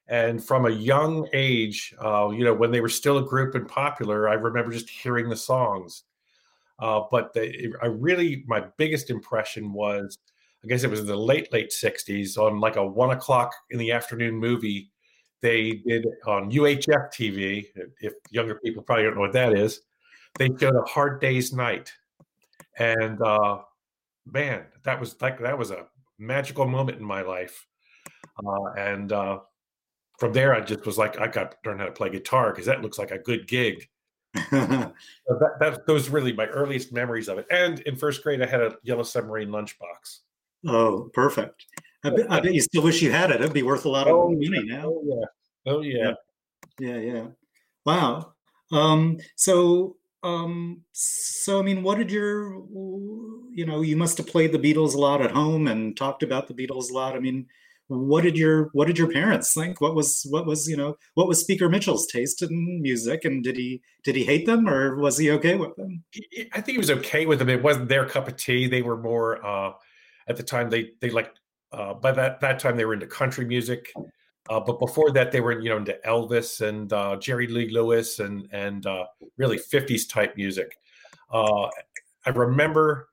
and 0.07 0.43
from 0.43 0.65
a 0.65 0.69
young 0.69 1.27
age, 1.33 1.93
uh, 2.03 2.29
you 2.29 2.43
know, 2.43 2.53
when 2.53 2.71
they 2.71 2.81
were 2.81 2.89
still 2.89 3.17
a 3.17 3.23
group 3.23 3.55
and 3.55 3.67
popular, 3.67 4.27
I 4.27 4.33
remember 4.33 4.71
just 4.71 4.89
hearing 4.89 5.29
the 5.29 5.35
songs. 5.35 6.03
Uh, 6.79 7.01
but 7.09 7.33
the, 7.33 7.73
I 7.81 7.85
really, 7.85 8.43
my 8.47 8.65
biggest 8.77 9.09
impression 9.09 9.71
was, 9.71 10.17
I 10.63 10.67
guess 10.67 10.83
it 10.83 10.89
was 10.89 11.01
in 11.01 11.05
the 11.05 11.15
late 11.15 11.51
late 11.53 11.69
'60s 11.69 12.37
on 12.37 12.59
like 12.59 12.77
a 12.77 12.85
one 12.85 13.11
o'clock 13.11 13.53
in 13.69 13.77
the 13.77 13.91
afternoon 13.91 14.35
movie 14.35 14.91
they 15.41 15.81
did 15.85 16.05
on 16.25 16.51
UHF 16.51 17.13
TV. 17.13 17.65
If 17.99 18.13
younger 18.31 18.59
people 18.63 18.81
probably 18.81 19.03
don't 19.03 19.15
know 19.15 19.21
what 19.21 19.33
that 19.33 19.53
is, 19.53 19.81
they 20.39 20.49
showed 20.59 20.75
a 20.75 20.81
Hard 20.83 21.19
Day's 21.19 21.53
Night, 21.53 21.91
and 22.79 23.21
uh, 23.21 23.59
man, 24.25 24.63
that 24.83 24.99
was 24.99 25.21
like 25.21 25.39
that 25.39 25.57
was 25.57 25.71
a 25.71 25.85
magical 26.17 26.65
moment 26.65 26.97
in 26.97 27.05
my 27.05 27.21
life. 27.21 27.67
Uh, 28.45 28.71
and 28.77 29.11
uh, 29.11 29.39
from 30.23 30.31
there, 30.31 30.55
I 30.55 30.61
just 30.61 30.85
was 30.85 30.97
like, 30.97 31.19
I 31.19 31.27
got 31.27 31.51
to 31.51 31.69
learn 31.69 31.79
how 31.79 31.85
to 31.85 31.91
play 31.91 32.09
guitar 32.09 32.51
because 32.51 32.65
that 32.65 32.81
looks 32.81 32.97
like 32.97 33.11
a 33.11 33.19
good 33.19 33.45
gig. 33.45 33.89
so 34.35 34.47
that, 34.49 35.57
that 35.59 35.85
those 35.85 36.07
really 36.07 36.31
my 36.31 36.45
earliest 36.47 36.93
memories 36.93 37.27
of 37.27 37.39
it. 37.39 37.45
And 37.51 37.81
in 37.81 37.97
first 37.97 38.23
grade, 38.23 38.41
I 38.41 38.45
had 38.45 38.61
a 38.61 38.77
Yellow 38.83 39.03
Submarine 39.03 39.49
lunchbox. 39.49 40.19
Oh, 40.65 41.09
perfect. 41.13 41.65
I 42.05 42.09
bet, 42.09 42.31
I 42.31 42.39
bet, 42.39 42.53
you 42.53 42.61
still 42.61 42.83
wish 42.83 43.01
you 43.01 43.11
had 43.11 43.31
it. 43.31 43.41
It'd 43.41 43.51
be 43.51 43.63
worth 43.63 43.83
a 43.83 43.89
lot 43.89 44.07
of 44.07 44.13
oh, 44.15 44.29
money 44.29 44.63
now. 44.63 44.85
Oh 44.85 45.03
yeah. 45.05 45.71
Oh 45.71 45.81
yeah. 45.81 46.13
Yeah, 46.79 46.97
yeah. 46.99 47.27
Wow. 47.85 48.33
Um, 48.71 49.19
so 49.35 49.97
um, 50.23 50.83
so 50.93 51.59
I 51.59 51.63
mean, 51.63 51.83
what 51.83 51.97
did 51.97 52.09
your 52.09 52.63
you 53.51 53.65
know, 53.65 53.81
you 53.81 53.97
must 53.97 54.17
have 54.19 54.27
played 54.27 54.53
the 54.53 54.57
Beatles 54.57 54.95
a 54.95 54.99
lot 54.99 55.21
at 55.21 55.31
home 55.31 55.67
and 55.67 55.97
talked 55.97 56.23
about 56.23 56.47
the 56.47 56.53
Beatles 56.53 56.91
a 56.91 56.93
lot. 56.93 57.15
I 57.15 57.19
mean, 57.19 57.45
what 57.87 58.23
did 58.23 58.37
your 58.37 58.69
what 58.73 58.87
did 58.87 58.97
your 58.97 59.11
parents 59.11 59.53
think? 59.53 59.81
What 59.81 59.95
was 59.95 60.25
what 60.29 60.45
was, 60.45 60.67
you 60.67 60.77
know, 60.77 60.97
what 61.15 61.27
was 61.27 61.39
Speaker 61.39 61.69
Mitchell's 61.69 62.07
taste 62.07 62.41
in 62.41 62.81
music 62.81 63.25
and 63.25 63.43
did 63.43 63.57
he 63.57 63.81
did 64.03 64.15
he 64.15 64.23
hate 64.23 64.45
them 64.45 64.67
or 64.67 64.97
was 64.97 65.17
he 65.17 65.31
okay 65.31 65.55
with 65.55 65.75
them? 65.75 66.03
I 66.53 66.61
think 66.61 66.75
he 66.75 66.77
was 66.77 66.91
okay 66.91 67.25
with 67.25 67.39
them. 67.39 67.49
It 67.49 67.61
wasn't 67.61 67.89
their 67.89 68.05
cup 68.07 68.27
of 68.27 68.37
tea. 68.37 68.67
They 68.67 68.81
were 68.81 68.97
more 68.97 69.45
uh 69.45 69.73
at 70.27 70.37
the 70.37 70.43
time 70.43 70.69
they 70.69 70.91
they 71.01 71.09
like 71.09 71.33
uh, 71.71 71.93
by 71.93 72.11
that 72.11 72.39
that 72.41 72.59
time 72.59 72.77
they 72.77 72.85
were 72.85 72.93
into 72.93 73.07
country 73.07 73.45
music, 73.45 73.91
uh, 74.49 74.59
but 74.59 74.79
before 74.79 75.11
that 75.11 75.31
they 75.31 75.41
were 75.41 75.59
you 75.59 75.69
know 75.69 75.77
into 75.77 75.97
Elvis 76.05 76.61
and 76.61 76.91
uh, 76.93 77.17
Jerry 77.17 77.47
Lee 77.47 77.69
Lewis 77.69 78.19
and 78.19 78.47
and 78.51 78.85
uh, 78.85 79.05
really 79.37 79.57
50s 79.57 80.07
type 80.07 80.35
music. 80.37 80.77
Uh, 81.31 81.67
I 82.25 82.29
remember 82.29 83.09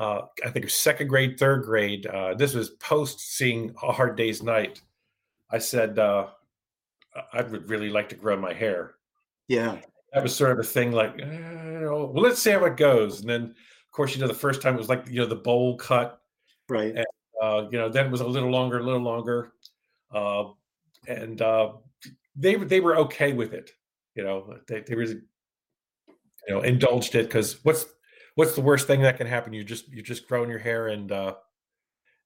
uh, 0.00 0.22
I 0.44 0.50
think 0.50 0.64
it 0.64 0.64
was 0.64 0.74
second 0.74 1.08
grade, 1.08 1.38
third 1.38 1.64
grade. 1.64 2.06
this 2.36 2.54
was 2.54 2.70
post 2.70 3.20
seeing 3.20 3.74
A 3.82 3.92
Hard 3.92 4.16
Day's 4.16 4.42
Night. 4.42 4.82
I 5.50 5.58
said 5.58 5.98
I 5.98 7.42
would 7.42 7.68
really 7.68 7.90
like 7.90 8.08
to 8.10 8.16
grow 8.16 8.36
my 8.36 8.52
hair. 8.52 8.94
Yeah, 9.48 9.78
that 10.12 10.22
was 10.22 10.34
sort 10.34 10.52
of 10.52 10.58
a 10.58 10.64
thing 10.64 10.92
like 10.92 11.20
eh, 11.20 11.80
well 11.82 12.12
let's 12.14 12.40
see 12.40 12.50
how 12.50 12.64
it 12.64 12.76
goes. 12.76 13.20
And 13.20 13.28
then 13.28 13.42
of 13.42 13.90
course 13.92 14.14
you 14.14 14.20
know 14.20 14.28
the 14.28 14.34
first 14.34 14.62
time 14.62 14.74
it 14.74 14.78
was 14.78 14.88
like 14.88 15.06
you 15.08 15.20
know 15.20 15.26
the 15.26 15.36
bowl 15.36 15.76
cut. 15.76 16.20
Right. 16.68 16.94
And, 16.94 17.06
uh, 17.42 17.66
you 17.70 17.78
know, 17.78 17.88
then 17.88 18.06
it 18.06 18.12
was 18.12 18.20
a 18.20 18.26
little 18.26 18.50
longer, 18.50 18.78
a 18.78 18.82
little 18.82 19.00
longer, 19.00 19.52
uh, 20.12 20.44
and 21.08 21.40
uh, 21.40 21.72
they 22.36 22.54
they 22.56 22.80
were 22.80 22.96
okay 22.98 23.32
with 23.32 23.54
it. 23.54 23.70
You 24.14 24.24
know, 24.24 24.58
they 24.66 24.80
they 24.80 24.94
really 24.94 25.20
you 26.46 26.54
know 26.54 26.60
indulged 26.60 27.14
it 27.14 27.26
because 27.26 27.64
what's 27.64 27.86
what's 28.34 28.54
the 28.54 28.60
worst 28.60 28.86
thing 28.86 29.02
that 29.02 29.16
can 29.16 29.26
happen? 29.26 29.52
You 29.52 29.64
just 29.64 29.88
you 29.88 30.02
just 30.02 30.28
growing 30.28 30.50
your 30.50 30.58
hair 30.58 30.88
and 30.88 31.10
uh, 31.10 31.34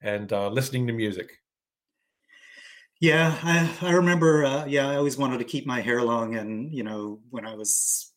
and 0.01 0.33
uh, 0.33 0.49
listening 0.49 0.87
to 0.87 0.93
music. 0.93 1.31
Yeah, 3.01 3.37
I, 3.43 3.71
I 3.83 3.93
remember. 3.93 4.45
Uh, 4.45 4.65
yeah, 4.67 4.89
I 4.89 4.97
always 4.97 5.17
wanted 5.19 5.39
to 5.39 5.45
keep 5.45 5.67
my 5.67 5.81
hair 5.81 6.03
long, 6.03 6.37
and 6.37 6.73
you 6.73 6.85
know, 6.85 7.21
when 7.31 7.47
I 7.47 7.55
was 7.55 8.13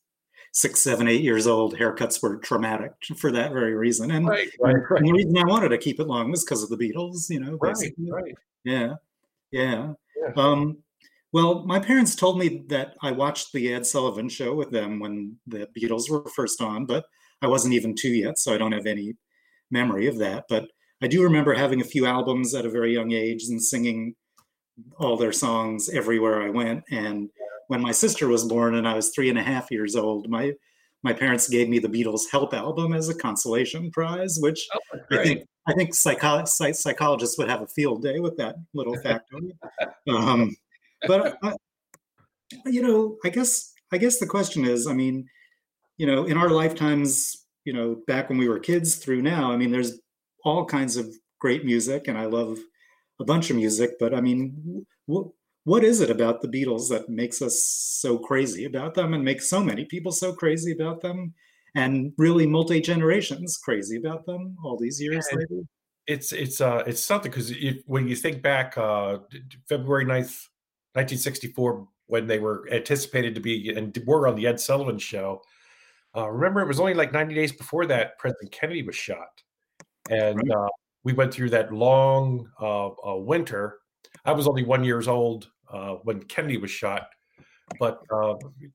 six, 0.54 0.80
seven, 0.82 1.08
eight 1.08 1.22
years 1.22 1.46
old, 1.46 1.76
haircuts 1.76 2.22
were 2.24 2.38
traumatic 2.38 2.92
for 3.18 3.32
that 3.32 3.52
very 3.52 3.76
reason. 3.76 4.12
And, 4.12 4.28
Right, 4.28 4.50
right, 4.60 4.76
right. 4.90 5.00
and 5.00 5.08
the 5.08 5.14
reason 5.14 5.38
I 5.38 5.46
wanted 5.46 5.70
to 5.70 5.78
keep 5.78 6.00
it 6.00 6.08
long 6.08 6.32
was 6.32 6.44
because 6.44 6.64
of 6.64 6.70
the 6.70 6.78
Beatles, 6.78 7.30
you 7.30 7.40
know. 7.40 7.58
Right, 7.62 7.76
right. 8.10 8.36
Yeah, 8.64 8.94
yeah. 9.52 9.94
Yeah. 10.20 10.34
Um, 10.36 10.78
well, 11.34 11.66
my 11.66 11.80
parents 11.80 12.16
told 12.16 12.40
me 12.40 12.64
that 12.70 12.96
I 13.02 13.12
watched 13.12 13.52
the 13.52 13.74
Ed 13.74 13.86
Sullivan 13.86 14.30
show 14.30 14.56
with 14.56 14.72
them 14.72 15.00
when 15.00 15.36
the 15.46 15.68
Beatles 15.78 16.10
were 16.10 16.28
first 16.30 16.62
on, 16.62 16.86
but 16.86 17.06
I 17.42 17.48
wasn't 17.48 17.74
even 17.76 17.96
two 17.96 18.10
yet, 18.10 18.38
so 18.40 18.54
I 18.54 18.58
don't 18.58 18.72
have 18.72 18.86
any 18.86 19.14
memory 19.72 20.08
of 20.08 20.18
that. 20.20 20.46
But 20.50 20.66
I 21.02 21.08
do 21.08 21.24
remember 21.24 21.54
having 21.54 21.82
a 21.82 21.86
few 21.86 22.06
albums 22.06 22.56
at 22.56 22.66
a 22.66 22.70
very 22.70 22.94
young 22.94 23.12
age 23.12 23.44
and 23.50 23.62
singing 23.62 24.16
all 24.98 25.18
their 25.18 25.32
songs 25.32 25.90
everywhere 25.90 26.42
I 26.42 26.50
went. 26.50 26.84
And 26.92 27.30
when 27.68 27.82
my 27.82 27.92
sister 27.92 28.28
was 28.28 28.46
born 28.46 28.76
and 28.76 28.88
I 28.88 28.94
was 28.96 29.10
three 29.10 29.30
and 29.30 29.38
a 29.38 29.44
half 29.44 29.70
years 29.72 29.96
old, 29.96 30.30
my 30.30 30.54
my 31.04 31.14
parents 31.14 31.48
gave 31.48 31.70
me 31.70 31.78
the 31.80 31.88
Beatles 31.88 32.24
Help 32.32 32.54
album 32.56 32.92
as 32.94 33.08
a 33.08 33.14
consolation 33.16 33.92
prize, 33.92 34.38
which 34.42 34.68
Oh, 34.74 35.00
I 35.12 35.24
think 35.24 35.44
I 35.68 35.74
think 35.74 35.94
psycho- 35.94 36.46
psych- 36.46 36.76
psychologists 36.76 37.38
would 37.38 37.50
have 37.50 37.62
a 37.62 37.68
field 37.68 38.02
day 38.02 38.20
with 38.20 38.36
that 38.38 38.56
little 38.74 38.96
factoid. 39.06 39.52
um, 40.10 40.56
but 41.06 41.38
I, 41.44 41.54
you 42.66 42.82
know, 42.82 43.18
I 43.24 43.30
guess 43.30 43.74
I 43.92 43.98
guess 43.98 44.20
the 44.20 44.28
question 44.28 44.66
is, 44.66 44.88
I 44.88 44.94
mean, 44.94 45.28
you 45.98 46.06
know, 46.08 46.26
in 46.26 46.38
our 46.38 46.50
lifetimes, 46.50 47.46
you 47.66 47.74
know, 47.74 48.02
back 48.08 48.30
when 48.30 48.38
we 48.38 48.48
were 48.48 48.60
kids 48.60 48.96
through 48.96 49.22
now, 49.22 49.52
I 49.52 49.58
mean, 49.58 49.72
there's 49.72 50.00
all 50.44 50.66
kinds 50.66 50.96
of 50.96 51.08
great 51.40 51.66
music, 51.66 52.08
and 52.08 52.18
I 52.18 52.26
love 52.26 52.58
a 53.20 53.26
bunch 53.26 53.50
of 53.50 53.56
music. 53.56 53.92
But 54.00 54.14
I 54.14 54.22
mean, 54.22 54.86
what 55.06 55.28
what 55.64 55.84
is 55.84 56.00
it 56.00 56.10
about 56.10 56.42
the 56.42 56.48
Beatles 56.48 56.90
that 56.90 57.10
makes 57.10 57.42
us 57.42 57.62
so 57.64 58.18
crazy 58.18 58.66
about 58.66 58.94
them, 58.94 59.14
and 59.14 59.24
makes 59.24 59.50
so 59.50 59.62
many 59.64 59.86
people 59.86 60.12
so 60.12 60.34
crazy 60.34 60.72
about 60.72 61.02
them? 61.02 61.34
And 61.76 62.14
really, 62.18 62.48
multi 62.48 62.80
generations 62.80 63.58
crazy 63.58 63.98
about 63.98 64.26
them 64.26 64.56
all 64.64 64.78
these 64.78 65.02
years 65.02 65.28
Yeah, 65.32 65.38
later. 65.40 65.64
it's 66.08 66.32
it's 66.32 66.62
uh 66.62 66.84
it's 66.88 67.04
something 67.04 67.30
because 67.30 67.54
when 67.86 68.08
you 68.08 68.16
think 68.16 68.42
back 68.42 68.78
uh 68.78 69.20
february 69.68 70.06
9th 70.06 70.48
1964 70.94 71.88
when 72.08 72.26
they 72.26 72.40
were 72.40 72.68
anticipated 72.72 73.36
to 73.36 73.42
be 73.42 73.70
and 73.76 74.02
were 74.06 74.28
on 74.28 74.36
the 74.36 74.48
ed 74.48 74.60
sullivan 74.60 74.98
show 74.98 75.42
uh 76.18 76.30
remember 76.30 76.62
it 76.62 76.68
was 76.68 76.80
only 76.80 76.94
like 76.94 77.14
90 77.14 77.36
days 77.36 77.52
before 77.52 77.86
that 77.86 78.18
president 78.18 78.52
kennedy 78.52 78.84
was 78.84 78.96
shot 78.96 79.42
and 80.10 80.38
Right. 80.38 80.58
uh 80.58 80.68
we 81.04 81.14
went 81.14 81.34
through 81.34 81.52
that 81.52 81.74
long 81.74 82.50
uh, 82.62 82.88
uh 82.88 83.16
winter 83.16 83.80
i 84.26 84.32
was 84.32 84.48
only 84.48 84.64
one 84.64 84.84
years 84.84 85.08
old 85.08 85.50
uh 85.72 85.96
when 86.04 86.22
kennedy 86.24 86.58
was 86.58 86.72
shot 86.72 87.10
but 87.80 88.02
uh 88.12 88.36
you 88.58 88.72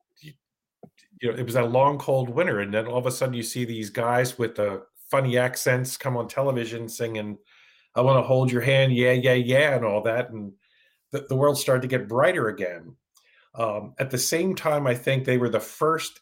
you 1.21 1.31
know 1.31 1.37
it 1.37 1.45
was 1.45 1.55
that 1.55 1.71
long 1.71 1.99
cold 1.99 2.29
winter 2.29 2.61
and 2.61 2.73
then 2.73 2.87
all 2.87 2.99
of 2.99 3.07
a 3.07 3.11
sudden 3.11 3.35
you 3.35 3.43
see 3.43 3.65
these 3.65 3.91
guys 3.91 4.39
with 4.39 4.55
the 4.55 4.83
funny 5.11 5.37
accents 5.39 5.97
come 5.97 6.17
on 6.17 6.27
television 6.29 6.89
singing 6.89 7.37
i 7.95 8.01
want 8.01 8.17
to 8.19 8.27
hold 8.27 8.51
your 8.51 8.63
hand 8.63 8.95
yeah 8.95 9.13
yeah 9.13 9.35
yeah 9.35 9.75
and 9.75 9.85
all 9.85 10.03
that 10.03 10.31
and 10.31 10.53
the, 11.11 11.27
the 11.29 11.37
world 11.37 11.59
started 11.59 11.83
to 11.83 11.89
get 11.89 12.09
brighter 12.09 12.49
again 12.49 12.95
um, 13.55 13.95
at 13.99 14.11
the 14.11 14.19
same 14.19 14.55
time 14.55 14.87
i 14.87 14.95
think 14.95 15.25
they 15.25 15.39
were 15.39 15.51
the 15.51 15.61
first 15.61 16.21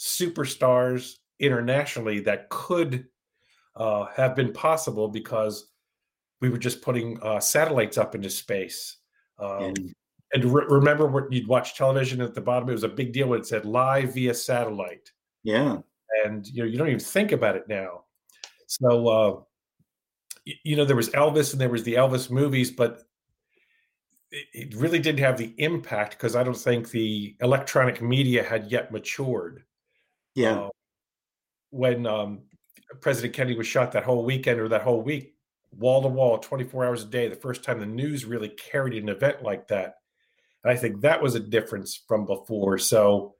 superstars 0.00 1.16
internationally 1.40 2.20
that 2.20 2.48
could 2.48 3.06
uh, 3.76 4.06
have 4.16 4.34
been 4.34 4.50
possible 4.52 5.08
because 5.08 5.70
we 6.40 6.48
were 6.48 6.58
just 6.58 6.80
putting 6.80 7.20
uh, 7.22 7.38
satellites 7.38 7.98
up 7.98 8.14
into 8.14 8.30
space. 8.30 8.96
Um, 9.38 9.62
And 9.62 9.94
and 10.32 10.44
re- 10.44 10.64
remember 10.68 11.06
what 11.06 11.30
you'd 11.30 11.46
watch 11.48 11.76
television 11.76 12.20
at 12.22 12.34
the 12.34 12.40
bottom? 12.40 12.68
It 12.70 12.72
was 12.72 12.84
a 12.84 12.88
big 12.88 13.12
deal 13.12 13.28
when 13.28 13.40
it 13.40 13.46
said 13.46 13.66
live 13.66 14.14
via 14.14 14.32
satellite. 14.32 15.12
Yeah, 15.42 15.78
and 16.24 16.46
you 16.46 16.62
know 16.62 16.68
you 16.68 16.78
don't 16.78 16.88
even 16.88 17.00
think 17.00 17.32
about 17.32 17.56
it 17.56 17.68
now. 17.68 18.04
So 18.66 19.08
uh 19.08 19.40
y- 20.46 20.60
you 20.64 20.76
know 20.76 20.84
there 20.86 20.96
was 20.96 21.10
elvis 21.10 21.52
and 21.52 21.60
there 21.60 21.68
was 21.68 21.84
the 21.84 21.94
elvis 21.94 22.30
movies 22.30 22.70
but 22.70 23.02
it, 24.30 24.46
it 24.54 24.74
really 24.74 24.98
didn't 24.98 25.20
have 25.20 25.36
the 25.36 25.54
impact 25.58 26.12
because 26.12 26.36
i 26.36 26.42
don't 26.42 26.56
think 26.56 26.90
the 26.90 27.36
electronic 27.40 28.00
media 28.00 28.42
had 28.42 28.70
yet 28.70 28.92
matured 28.92 29.64
yeah, 30.40 30.60
Uh, 30.60 30.68
when 31.70 32.06
um 32.06 32.42
president 33.00 33.34
kennedy 33.34 33.56
was 33.56 33.66
shot 33.66 33.92
that 33.92 34.04
whole 34.04 34.24
weekend 34.24 34.58
or 34.60 34.68
that 34.68 34.82
whole 34.82 35.02
week 35.02 35.34
wall 35.72 36.02
to 36.02 36.08
wall 36.08 36.38
24 36.38 36.84
hours 36.84 37.04
a 37.04 37.06
day 37.06 37.28
the 37.28 37.36
first 37.36 37.62
time 37.62 37.78
the 37.78 37.86
news 37.86 38.24
really 38.24 38.48
carried 38.48 39.00
an 39.00 39.08
event 39.08 39.42
like 39.42 39.68
that 39.68 39.94
and 40.64 40.72
i 40.72 40.76
think 40.76 41.00
that 41.00 41.22
was 41.22 41.34
a 41.36 41.40
difference 41.40 42.02
from 42.08 42.26
before 42.26 42.76
so 42.78 43.34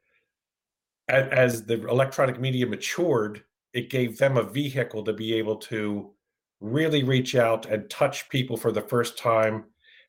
a- 1.09 1.32
as 1.32 1.64
the 1.64 1.86
electronic 1.88 2.40
media 2.40 2.66
matured, 2.66 3.42
it 3.72 3.90
gave 3.90 4.18
them 4.18 4.36
a 4.36 4.42
vehicle 4.42 5.05
to 5.05 5.12
be 5.12 5.34
able 5.34 5.57
to 5.57 6.12
really 6.61 7.03
reach 7.03 7.34
out 7.34 7.66
and 7.66 7.88
touch 7.88 8.28
people 8.28 8.57
for 8.57 8.72
the 8.72 8.82
first 8.82 9.18
time. 9.18 9.55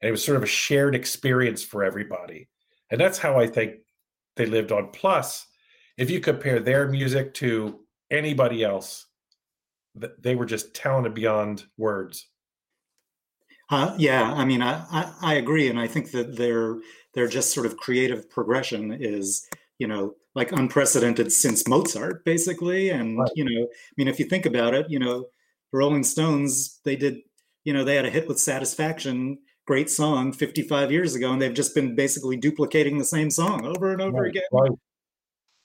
And 0.02 0.08
it 0.10 0.12
was 0.12 0.24
sort 0.24 0.38
of 0.38 0.44
a 0.44 0.48
shared 0.48 0.96
experience 0.96 1.64
for 1.64 1.84
everybody. 1.84 2.50
And 2.90 3.00
that's 3.00 3.18
how 3.18 3.40
I 3.40 3.48
think 3.48 3.76
they 4.36 4.46
lived 4.46 4.72
on. 4.72 4.90
Plus, 4.92 5.48
if 5.98 6.10
you 6.10 6.20
compare 6.20 6.60
their 6.60 6.88
music 6.88 7.34
to 7.36 7.80
anybody 8.10 8.64
else, 8.64 9.08
they 10.20 10.36
were 10.36 10.46
just 10.46 10.74
talented 10.74 11.14
beyond 11.14 11.66
words. 11.78 12.28
Uh, 13.70 13.96
yeah, 13.98 14.34
I 14.34 14.44
mean, 14.44 14.62
I, 14.62 14.84
I, 14.92 15.14
I 15.22 15.34
agree, 15.36 15.70
and 15.70 15.80
I 15.80 15.88
think 15.88 16.12
that 16.12 16.36
their 16.36 16.78
their 17.14 17.28
just 17.28 17.54
sort 17.54 17.66
of 17.66 17.78
creative 17.78 18.30
progression 18.30 18.92
is, 19.00 19.48
you 19.80 19.88
know, 19.88 20.16
like 20.36 20.52
unprecedented 20.52 21.32
since 21.32 21.68
Mozart, 21.68 22.24
basically. 22.26 22.90
And 22.90 23.18
Right. 23.20 23.32
you 23.36 23.46
know, 23.46 23.64
I 23.66 23.94
mean, 23.98 24.08
if 24.08 24.20
you 24.20 24.26
think 24.26 24.46
about 24.46 24.74
it, 24.74 24.88
you 24.90 25.00
know, 25.00 25.28
Rolling 25.72 26.04
Stones, 26.04 26.80
they 26.84 26.96
did, 26.98 27.20
you 27.64 27.74
know, 27.74 27.84
they 27.84 27.96
had 27.96 28.06
a 28.06 28.10
hit 28.10 28.28
with 28.28 28.40
Satisfaction, 28.40 29.40
great 29.66 29.90
song, 29.90 30.34
55 30.34 30.92
years 30.92 31.16
ago, 31.16 31.32
and 31.32 31.42
they've 31.42 31.54
just 31.54 31.74
been 31.76 31.96
basically 31.96 32.36
duplicating 32.38 32.98
the 32.98 33.06
same 33.06 33.30
song 33.30 33.66
over 33.66 33.92
and 33.92 34.02
over 34.02 34.22
Right, 34.22 34.30
again. 34.32 34.44
right. 34.52 34.72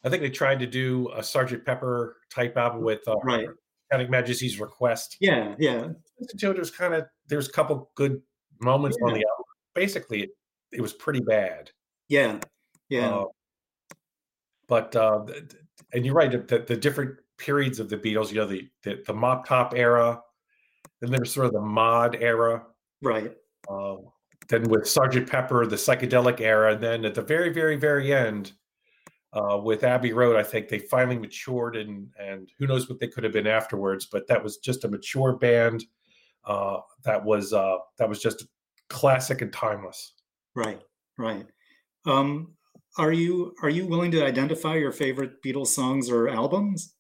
I 0.07 0.09
think 0.09 0.23
they 0.23 0.31
tried 0.31 0.61
to 0.61 0.67
do 0.67 1.11
a 1.17 1.23
Sergeant 1.23 1.65
Pepper 1.67 2.17
type 2.33 2.57
album 2.57 2.83
with 2.83 3.07
uh, 3.09 3.17
Right. 3.25 3.49
Satanic 3.91 4.09
Majesty's 4.11 4.59
Request. 4.61 5.17
Yeah, 5.21 5.55
yeah, 5.59 5.89
listened 6.19 6.41
to 6.41 6.51
it, 6.51 6.57
it 6.57 6.61
was 6.61 6.71
kind 6.71 6.95
of 6.95 7.07
there's 7.29 7.49
a 7.49 7.53
couple 7.53 7.91
good 7.97 8.23
moments 8.61 8.97
on 9.03 9.09
the 9.11 9.17
album. 9.17 9.45
Basically, 9.75 10.23
it, 10.23 10.31
it 10.73 10.81
was 10.81 10.93
pretty 10.93 11.21
bad. 11.21 11.71
yeah, 12.09 12.39
yeah, 12.89 13.09
Uh, 13.15 13.25
but 14.69 14.95
uh, 14.97 15.25
and 15.93 16.05
you're 16.07 16.15
right. 16.15 16.31
The, 16.49 16.59
the 16.67 16.77
different 16.77 17.17
periods 17.39 17.79
of 17.81 17.89
the 17.89 17.97
Beatles, 17.97 18.31
you 18.31 18.37
know, 18.37 18.47
the 18.47 18.69
the, 18.83 19.03
the 19.07 19.13
mop 19.15 19.47
top 19.47 19.75
era, 19.77 20.21
then 21.01 21.11
there 21.11 21.21
was 21.21 21.33
sort 21.33 21.47
of 21.47 21.53
the 21.53 21.61
mod 21.61 22.17
era. 22.21 22.65
right. 23.03 23.33
Uh, 23.69 23.97
then 24.49 24.63
with 24.65 24.87
Sergeant 24.89 25.29
Pepper, 25.29 25.67
the 25.67 25.75
psychedelic 25.77 26.41
era, 26.41 26.75
and 26.75 26.81
then 26.83 27.05
at 27.05 27.15
the 27.17 27.23
very, 27.23 27.51
very, 27.53 27.75
very 27.77 28.13
end, 28.15 28.53
uh, 29.33 29.59
with 29.59 29.85
Abbey 29.85 30.13
Road, 30.13 30.37
I 30.37 30.43
think 30.43 30.69
they 30.69 30.79
finally 30.79 31.19
matured, 31.19 31.77
and 31.77 32.09
and 32.19 32.51
who 32.59 32.67
knows 32.67 32.89
what 32.89 32.99
they 32.99 33.09
could 33.09 33.25
have 33.25 33.33
been 33.33 33.47
afterwards. 33.47 34.07
But 34.07 34.27
that 34.29 34.43
was 34.43 34.59
just 34.59 34.85
a 34.85 34.89
mature 34.89 35.37
band. 35.37 35.85
Uh, 36.45 36.79
that 37.05 37.25
was 37.25 37.53
uh, 37.53 37.77
that 37.99 38.09
was 38.09 38.21
just 38.21 38.47
classic 38.89 39.43
and 39.43 39.53
timeless. 39.53 40.15
Right, 40.55 40.81
right. 41.19 41.47
Um, 42.07 42.55
are 42.99 43.13
you 43.13 43.55
are 43.63 43.69
you 43.69 43.87
willing 43.87 44.11
to 44.13 44.25
identify 44.25 44.77
your 44.77 44.93
favorite 44.93 45.43
Beatles 45.43 45.69
songs 45.69 46.09
or 46.11 46.29
albums, 46.29 46.95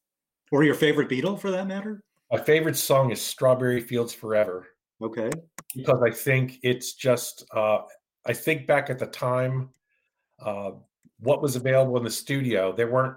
or 0.53 0.64
your 0.64 0.74
favorite 0.74 1.09
Beatle 1.09 1.41
for 1.41 1.51
that 1.51 1.66
matter? 1.66 2.03
My 2.31 2.39
favorite 2.39 2.77
song 2.77 3.12
is 3.12 3.22
"Strawberry 3.22 3.81
Fields 3.81 4.12
Forever" 4.12 4.66
Okay. 5.01 5.31
because 5.74 6.03
I 6.05 6.11
think 6.11 6.59
it's 6.62 6.95
just. 6.95 7.47
Uh, 7.55 7.79
I 8.29 8.33
think 8.33 8.66
back 8.66 8.91
at 8.91 8.99
the 8.99 9.07
time, 9.07 9.70
uh, 10.45 10.72
what 11.21 11.43
was 11.43 11.57
available 11.57 11.97
in 11.97 12.05
the 12.05 12.11
studio, 12.11 12.73
there 12.73 12.91
weren't 12.91 13.17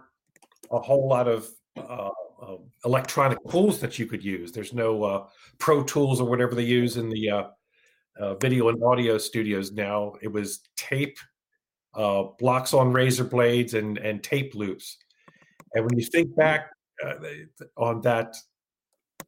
a 0.71 0.79
whole 0.79 1.07
lot 1.07 1.27
of 1.27 1.47
uh, 1.77 2.09
uh, 2.41 2.57
electronic 2.85 3.37
tools 3.49 3.79
that 3.79 3.99
you 3.99 4.05
could 4.05 4.23
use. 4.23 4.51
There's 4.51 4.73
no 4.73 5.03
uh, 5.03 5.27
Pro 5.57 5.83
Tools 5.83 6.21
or 6.21 6.29
whatever 6.29 6.55
they 6.55 6.63
use 6.63 6.97
in 6.97 7.09
the 7.09 7.29
uh, 7.29 7.43
uh, 8.19 8.35
video 8.35 8.69
and 8.69 8.81
audio 8.83 9.17
studios 9.17 9.71
now. 9.71 10.13
It 10.21 10.31
was 10.31 10.61
tape, 10.77 11.17
uh, 11.93 12.23
blocks 12.37 12.73
on 12.73 12.93
razor 12.93 13.23
blades, 13.23 13.73
and 13.73 13.97
and 13.97 14.23
tape 14.23 14.55
loops. 14.55 14.97
And 15.73 15.85
when 15.85 15.97
you 15.97 16.05
think 16.05 16.35
back 16.35 16.71
uh, 17.05 17.15
on 17.77 18.01
that, 18.01 18.35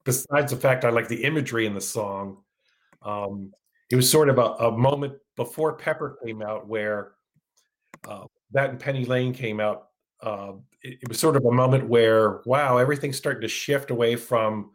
besides 0.04 0.52
the 0.52 0.58
fact 0.58 0.86
I 0.86 0.90
like 0.90 1.08
the 1.08 1.24
imagery 1.24 1.66
in 1.66 1.74
the 1.74 1.82
song, 1.82 2.38
um, 3.02 3.52
it 3.90 3.96
was 3.96 4.10
sort 4.10 4.30
of 4.30 4.38
a, 4.38 4.66
a 4.66 4.72
moment 4.72 5.14
before 5.36 5.74
Pepper 5.74 6.18
came 6.26 6.42
out 6.42 6.68
where 6.68 7.12
uh, 8.08 8.26
that 8.52 8.70
and 8.70 8.80
Penny 8.80 9.06
Lane 9.06 9.34
came 9.34 9.60
out. 9.60 9.88
Uh, 10.22 10.54
it, 10.82 11.00
it 11.02 11.10
was 11.10 11.20
sort 11.20 11.36
of 11.36 11.46
a 11.46 11.52
moment 11.52 11.88
where, 11.88 12.42
wow, 12.46 12.78
everything's 12.78 13.18
starting 13.18 13.42
to 13.42 13.48
shift 13.48 13.92
away 13.92 14.16
from, 14.16 14.72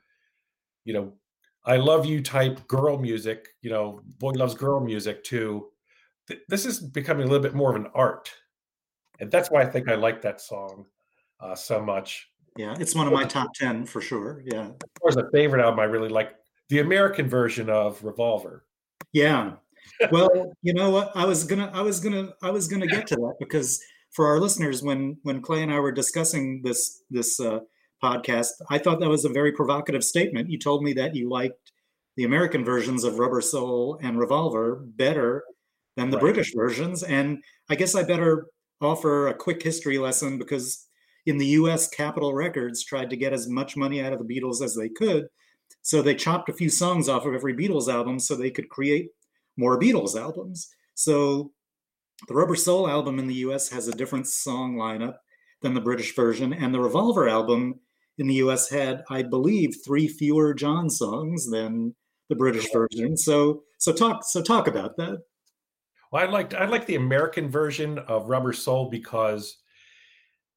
you 0.85 0.95
know, 0.95 1.13
I 1.65 1.77
love 1.77 2.07
you 2.07 2.23
type 2.23 2.67
girl 2.69 2.99
music, 2.99 3.49
you 3.61 3.71
know, 3.71 4.01
boy 4.19 4.33
loves 4.33 4.55
girl 4.55 4.81
music 4.81 5.25
to 5.25 5.69
th- 6.29 6.41
this 6.49 6.65
is 6.65 6.79
becoming 6.79 7.27
a 7.27 7.31
little 7.31 7.43
bit 7.43 7.55
more 7.55 7.71
of 7.71 7.77
an 7.77 7.91
art. 7.95 8.33
And 9.19 9.31
that's 9.31 9.51
why 9.51 9.63
I 9.63 9.67
think 9.67 9.89
I 9.89 9.95
like 9.95 10.23
that 10.23 10.41
song. 10.41 10.87
uh, 11.41 11.55
so 11.55 11.83
much. 11.83 12.29
Yeah, 12.57 12.75
it's 12.79 12.95
one 12.95 13.07
of 13.07 13.13
my 13.13 13.25
top 13.25 13.53
ten 13.55 13.85
for 13.85 14.01
sure. 14.01 14.43
Yeah, 14.47 14.71
was 15.03 15.17
a 15.17 15.29
favorite 15.31 15.63
album 15.63 15.81
I 15.81 15.85
really 15.85 16.09
like 16.09 16.35
the 16.69 16.81
American 16.81 17.29
version 17.29 17.69
of 17.69 18.03
Revolver. 18.03 18.65
Yeah, 19.13 19.53
well, 20.11 20.53
you 20.63 20.75
know 20.75 20.91
what? 20.91 21.13
I 21.15 21.25
was 21.25 21.45
gonna, 21.45 21.71
I 21.73 21.83
was 21.83 22.01
gonna, 22.01 22.33
I 22.43 22.51
was 22.51 22.69
gonna 22.69 22.87
get 22.87 23.07
to 23.09 23.17
that 23.17 23.35
because 23.39 23.81
for 24.13 24.27
our 24.27 24.41
listeners, 24.41 24.83
when 24.83 25.19
when 25.23 25.43
Clay 25.43 25.63
and 25.63 25.73
I 25.73 25.81
were 25.81 25.93
discussing 25.93 26.63
this 26.63 27.03
this 27.11 27.41
uh, 27.41 27.61
podcast, 28.03 28.51
I 28.71 28.79
thought 28.79 29.01
that 29.01 29.09
was 29.09 29.25
a 29.25 29.31
very 29.31 29.53
provocative 29.53 30.05
statement. 30.05 30.51
You 30.51 30.59
told 30.59 30.83
me 30.83 30.93
that 30.95 31.15
you 31.15 31.29
liked 31.29 31.73
the 32.17 32.25
American 32.25 32.65
versions 32.65 33.05
of 33.05 33.19
Rubber 33.19 33.41
Soul 33.41 33.99
and 34.03 34.19
Revolver 34.19 34.83
better 34.85 35.45
than 35.97 36.11
the 36.11 36.17
right. 36.17 36.23
British 36.23 36.55
versions, 36.55 37.03
and 37.03 37.43
I 37.69 37.75
guess 37.75 37.95
I 37.95 38.03
better 38.03 38.47
offer 38.81 39.29
a 39.29 39.35
quick 39.35 39.63
history 39.63 39.99
lesson 39.99 40.39
because 40.39 40.87
in 41.27 41.39
the 41.39 41.47
U.S., 41.47 41.89
Capitol 41.89 42.35
Records 42.35 42.85
tried 42.85 43.11
to 43.11 43.17
get 43.17 43.33
as 43.33 43.49
much 43.49 43.77
money 43.77 44.01
out 44.01 44.13
of 44.13 44.19
the 44.19 44.41
Beatles 44.41 44.63
as 44.63 44.75
they 44.75 44.89
could. 44.89 45.27
So 45.83 46.01
they 46.01 46.15
chopped 46.15 46.49
a 46.49 46.55
few 46.55 46.71
songs 46.71 47.09
off 47.09 47.27
of 47.27 47.35
every 47.35 47.55
Beatles 47.55 47.93
album 47.93 48.19
so 48.19 48.35
they 48.35 48.51
could 48.51 48.69
create 48.69 49.09
more 49.57 49.79
Beatles 49.79 50.21
albums. 50.21 50.69
So 50.95 51.53
the 52.29 52.35
Rubber 52.35 52.57
Soul 52.57 52.89
album 52.89 53.19
in 53.19 53.27
the 53.27 53.35
US 53.35 53.69
has 53.71 53.89
a 53.89 53.97
different 53.97 54.27
song 54.27 54.77
lineup 54.77 55.17
than 55.63 55.75
the 55.75 55.81
British 55.81 56.15
version, 56.15 56.53
and 56.53 56.73
the 56.75 56.81
Revolver 56.81 57.29
album 57.29 57.81
in 58.19 58.27
the 58.27 58.35
US 58.37 58.69
had, 58.69 59.05
I 59.11 59.23
believe, 59.23 59.77
three 59.85 60.09
fewer 60.09 60.55
John 60.55 60.89
songs 60.89 61.51
than 61.51 61.95
the 62.29 62.37
British 62.37 62.71
version. 62.73 63.17
So 63.17 63.63
so 63.79 63.93
talk 63.93 64.25
so 64.25 64.43
talk 64.43 64.67
about 64.67 64.97
that. 64.97 65.19
Well, 66.11 66.27
I 66.27 66.31
liked 66.31 66.55
I 66.55 66.67
like 66.67 66.87
the 66.87 66.97
American 66.97 67.51
version 67.51 67.99
of 67.99 68.29
Rubber 68.29 68.53
Soul 68.53 68.89
because 68.91 69.57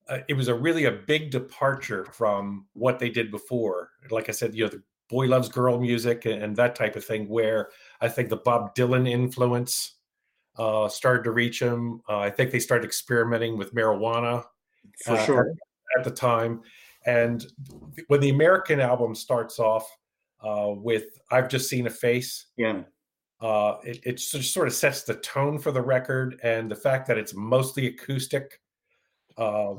uh, 0.08 0.20
it 0.28 0.34
was 0.34 0.48
a 0.48 0.56
really 0.56 0.86
a 0.86 0.92
big 0.92 1.32
departure 1.32 2.06
from 2.06 2.66
what 2.74 3.00
they 3.00 3.10
did 3.10 3.32
before. 3.32 3.90
Like 4.10 4.30
I 4.30 4.32
said, 4.32 4.56
you 4.56 4.64
know, 4.64 4.70
the 4.70 4.84
boy 5.10 5.28
loves 5.28 5.50
girl 5.50 5.80
music 5.80 6.26
and, 6.26 6.42
and 6.42 6.56
that 6.56 6.76
type 6.76 6.96
of 6.96 7.06
thing. 7.06 7.28
Where 7.28 7.70
I 8.02 8.08
think 8.08 8.30
the 8.30 8.38
Bob 8.38 8.76
Dylan 8.76 9.10
influence 9.10 9.96
uh, 10.58 10.88
started 10.90 11.24
to 11.24 11.32
reach 11.32 11.62
him. 11.62 12.02
Uh, 12.08 12.20
I 12.20 12.30
think 12.30 12.52
they 12.52 12.60
started 12.60 12.86
experimenting 12.86 13.58
with 13.58 13.74
marijuana 13.74 14.44
for 15.06 15.14
uh, 15.14 15.26
sure 15.26 15.50
at, 15.50 16.00
at, 16.00 16.04
the 16.04 16.12
time. 16.12 16.62
And 17.06 17.46
when 18.08 18.20
the 18.20 18.30
American 18.30 18.80
album 18.80 19.16
starts 19.16 19.60
off 19.60 19.90
uh, 20.44 20.70
with 20.70 21.06
"I've 21.32 21.50
Just 21.50 21.70
Seen 21.70 21.88
a 21.88 21.90
Face," 21.90 22.48
yeah, 22.58 22.82
uh, 23.42 23.78
it, 23.84 24.00
it 24.04 24.20
sort 24.20 24.68
of 24.68 24.74
sets 24.74 25.04
the 25.04 25.16
tone 25.16 25.60
for 25.60 25.72
the 25.72 25.82
record, 25.82 26.40
and 26.44 26.70
the 26.70 26.76
fact 26.76 27.08
that 27.08 27.18
it's 27.18 27.34
mostly 27.34 27.88
acoustic. 27.88 28.60
Uh, 29.38 29.76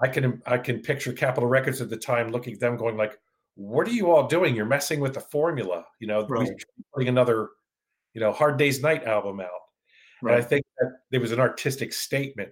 I 0.00 0.08
can 0.08 0.42
I 0.46 0.58
can 0.58 0.80
picture 0.80 1.12
Capitol 1.12 1.48
Records 1.48 1.80
at 1.80 1.90
the 1.90 1.96
time 1.96 2.32
looking 2.32 2.54
at 2.54 2.60
them 2.60 2.76
going 2.76 2.96
like, 2.96 3.18
"What 3.54 3.86
are 3.86 3.92
you 3.92 4.10
all 4.10 4.26
doing? 4.26 4.54
You're 4.54 4.66
messing 4.66 5.00
with 5.00 5.14
the 5.14 5.20
formula." 5.20 5.84
You 6.00 6.06
know, 6.06 6.26
right. 6.26 6.50
putting 6.94 7.08
another, 7.08 7.50
you 8.14 8.20
know, 8.20 8.32
Hard 8.32 8.56
Day's 8.56 8.82
Night 8.82 9.04
album 9.04 9.40
out. 9.40 9.50
Right. 10.22 10.34
And 10.34 10.42
I 10.42 10.46
think 10.46 10.64
that 10.78 10.92
there 11.10 11.20
was 11.20 11.32
an 11.32 11.40
artistic 11.40 11.92
statement. 11.92 12.50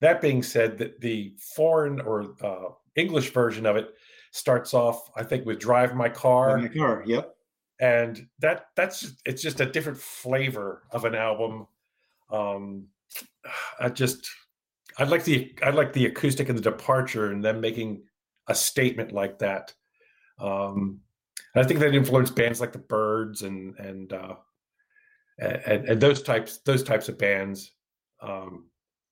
That 0.00 0.20
being 0.20 0.42
said, 0.42 0.78
that 0.78 1.00
the 1.00 1.34
foreign 1.38 2.00
or 2.00 2.34
uh, 2.42 2.70
English 2.96 3.32
version 3.32 3.66
of 3.66 3.76
it 3.76 3.90
starts 4.32 4.74
off, 4.74 5.10
I 5.14 5.22
think, 5.22 5.46
with 5.46 5.60
"Drive 5.60 5.94
My 5.94 6.08
Car." 6.08 6.58
My 6.58 6.68
car, 6.68 7.02
yep. 7.06 7.34
And 7.80 8.26
that 8.38 8.66
that's 8.76 9.12
it's 9.24 9.42
just 9.42 9.60
a 9.60 9.66
different 9.66 9.98
flavor 9.98 10.82
of 10.90 11.04
an 11.04 11.14
album. 11.14 11.66
Um, 12.30 12.88
I 13.78 13.88
just 13.88 14.30
I'd 14.98 15.08
like 15.08 15.24
the 15.24 15.54
I'd 15.62 15.74
like 15.74 15.92
the 15.92 16.06
acoustic 16.06 16.48
and 16.48 16.56
the 16.56 16.62
departure, 16.62 17.30
and 17.30 17.44
them 17.44 17.60
making 17.60 18.02
a 18.48 18.54
statement 18.54 19.12
like 19.12 19.38
that. 19.38 19.74
Um, 20.42 21.00
I 21.54 21.62
think 21.64 21.80
that 21.80 21.94
influenced 21.94 22.34
bands 22.34 22.60
like 22.60 22.72
the 22.72 22.78
Byrds 22.78 23.42
and 23.42 23.78
and 23.78 24.12
uh, 24.12 24.34
and, 25.38 25.88
and 25.88 26.00
those 26.00 26.22
types 26.22 26.58
those 26.58 26.82
types 26.82 27.08
of 27.08 27.18
bands. 27.18 27.72
Um, 28.20 28.66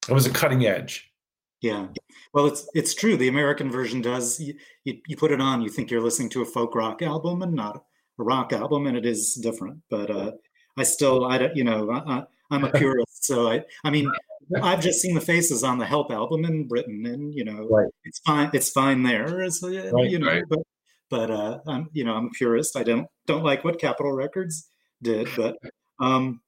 it 0.08 0.12
was 0.12 0.26
a 0.26 0.30
cutting 0.30 0.66
edge. 0.66 1.12
Yeah, 1.60 1.86
well, 2.32 2.46
it's 2.46 2.68
it's 2.74 2.94
true. 2.94 3.16
The 3.16 3.28
American 3.28 3.70
version 3.70 4.00
does. 4.00 4.40
You, 4.40 4.54
you, 4.84 4.98
you 5.06 5.16
put 5.16 5.30
it 5.30 5.40
on, 5.40 5.60
you 5.60 5.68
think 5.68 5.90
you're 5.90 6.00
listening 6.00 6.30
to 6.30 6.42
a 6.42 6.46
folk 6.46 6.74
rock 6.74 7.02
album 7.02 7.42
and 7.42 7.52
not 7.52 7.76
a 7.76 8.22
rock 8.22 8.52
album, 8.52 8.86
and 8.86 8.96
it 8.96 9.04
is 9.04 9.34
different. 9.34 9.78
But 9.90 10.10
uh, 10.10 10.32
I 10.78 10.84
still, 10.84 11.26
I 11.26 11.36
don't, 11.36 11.54
you 11.54 11.64
know, 11.64 11.90
I, 11.90 12.24
I'm 12.50 12.64
a 12.64 12.70
purist, 12.78 13.26
so 13.26 13.50
I, 13.50 13.62
I 13.84 13.90
mean, 13.90 14.10
I've 14.62 14.80
just 14.80 15.02
seen 15.02 15.14
the 15.14 15.20
faces 15.20 15.62
on 15.62 15.78
the 15.78 15.84
Help 15.84 16.10
album 16.10 16.46
in 16.46 16.66
Britain, 16.66 17.04
and 17.04 17.34
you 17.34 17.44
know, 17.44 17.68
right. 17.70 17.88
it's 18.04 18.20
fine. 18.20 18.50
It's 18.54 18.70
fine 18.70 19.02
there, 19.02 19.48
so, 19.50 19.68
right, 19.68 20.10
you 20.10 20.18
know. 20.18 20.28
Right. 20.28 20.44
But 20.48 20.60
but 21.10 21.30
uh, 21.30 21.58
I'm 21.66 21.88
you 21.92 22.04
know 22.04 22.14
I'm 22.14 22.26
a 22.26 22.30
purist. 22.30 22.76
I 22.76 22.82
don't 22.82 23.06
don't 23.26 23.44
like 23.44 23.64
what 23.64 23.80
Capitol 23.80 24.12
Records 24.12 24.68
did, 25.02 25.28
but 25.36 25.56
um, 26.00 26.40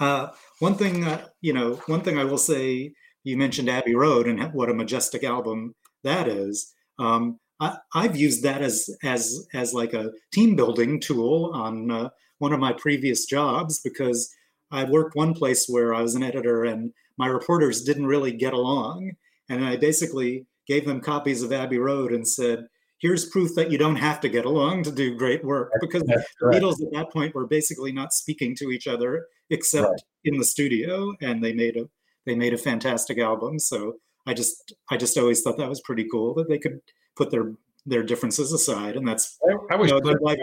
uh, 0.00 0.28
one 0.58 0.74
thing, 0.74 1.04
uh, 1.04 1.26
you 1.40 1.52
know, 1.52 1.74
one 1.86 2.00
thing 2.00 2.18
I 2.18 2.24
will 2.24 2.38
say, 2.38 2.92
you 3.22 3.36
mentioned 3.36 3.68
Abbey 3.68 3.94
Road 3.94 4.26
and 4.26 4.52
what 4.52 4.70
a 4.70 4.74
majestic 4.74 5.24
album 5.24 5.74
that 6.02 6.28
is. 6.28 6.72
Um, 6.98 7.38
I, 7.60 7.78
have 7.94 8.16
used 8.16 8.42
that 8.42 8.60
as 8.60 8.90
as 9.04 9.46
as 9.54 9.72
like 9.72 9.94
a 9.94 10.10
team 10.32 10.56
building 10.56 11.00
tool 11.00 11.52
on 11.54 11.90
uh, 11.90 12.08
one 12.38 12.52
of 12.52 12.60
my 12.60 12.72
previous 12.72 13.26
jobs 13.26 13.80
because 13.82 14.28
I 14.70 14.84
worked 14.84 15.16
one 15.16 15.34
place 15.34 15.66
where 15.68 15.94
I 15.94 16.02
was 16.02 16.14
an 16.14 16.22
editor 16.22 16.64
and 16.64 16.92
my 17.16 17.28
reporters 17.28 17.82
didn't 17.82 18.06
really 18.06 18.32
get 18.32 18.52
along, 18.52 19.12
and 19.48 19.64
I 19.64 19.76
basically 19.76 20.46
gave 20.66 20.84
them 20.84 21.00
copies 21.00 21.42
of 21.42 21.52
Abbey 21.52 21.78
Road 21.78 22.12
and 22.12 22.26
said, 22.26 22.66
here's 23.04 23.26
proof 23.26 23.54
that 23.54 23.70
you 23.70 23.76
don't 23.76 23.96
have 23.96 24.18
to 24.18 24.30
get 24.30 24.46
along 24.46 24.82
to 24.82 24.90
do 24.90 25.14
great 25.14 25.44
work 25.44 25.70
because 25.82 26.02
the 26.04 26.24
Beatles 26.42 26.82
at 26.82 26.90
that 26.92 27.12
point 27.12 27.34
were 27.34 27.46
basically 27.46 27.92
not 27.92 28.14
speaking 28.14 28.56
to 28.56 28.70
each 28.70 28.86
other 28.86 29.26
except 29.50 29.90
right. 29.90 30.00
in 30.24 30.38
the 30.38 30.44
studio, 30.44 31.12
and 31.20 31.44
they 31.44 31.52
made 31.52 31.76
a 31.76 31.84
they 32.24 32.34
made 32.34 32.54
a 32.54 32.58
fantastic 32.58 33.18
album. 33.18 33.58
So 33.58 33.96
I 34.26 34.32
just 34.32 34.72
I 34.90 34.96
just 34.96 35.18
always 35.18 35.42
thought 35.42 35.58
that 35.58 35.68
was 35.68 35.82
pretty 35.82 36.06
cool 36.10 36.32
that 36.36 36.48
they 36.48 36.58
could 36.58 36.80
put 37.14 37.30
their 37.30 37.52
their 37.84 38.02
differences 38.02 38.54
aside, 38.54 38.96
and 38.96 39.06
that's 39.06 39.38
I, 39.46 39.74
I 39.74 39.76
was 39.76 39.90
you 39.90 40.00
know, 40.00 40.18
I, 40.26 40.36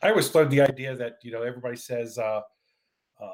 I, 0.00 0.10
always 0.10 0.32
loved 0.32 0.52
the 0.52 0.60
idea 0.60 0.94
that 0.94 1.14
you 1.22 1.32
know 1.32 1.42
everybody 1.42 1.76
says. 1.76 2.18
Uh, 2.18 2.40
uh, 3.20 3.30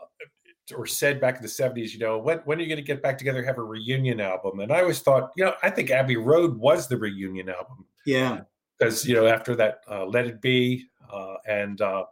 or 0.76 0.86
said 0.86 1.20
back 1.20 1.34
in 1.34 1.43
the 1.43 1.49
70s, 1.49 1.93
you 1.93 1.99
know, 1.99 2.18
when, 2.18 2.38
when 2.45 2.59
are 2.59 2.61
you 2.61 2.68
going 2.68 2.76
to 2.76 2.82
get 2.82 3.03
back 3.03 3.18
together 3.18 3.43
have 3.43 3.59
a 3.59 3.62
reunion 3.62 4.20
album? 4.20 4.61
And 4.61 4.70
I 4.70 4.82
always 4.82 5.01
thought, 5.01 5.32
you 5.36 5.45
know, 5.45 5.55
I 5.64 5.70
think 5.70 5.91
Abbey 5.91 6.16
Road 6.16 6.57
was 6.57 6.86
the 6.86 6.97
reunion 6.97 7.49
album. 7.49 7.86
Yeah. 8.07 8.40
Because, 8.78 9.07
you 9.07 9.14
know, 9.14 9.26
after 9.26 9.55
that, 9.57 9.80
uh, 9.90 10.07
Let 10.07 10.26
It 10.26 10.40
Be, 10.40 10.86
uh, 11.12 11.34
and, 11.46 11.80
uh, 11.80 12.05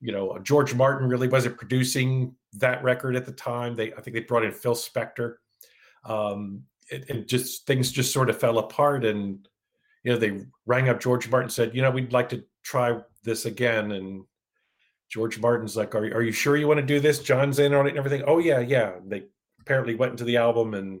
you 0.00 0.12
know, 0.12 0.38
George 0.42 0.74
Martin 0.74 1.08
really 1.08 1.28
wasn't 1.28 1.56
producing 1.56 2.34
that 2.54 2.82
record 2.82 3.16
at 3.16 3.26
the 3.26 3.32
time. 3.32 3.74
They, 3.74 3.92
I 3.92 4.00
think 4.00 4.14
they 4.14 4.20
brought 4.20 4.44
in 4.44 4.52
Phil 4.52 4.74
Spector. 4.74 5.34
Um, 6.04 6.64
it, 6.90 7.08
it 7.08 7.28
just, 7.28 7.66
things 7.66 7.92
just 7.92 8.12
sort 8.12 8.30
of 8.30 8.38
fell 8.38 8.58
apart. 8.58 9.04
And, 9.04 9.46
you 10.02 10.12
know, 10.12 10.18
they 10.18 10.40
rang 10.66 10.88
up 10.88 11.00
George 11.00 11.30
Martin 11.30 11.50
said, 11.50 11.74
you 11.74 11.82
know, 11.82 11.90
we'd 11.90 12.12
like 12.12 12.28
to 12.30 12.44
try 12.62 12.98
this 13.22 13.46
again. 13.46 13.92
And, 13.92 14.24
George 15.12 15.38
Martin's 15.38 15.76
like, 15.76 15.94
are, 15.94 16.04
are 16.04 16.22
you 16.22 16.32
sure 16.32 16.56
you 16.56 16.66
want 16.66 16.80
to 16.80 16.86
do 16.86 16.98
this? 16.98 17.18
John's 17.18 17.58
in 17.58 17.74
on 17.74 17.86
it 17.86 17.90
and 17.90 17.98
everything. 17.98 18.22
Oh 18.26 18.38
yeah, 18.38 18.60
yeah. 18.60 18.92
They 19.06 19.24
apparently 19.60 19.94
went 19.94 20.12
into 20.12 20.24
the 20.24 20.38
album 20.38 20.72
and 20.72 21.00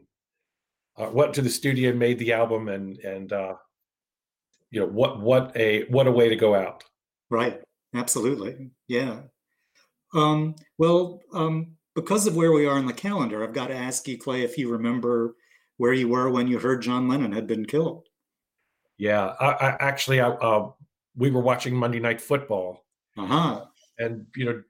uh, 0.98 1.08
went 1.10 1.32
to 1.32 1.40
the 1.40 1.48
studio 1.48 1.88
and 1.88 1.98
made 1.98 2.18
the 2.18 2.34
album 2.34 2.68
and 2.68 2.98
and 2.98 3.32
uh, 3.32 3.54
you 4.72 4.80
know 4.80 4.86
what 4.86 5.20
what 5.20 5.56
a 5.56 5.84
what 5.84 6.08
a 6.08 6.12
way 6.12 6.28
to 6.28 6.34
go 6.34 6.56
out. 6.56 6.82
Right. 7.30 7.60
Absolutely. 7.94 8.70
Yeah. 8.88 9.20
Um, 10.14 10.56
well, 10.78 11.20
um, 11.32 11.76
because 11.94 12.26
of 12.26 12.34
where 12.34 12.50
we 12.50 12.66
are 12.66 12.78
in 12.78 12.86
the 12.86 12.92
calendar, 12.92 13.44
I've 13.44 13.54
got 13.54 13.68
to 13.68 13.76
ask 13.76 14.08
you, 14.08 14.18
Clay, 14.18 14.42
if 14.42 14.58
you 14.58 14.68
remember 14.70 15.36
where 15.76 15.92
you 15.92 16.08
were 16.08 16.28
when 16.30 16.48
you 16.48 16.58
heard 16.58 16.82
John 16.82 17.06
Lennon 17.06 17.32
had 17.32 17.46
been 17.46 17.64
killed. 17.64 18.08
Yeah, 18.98 19.34
I, 19.40 19.46
I 19.46 19.76
actually, 19.80 20.20
I, 20.20 20.28
uh, 20.28 20.70
we 21.16 21.30
were 21.30 21.40
watching 21.40 21.76
Monday 21.76 22.00
Night 22.00 22.20
Football. 22.20 22.84
Uh 23.16 23.26
huh 23.26 23.64
and 23.98 24.26
you 24.36 24.44
know 24.44 24.62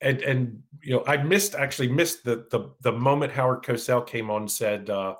and 0.00 0.22
and 0.22 0.62
you 0.82 0.94
know 0.94 1.02
i 1.06 1.16
missed 1.16 1.54
actually 1.54 1.88
missed 1.88 2.24
the 2.24 2.46
the 2.50 2.70
the 2.82 2.92
moment 2.92 3.32
howard 3.32 3.62
cosell 3.62 4.06
came 4.06 4.30
on 4.30 4.42
and 4.42 4.50
said 4.50 4.90
uh 4.90 5.14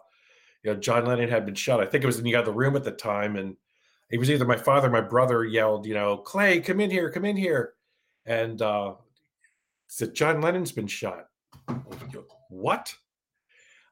you 0.63 0.73
know 0.73 0.79
john 0.79 1.07
lennon 1.07 1.29
had 1.29 1.47
been 1.47 1.55
shot 1.55 1.81
i 1.81 1.87
think 1.87 2.05
it 2.05 2.07
was 2.07 2.19
in 2.19 2.25
the 2.25 2.35
other 2.35 2.53
room 2.53 2.77
at 2.77 2.85
the 2.85 2.91
time 2.91 3.37
and 3.37 3.57
it 4.15 4.19
was 4.19 4.31
either 4.31 4.45
my 4.45 4.57
father 4.57 4.87
or 4.87 4.93
my 4.93 5.01
brother 5.01 5.45
yelled 5.45 5.87
you 5.87 5.93
know 5.93 6.17
clay 6.17 6.61
come 6.61 6.79
in 6.79 6.89
here 6.89 7.11
come 7.11 7.25
in 7.25 7.37
here. 7.37 7.73
And 8.25 8.63
uh 8.63 8.95
said 9.89 10.15
john 10.15 10.41
lennon's 10.41 10.71
been 10.71 10.87
shot. 10.87 11.27
What? 12.49 12.95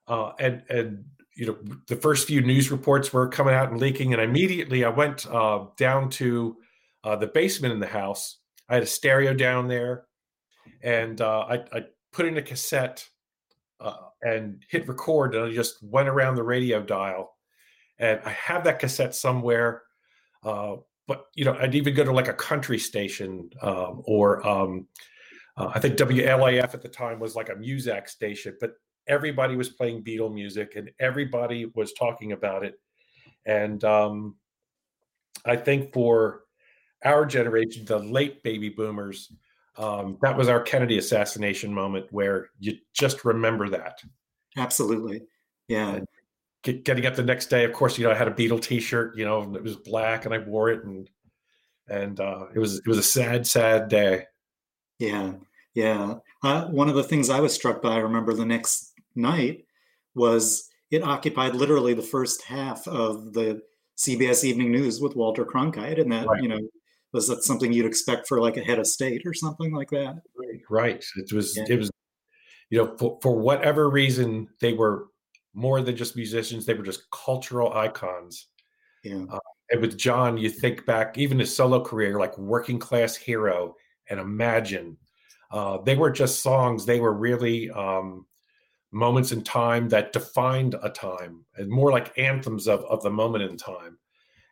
Uh 0.07 0.31
and 0.39 0.63
and 0.69 1.05
you 1.35 1.47
know 1.47 1.59
the 1.89 1.97
first 1.97 2.29
few 2.29 2.41
news 2.41 2.71
reports 2.71 3.13
were 3.13 3.27
coming 3.29 3.53
out 3.55 3.73
and 3.73 3.81
leaking 3.81 4.13
and 4.13 4.23
immediately 4.23 4.85
i 4.85 4.89
went 4.89 5.27
uh 5.27 5.65
down 5.77 6.09
to 6.11 6.57
uh 7.03 7.17
the 7.17 7.27
basement 7.27 7.75
in 7.75 7.81
the 7.81 7.87
house. 7.87 8.39
I 8.69 8.75
had 8.75 8.85
a 8.85 8.87
stereo 8.87 9.35
down 9.35 9.67
there, 9.67 10.07
and 10.83 11.21
uh, 11.21 11.41
I, 11.41 11.55
I, 11.73 11.85
put 12.13 12.27
in 12.27 12.37
a 12.39 12.43
cassette 12.43 13.07
uh, 13.81 13.97
and 14.23 14.63
hit 14.71 14.87
record, 14.87 15.35
and 15.35 15.45
I 15.45 15.53
just 15.53 15.83
went 15.83 16.09
around 16.09 16.37
the 16.37 16.43
radio 16.43 16.81
dial. 16.81 17.35
And 17.99 18.21
I 18.25 18.31
have 18.31 18.65
that 18.65 18.79
cassette 18.79 19.15
somewhere. 19.15 19.83
Uh, 20.43 20.77
but 21.07 21.27
you 21.35 21.45
know, 21.45 21.57
I'd 21.61 21.75
even 21.75 21.95
go 21.95 22.05
to 22.05 22.13
like 22.13 22.29
a 22.29 22.35
country 22.35 22.79
station 22.79 23.51
um, 23.61 24.03
or 24.05 24.47
um, 24.47 24.87
uh, 25.57 25.71
I 25.75 25.81
think 25.81 25.97
WLAF 25.97 26.75
at 26.75 26.83
the 26.83 26.89
time 26.89 27.19
was 27.19 27.37
like 27.37 27.49
a 27.49 27.55
Muzak 27.55 28.09
station, 28.09 28.57
but 28.61 28.75
everybody 29.07 29.57
was 29.57 29.69
playing 29.69 30.05
Beatle 30.05 30.33
music 30.33 30.77
and 30.77 30.91
everybody 30.99 31.67
was 31.75 31.93
talking 31.93 32.33
about 32.33 32.65
it. 32.65 32.75
And 33.45 33.83
um, 33.85 34.37
I 35.45 35.57
think 35.57 35.93
for 35.93 36.43
our 37.05 37.27
generation, 37.27 37.85
the 37.85 37.99
late 37.99 38.43
baby 38.43 38.69
boomers, 38.69 39.33
um, 39.77 40.19
that 40.23 40.37
was 40.37 40.49
our 40.49 40.61
Kennedy 40.61 40.99
assassination 40.99 41.73
moment 41.73 42.07
where 42.11 42.51
you 42.61 42.77
just 42.95 43.25
remember 43.25 43.69
that. 43.71 44.01
Absolutely. 44.57 45.23
Yeah. 45.69 46.01
Get, 46.63 46.85
getting 46.85 47.07
up 47.07 47.17
the 47.17 47.25
next 47.25 47.47
day, 47.47 47.65
of 47.65 47.73
course, 47.73 47.99
you 47.99 48.05
know, 48.05 48.13
I 48.13 48.15
had 48.15 48.29
a 48.29 48.33
Beatle 48.33 48.63
t-shirt, 48.63 49.17
you 49.17 49.25
know, 49.25 49.55
it 49.55 49.63
was 49.63 49.77
black 49.77 50.25
and 50.25 50.35
I 50.35 50.39
wore 50.39 50.71
it 50.71 50.85
and, 50.85 51.11
and 51.89 52.21
uh, 52.21 52.47
it 52.55 52.59
was, 52.59 52.79
it 52.79 52.87
was 52.87 52.99
a 52.99 53.03
sad, 53.03 53.47
sad 53.47 53.89
day. 53.89 54.27
Yeah. 54.99 55.33
Yeah. 55.75 56.17
Uh, 56.43 56.67
one 56.67 56.89
of 56.89 56.95
the 56.95 57.03
things 57.03 57.31
I 57.31 57.41
was 57.41 57.53
struck 57.53 57.83
by, 57.83 57.95
I 57.95 57.99
remember 57.99 58.33
the 58.33 58.45
next 58.45 58.93
night 59.17 59.65
was 60.15 60.69
it 60.91 61.03
occupied 61.03 61.55
literally 61.55 61.95
the 61.95 62.03
first 62.03 62.45
half 62.45 62.87
of 62.87 63.33
the 63.33 63.63
CBS 63.97 64.45
Evening 64.45 64.71
News 64.71 65.01
with 65.01 65.17
Walter 65.17 65.45
Cronkite. 65.45 66.01
And 66.01 66.13
that, 66.13 66.27
right. 66.27 66.43
you 66.43 66.49
know, 66.49 66.61
was 67.13 67.29
that 67.29 67.43
something 67.43 67.73
you'd 67.73 67.87
expect 67.87 68.29
for 68.29 68.41
like 68.41 68.57
a 68.57 68.63
head 68.63 68.79
of 68.79 68.87
state 68.87 69.23
or 69.27 69.35
something 69.35 69.75
like 69.75 69.91
that? 69.91 70.21
Right. 70.71 71.05
It 71.17 71.33
was, 71.33 71.57
yeah. 71.57 71.65
it 71.69 71.79
was, 71.79 71.91
you 72.71 72.79
know, 72.79 72.97
for, 72.97 73.19
for 73.23 73.37
whatever 73.37 73.91
reason, 73.91 74.49
they 74.61 74.73
were 74.73 75.07
more 75.55 75.83
than 75.83 75.97
just 75.97 76.17
musicians, 76.17 76.65
they 76.65 76.75
were 76.75 76.85
just 76.85 77.11
cultural 77.11 77.73
icons. 77.75 78.49
Yeah. 79.05 79.25
Uh, 79.31 79.39
and 79.71 79.81
with 79.81 79.99
John, 79.99 80.37
you 80.37 80.51
think 80.51 80.85
back, 80.87 81.19
even 81.19 81.39
his 81.39 81.55
solo 81.55 81.83
career, 81.83 82.19
like 82.19 82.37
Working 82.39 82.79
Class 82.79 83.17
Hero 83.17 83.75
and 84.09 84.21
Imagine, 84.21 84.97
uh, 85.51 85.79
they 85.79 85.97
were 85.97 86.11
just 86.11 86.43
songs. 86.43 86.87
They 86.87 87.01
were 87.01 87.13
really 87.13 87.71
um, 87.71 88.27
moments 88.91 89.33
in 89.33 89.43
time 89.43 89.89
that 89.89 90.13
defined 90.13 90.77
a 90.83 90.91
time 90.91 91.45
and 91.57 91.69
more 91.69 91.91
like 91.91 92.17
anthems 92.19 92.69
of, 92.69 92.85
of 92.85 93.03
the 93.03 93.11
moment 93.11 93.45
in 93.45 93.57
time. 93.57 93.99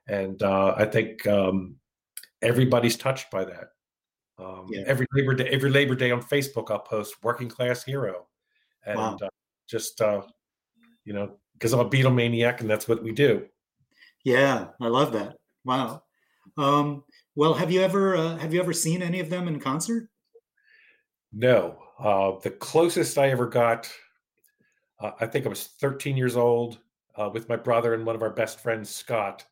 And 0.08 0.42
uh, 0.42 0.74
I 0.76 0.86
think 0.86 1.26
um, 1.26 1.76
everybody's 2.42 2.96
touched 2.96 3.30
by 3.30 3.44
that. 3.44 3.68
Um, 4.38 4.66
yeah. 4.70 4.82
Every 4.86 5.06
Labor 5.14 5.34
Day, 5.34 5.48
every 5.48 5.70
Labor 5.70 5.94
Day 5.94 6.10
on 6.10 6.22
Facebook, 6.22 6.70
I'll 6.70 6.78
post 6.78 7.22
"Working 7.22 7.48
Class 7.48 7.84
Hero," 7.84 8.26
and 8.86 8.98
wow. 8.98 9.18
uh, 9.22 9.28
just 9.68 10.00
uh, 10.00 10.22
you 11.04 11.12
know, 11.12 11.36
because 11.54 11.72
I'm 11.72 11.80
a 11.80 11.88
Beatle 11.88 12.14
maniac, 12.14 12.60
and 12.60 12.70
that's 12.70 12.88
what 12.88 13.02
we 13.02 13.12
do. 13.12 13.46
Yeah, 14.24 14.68
I 14.80 14.88
love 14.88 15.12
that. 15.12 15.36
Wow. 15.64 16.02
Um, 16.56 17.04
well, 17.34 17.54
have 17.54 17.70
you 17.70 17.80
ever 17.80 18.16
uh, 18.16 18.36
have 18.38 18.52
you 18.52 18.60
ever 18.60 18.72
seen 18.72 19.02
any 19.02 19.20
of 19.20 19.30
them 19.30 19.48
in 19.48 19.60
concert? 19.60 20.08
No. 21.32 21.78
Uh, 21.98 22.38
the 22.42 22.50
closest 22.50 23.18
I 23.18 23.28
ever 23.28 23.46
got, 23.46 23.90
uh, 25.00 25.12
I 25.20 25.26
think 25.26 25.44
I 25.44 25.50
was 25.50 25.66
13 25.80 26.16
years 26.16 26.34
old 26.34 26.78
uh, 27.14 27.28
with 27.32 27.48
my 27.48 27.56
brother 27.56 27.92
and 27.94 28.06
one 28.06 28.16
of 28.16 28.22
our 28.22 28.30
best 28.30 28.60
friends, 28.60 28.88
Scott 28.88 29.44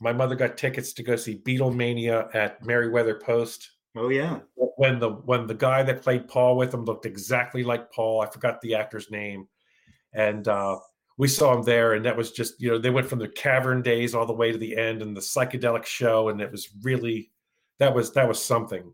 my 0.00 0.12
mother 0.12 0.34
got 0.34 0.56
tickets 0.56 0.92
to 0.94 1.02
go 1.02 1.16
see 1.16 1.38
Beatlemania 1.38 2.34
at 2.34 2.64
Merriweather 2.64 3.16
Post. 3.16 3.70
Oh 3.96 4.10
yeah. 4.10 4.40
When 4.54 4.98
the 4.98 5.10
when 5.10 5.46
the 5.46 5.54
guy 5.54 5.82
that 5.82 6.02
played 6.02 6.28
Paul 6.28 6.56
with 6.56 6.72
him 6.72 6.84
looked 6.84 7.06
exactly 7.06 7.64
like 7.64 7.90
Paul, 7.90 8.20
I 8.20 8.26
forgot 8.26 8.60
the 8.60 8.74
actor's 8.74 9.10
name, 9.10 9.48
and 10.18 10.48
uh, 10.48 10.78
we 11.16 11.28
saw 11.28 11.56
him 11.56 11.62
there, 11.62 11.94
and 11.94 12.04
that 12.04 12.16
was 12.16 12.32
just 12.32 12.60
you 12.60 12.70
know 12.70 12.78
they 12.78 12.90
went 12.90 13.06
from 13.06 13.20
the 13.20 13.28
cavern 13.28 13.82
days 13.82 14.14
all 14.14 14.26
the 14.26 14.32
way 14.32 14.50
to 14.50 14.58
the 14.58 14.76
end, 14.76 15.00
and 15.00 15.16
the 15.16 15.20
psychedelic 15.20 15.86
show, 15.86 16.28
and 16.28 16.40
it 16.40 16.50
was 16.50 16.68
really 16.82 17.30
that 17.78 17.94
was 17.94 18.12
that 18.12 18.28
was 18.28 18.44
something. 18.44 18.92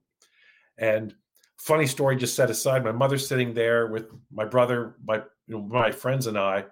And 0.77 1.15
funny 1.59 1.87
story 1.87 2.17
just 2.17 2.37
set 2.37 2.51
aside, 2.51 2.85
my 2.85 2.93
mother's 2.93 3.27
sitting 3.27 3.55
there 3.55 3.87
with 3.87 4.07
my 4.31 4.45
brother, 4.45 4.97
my 5.03 5.17
you 5.47 5.57
know, 5.57 5.63
my 5.63 5.91
friends, 5.91 6.27
and 6.27 6.39
I, 6.39 6.67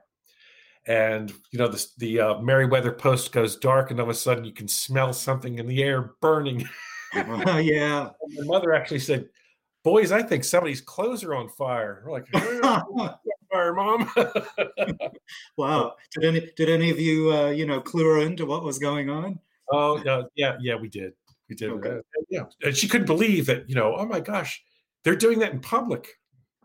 and 0.87 1.33
you 1.51 1.59
know 1.59 1.69
the 1.69 1.87
the 1.97 2.21
uh, 2.21 2.39
Merriweather 2.41 2.93
Post 2.93 3.33
goes 3.33 3.57
dark, 3.57 3.91
and 3.91 3.99
all 4.01 4.05
of 4.07 4.11
a 4.11 4.15
sudden 4.15 4.45
you 4.45 4.53
can 4.53 4.69
smell 4.69 5.15
something 5.15 5.59
in 5.59 5.67
the 5.67 5.83
air 5.83 6.13
burning. 6.21 6.69
uh, 7.15 7.57
yeah, 7.63 8.11
my 8.37 8.45
mother 8.45 8.75
actually 8.75 8.99
said, 8.99 9.31
"Boys, 9.83 10.13
I 10.13 10.23
think 10.23 10.45
somebody's 10.45 10.83
clothes 10.83 11.25
are 11.25 11.35
on 11.35 11.49
fire." 11.49 12.03
We're 12.05 12.13
like, 12.13 12.27
fire, 13.53 13.75
mom. 13.75 14.11
wow. 15.57 15.95
Did 16.13 16.25
any 16.25 16.51
did 16.57 16.69
any 16.69 16.91
of 16.91 16.99
you 16.99 17.33
uh, 17.33 17.51
you 17.51 17.67
know 17.67 17.81
clue 17.81 18.07
her 18.07 18.19
into 18.21 18.47
what 18.47 18.65
was 18.65 18.79
going 18.79 19.11
on? 19.11 19.39
Oh 19.71 19.99
uh, 19.99 20.25
yeah, 20.35 20.57
yeah, 20.61 20.75
we 20.75 20.89
did. 20.89 21.13
We 21.49 21.55
did. 21.55 21.71
Okay. 21.71 21.91
Uh, 21.91 22.23
yeah, 22.31 22.45
and 22.63 22.77
she 22.77 22.89
couldn't 22.89 23.07
believe 23.07 23.47
that. 23.47 23.69
You 23.69 23.75
know, 23.75 23.95
oh 23.97 24.07
my 24.07 24.21
gosh, 24.21 24.63
they're 25.05 25.17
doing 25.17 25.39
that 25.41 25.53
in 25.53 25.61
public. 25.61 26.09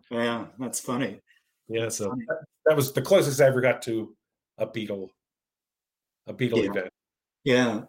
Yeah, 0.09 0.45
that's 0.59 0.79
funny. 0.79 1.19
Yeah, 1.67 1.83
that's 1.83 1.97
so 1.97 2.15
that, 2.27 2.37
that, 2.65 2.75
was 2.75 2.93
the 2.93 3.01
closest 3.01 3.41
I 3.41 3.47
ever 3.47 3.61
got 3.61 3.81
to 3.83 4.15
a 4.57 4.65
Beatle, 4.65 5.09
a 6.27 6.33
Beatle 6.33 6.63
yeah. 6.63 6.69
event. 6.69 6.89
Yeah. 7.43 7.81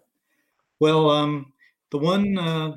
Well, 0.81 1.11
um, 1.11 1.53
the 1.91 1.99
one 1.99 2.39
uh, 2.39 2.73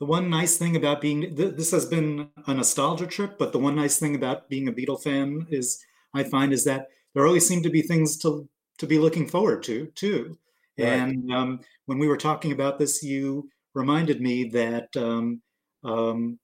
the 0.00 0.06
one 0.06 0.30
nice 0.30 0.56
thing 0.56 0.76
about 0.76 1.00
being 1.00 1.36
th- 1.36 1.56
this 1.56 1.70
has 1.70 1.84
been 1.84 2.28
a 2.46 2.54
nostalgia 2.54 3.06
trip, 3.06 3.38
but 3.38 3.52
the 3.52 3.58
one 3.58 3.76
nice 3.76 3.98
thing 3.98 4.16
about 4.16 4.48
being 4.48 4.66
a 4.66 4.72
Beatle 4.72 5.00
fan 5.00 5.46
is 5.50 5.84
I 6.14 6.24
find 6.24 6.52
is 6.52 6.64
that 6.64 6.88
there 7.14 7.26
always 7.26 7.46
seem 7.46 7.62
to 7.62 7.70
be 7.70 7.82
things 7.82 8.16
to 8.18 8.48
to 8.78 8.86
be 8.86 8.98
looking 8.98 9.28
forward 9.28 9.62
to 9.64 9.86
too. 9.94 10.38
Right. 10.78 10.86
And 10.86 11.30
um, 11.30 11.60
when 11.84 11.98
we 11.98 12.08
were 12.08 12.16
talking 12.16 12.52
about 12.52 12.78
this, 12.78 13.02
you 13.02 13.50
reminded 13.74 14.22
me 14.22 14.48
that 14.48 14.88
um, 14.96 15.42
um, 15.84 16.38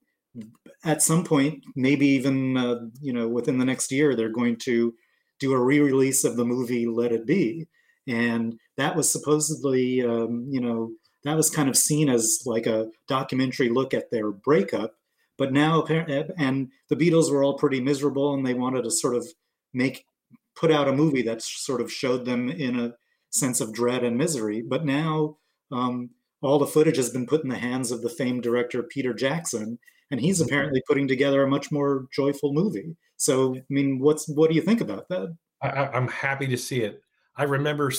at 0.85 1.01
some 1.01 1.25
point, 1.25 1.65
maybe 1.75 2.07
even 2.09 2.59
uh, 2.59 2.81
you 3.01 3.15
know 3.15 3.27
within 3.27 3.59
the 3.59 3.65
next 3.65 3.91
year, 3.91 4.15
they're 4.15 4.29
going 4.29 4.59
to 4.65 4.95
do 5.41 5.55
a 5.55 5.61
re-release 5.63 6.25
of 6.25 6.37
the 6.37 6.45
movie 6.45 6.87
Let 6.87 7.13
It 7.13 7.27
Be, 7.27 7.67
and 8.07 8.59
that 8.77 8.95
was 8.95 9.11
supposedly 9.11 10.05
um, 10.05 10.47
you 10.51 10.61
know 10.61 10.91
that 11.27 11.37
was 11.37 11.51
kind 11.51 11.69
of 11.69 11.77
seen 11.77 12.09
as 12.09 12.43
like 12.47 12.67
a 12.67 12.89
documentary 13.09 13.69
look 13.69 13.95
at 13.95 14.11
their 14.11 14.31
breakup. 14.31 14.95
But 15.39 15.53
now, 15.53 15.85
and 15.85 16.71
the 16.89 16.97
Beatles 16.97 17.31
were 17.31 17.45
all 17.45 17.59
pretty 17.59 17.81
miserable, 17.81 18.35
and 18.35 18.47
they 18.47 18.55
wanted 18.55 18.85
to 18.85 18.91
sort 18.91 19.15
of 19.15 19.27
make 19.75 20.07
put 20.55 20.71
out 20.71 20.89
a 20.89 20.93
movie 20.93 21.23
that 21.23 21.43
sort 21.43 21.83
of 21.83 21.93
showed 21.93 22.25
them 22.25 22.49
in 22.49 22.81
a 22.81 22.95
sense 23.31 23.61
of 23.61 23.75
dread 23.75 24.03
and 24.03 24.17
misery. 24.17 24.63
But 24.63 24.87
now 24.87 25.37
um, 25.71 26.11
all 26.43 26.59
the 26.59 26.67
footage 26.67 26.97
has 26.97 27.11
been 27.11 27.27
put 27.27 27.43
in 27.43 27.51
the 27.51 27.59
hands 27.59 27.91
of 27.91 28.03
the 28.03 28.09
famed 28.09 28.43
director 28.43 28.83
Peter 28.83 29.13
Jackson, 29.13 29.79
and 30.11 30.21
he's 30.21 30.39
mm-hmm. 30.39 30.49
apparently 30.49 30.83
putting 30.89 31.09
together 31.09 31.43
a 31.43 31.49
much 31.49 31.71
more 31.71 32.07
joyful 32.15 32.53
movie. 32.53 32.97
So, 33.19 33.57
I 33.57 33.63
mean, 33.69 33.99
what's 33.99 34.29
what 34.29 34.51
do 34.51 34.57
you 34.57 34.63
think 34.63 34.81
about 34.81 35.09
that? 35.09 35.37
I, 35.63 35.97
am 35.97 36.09
happy 36.09 36.47
to 36.47 36.57
see 36.57 36.83
it. 36.83 37.01
I 37.37 37.45
remember 37.45 37.91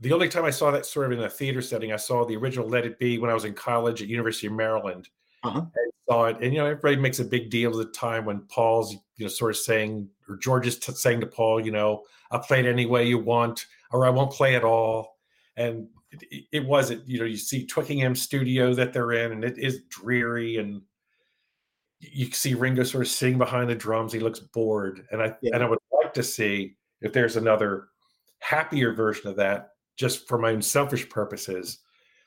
the 0.00 0.12
only 0.12 0.28
time 0.28 0.44
I 0.44 0.50
saw 0.50 0.70
that 0.70 0.86
sort 0.86 1.06
of 1.06 1.12
in 1.12 1.24
a 1.24 1.30
theater 1.30 1.62
setting, 1.62 1.92
I 1.92 1.96
saw 1.96 2.24
the 2.24 2.36
original 2.36 2.68
Let 2.68 2.84
It 2.84 2.98
Be 2.98 3.18
when 3.18 3.30
I 3.30 3.34
was 3.34 3.44
in 3.44 3.54
college 3.54 4.02
at 4.02 4.08
University 4.08 4.46
of 4.46 4.52
Maryland. 4.52 5.08
Uh-huh. 5.42 5.62
saw 6.08 6.26
it, 6.26 6.36
and 6.42 6.52
you 6.52 6.58
know, 6.58 6.66
everybody 6.66 6.96
makes 6.96 7.18
a 7.18 7.24
big 7.24 7.48
deal 7.48 7.70
of 7.70 7.78
the 7.78 7.92
time 7.92 8.26
when 8.26 8.40
Paul's, 8.42 8.92
you 9.16 9.24
know, 9.24 9.28
sort 9.28 9.52
of 9.52 9.56
saying, 9.56 10.08
or 10.28 10.36
George 10.36 10.66
is 10.66 10.78
t- 10.78 10.92
saying 10.92 11.20
to 11.20 11.26
Paul, 11.26 11.64
you 11.64 11.72
know, 11.72 12.02
I'll 12.30 12.40
play 12.40 12.60
it 12.60 12.66
any 12.66 12.84
way 12.84 13.06
you 13.06 13.18
want, 13.18 13.64
or 13.90 14.06
I 14.06 14.10
won't 14.10 14.32
play 14.32 14.54
at 14.54 14.64
all. 14.64 15.16
And 15.56 15.88
it, 16.10 16.44
it 16.52 16.66
wasn't, 16.66 17.08
you 17.08 17.18
know, 17.18 17.24
you 17.24 17.38
see 17.38 17.66
Twickenham 17.66 18.14
studio 18.14 18.74
that 18.74 18.92
they're 18.92 19.12
in, 19.12 19.32
and 19.32 19.44
it 19.44 19.56
is 19.56 19.82
dreary, 19.88 20.58
and 20.58 20.82
you 22.00 22.30
see 22.32 22.54
Ringo 22.54 22.82
sort 22.82 23.04
of 23.06 23.10
sitting 23.10 23.38
behind 23.38 23.70
the 23.70 23.74
drums. 23.74 24.12
He 24.12 24.20
looks 24.20 24.40
bored, 24.40 25.06
and 25.10 25.22
I 25.22 25.34
yeah. 25.40 25.52
and 25.54 25.62
I 25.62 25.68
would 25.68 25.78
like 25.90 26.12
to 26.14 26.22
see 26.22 26.76
if 27.00 27.14
there's 27.14 27.36
another 27.36 27.88
happier 28.50 28.92
version 28.92 29.28
of 29.30 29.36
that, 29.36 29.70
just 29.96 30.26
for 30.26 30.36
my 30.36 30.50
own 30.50 30.62
selfish 30.62 31.08
purposes, 31.08 31.78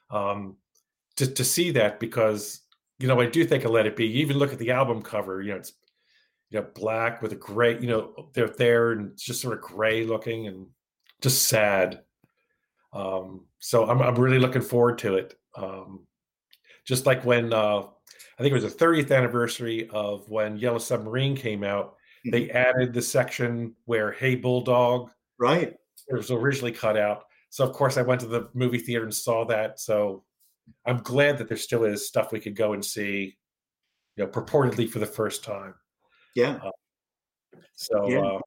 um, 0.09 0.55
to 1.17 1.27
to 1.27 1.43
see 1.43 1.71
that 1.71 1.99
because 1.99 2.61
you 2.99 3.07
know 3.07 3.19
I 3.19 3.25
do 3.25 3.43
think 3.45 3.65
of 3.65 3.71
Let 3.71 3.87
It 3.87 3.95
Be. 3.95 4.07
You 4.07 4.21
even 4.21 4.37
look 4.37 4.53
at 4.53 4.59
the 4.59 4.71
album 4.71 5.01
cover, 5.01 5.41
you 5.41 5.51
know, 5.51 5.57
it's 5.57 5.73
you 6.49 6.59
know 6.59 6.67
black 6.75 7.21
with 7.21 7.33
a 7.33 7.35
gray, 7.35 7.79
you 7.79 7.87
know, 7.87 8.29
they're 8.33 8.47
there 8.47 8.93
and 8.93 9.11
it's 9.11 9.23
just 9.23 9.41
sort 9.41 9.55
of 9.55 9.61
gray 9.61 10.05
looking 10.05 10.47
and 10.47 10.67
just 11.21 11.43
sad. 11.49 12.01
Um, 12.93 13.45
so 13.59 13.89
I'm 13.89 14.01
I'm 14.01 14.15
really 14.15 14.39
looking 14.39 14.61
forward 14.61 14.99
to 14.99 15.15
it. 15.15 15.35
Um, 15.55 16.07
just 16.85 17.05
like 17.05 17.25
when 17.25 17.53
uh, 17.53 17.81
I 17.81 18.41
think 18.41 18.51
it 18.51 18.61
was 18.61 18.73
the 18.73 18.85
30th 18.85 19.15
anniversary 19.15 19.89
of 19.89 20.29
when 20.29 20.57
Yellow 20.57 20.79
Submarine 20.79 21.35
came 21.35 21.63
out, 21.63 21.95
mm-hmm. 22.25 22.31
they 22.31 22.49
added 22.51 22.93
the 22.93 23.01
section 23.01 23.75
where 23.85 24.11
Hey 24.11 24.35
Bulldog 24.35 25.11
right 25.37 25.75
it 26.07 26.15
was 26.15 26.31
originally 26.31 26.71
cut 26.71 26.97
out. 26.97 27.23
So 27.49 27.63
of 27.65 27.73
course 27.73 27.97
I 27.97 28.01
went 28.01 28.21
to 28.21 28.27
the 28.27 28.49
movie 28.53 28.77
theater 28.79 29.03
and 29.03 29.13
saw 29.13 29.45
that. 29.45 29.79
So 29.79 30.23
I'm 30.85 30.97
glad 30.97 31.37
that 31.37 31.47
there 31.47 31.57
still 31.57 31.83
is 31.83 32.07
stuff 32.07 32.31
we 32.31 32.39
could 32.39 32.55
go 32.55 32.73
and 32.73 32.83
see, 32.83 33.37
you 34.15 34.23
know, 34.23 34.29
purportedly 34.29 34.89
for 34.89 34.99
the 34.99 35.05
first 35.05 35.43
time. 35.43 35.75
Yeah. 36.35 36.59
Uh, 36.63 36.71
So 37.75 38.07
Yeah. 38.09 38.19
uh, 38.21 38.39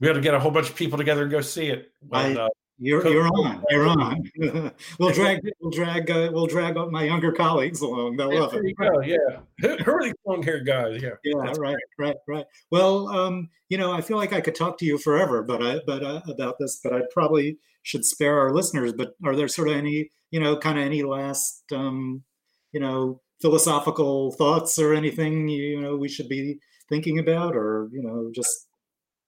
we 0.00 0.06
had 0.06 0.14
to 0.14 0.20
get 0.20 0.34
a 0.34 0.38
whole 0.40 0.50
bunch 0.50 0.68
of 0.70 0.76
people 0.76 0.98
together 0.98 1.22
and 1.22 1.30
go 1.30 1.40
see 1.40 1.68
it. 1.68 1.92
when, 2.00 2.36
I- 2.36 2.42
uh, 2.42 2.48
You're 2.78 3.06
you're 3.08 3.26
on. 3.26 3.64
You're 3.70 3.88
on. 3.88 4.30
we'll 4.98 5.10
drag 5.10 5.40
we'll 5.60 5.70
drag 5.70 6.10
uh, 6.10 6.30
we'll 6.32 6.46
drag 6.46 6.76
my 6.90 7.04
younger 7.04 7.32
colleagues 7.32 7.80
along. 7.80 8.16
They'll 8.16 8.38
love 8.38 8.52
it. 8.54 8.76
go. 8.76 9.00
Yeah. 9.00 9.16
Who, 9.60 9.76
who 9.78 9.90
are 9.92 10.02
these 10.02 10.14
long 10.26 10.42
haired 10.42 10.66
guys? 10.66 11.02
Yeah. 11.02 11.10
Yeah, 11.24 11.34
That's 11.42 11.58
right, 11.58 11.76
right, 11.98 12.16
right. 12.28 12.44
Well, 12.70 13.08
um, 13.08 13.48
you 13.70 13.78
know, 13.78 13.92
I 13.92 14.02
feel 14.02 14.18
like 14.18 14.34
I 14.34 14.42
could 14.42 14.54
talk 14.54 14.76
to 14.78 14.84
you 14.84 14.98
forever, 14.98 15.42
but 15.42 15.62
I, 15.62 15.80
but 15.86 16.02
uh, 16.02 16.20
about 16.28 16.58
this, 16.58 16.78
but 16.82 16.92
I 16.92 17.02
probably 17.12 17.58
should 17.82 18.04
spare 18.04 18.38
our 18.38 18.52
listeners. 18.52 18.92
But 18.92 19.14
are 19.24 19.34
there 19.34 19.48
sort 19.48 19.68
of 19.68 19.76
any, 19.76 20.10
you 20.30 20.40
know, 20.40 20.56
kind 20.58 20.78
of 20.78 20.84
any 20.84 21.02
last, 21.02 21.62
um, 21.72 22.24
you 22.72 22.80
know, 22.80 23.22
philosophical 23.40 24.32
thoughts 24.32 24.78
or 24.78 24.94
anything 24.94 25.46
you 25.48 25.80
know 25.80 25.96
we 25.96 26.08
should 26.08 26.28
be 26.28 26.58
thinking 26.88 27.18
about, 27.18 27.56
or 27.56 27.88
you 27.92 28.02
know, 28.02 28.30
just 28.34 28.66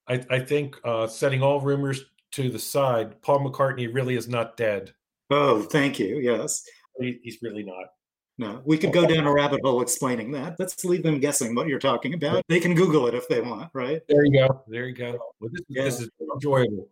I, 0.07 0.25
I 0.31 0.39
think 0.41 0.77
uh, 0.85 1.07
setting 1.07 1.43
all 1.43 1.61
rumors 1.61 2.05
to 2.33 2.51
the 2.51 2.59
side, 2.59 3.21
Paul 3.23 3.41
McCartney 3.41 3.93
really 3.93 4.17
is 4.17 4.29
not 4.29 4.57
dead. 4.57 4.93
oh, 5.31 5.63
thank 5.63 5.99
you. 5.99 6.19
Yes, 6.19 6.63
He, 7.01 7.19
he's 7.23 7.39
really 7.43 7.63
not. 7.63 7.87
no, 8.39 8.61
we 8.65 8.79
could 8.79 8.93
go 8.93 9.07
down 9.07 9.27
a 9.27 9.33
rabbit 9.41 9.61
hole 9.65 9.81
explaining 9.83 10.31
that. 10.33 10.57
Let's 10.59 10.85
leave 10.85 11.03
them 11.03 11.21
guessing 11.21 11.55
what 11.55 11.69
you're 11.69 11.79
talking 11.79 12.15
about. 12.15 12.45
They 12.49 12.61
can 12.61 12.75
Google 12.75 13.07
it 13.07 13.15
if 13.15 13.29
they 13.29 13.41
want, 13.41 13.71
right? 13.75 14.01
There 14.09 14.25
you 14.25 14.33
go. 14.33 14.63
There 14.69 14.87
you 14.87 14.95
go. 14.95 15.19
Well, 15.41 15.51
this, 15.53 15.63
Yeah. 15.69 15.85
this 15.85 16.01
is 16.01 16.11
enjoyable. 16.35 16.89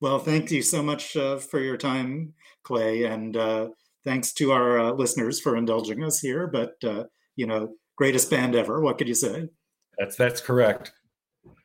Well, 0.00 0.18
thank 0.18 0.50
you 0.50 0.60
so 0.62 0.82
much 0.82 1.16
uh, 1.16 1.38
for 1.38 1.60
your 1.60 1.76
time, 1.78 2.34
Clay, 2.62 3.04
and 3.04 3.36
uh, 3.36 3.68
thanks 4.04 4.32
to 4.34 4.52
our 4.52 4.78
uh, 4.78 4.92
listeners 4.92 5.40
for 5.40 5.56
indulging 5.56 6.04
us 6.04 6.20
here. 6.20 6.46
But 6.46 6.74
uh, 6.84 7.04
you 7.36 7.46
know, 7.46 7.74
greatest 7.96 8.30
band 8.30 8.54
ever. 8.54 8.80
What 8.80 8.98
could 8.98 9.08
you 9.08 9.14
say? 9.14 9.48
That's 9.98 10.16
that's 10.16 10.40
correct. 10.42 10.92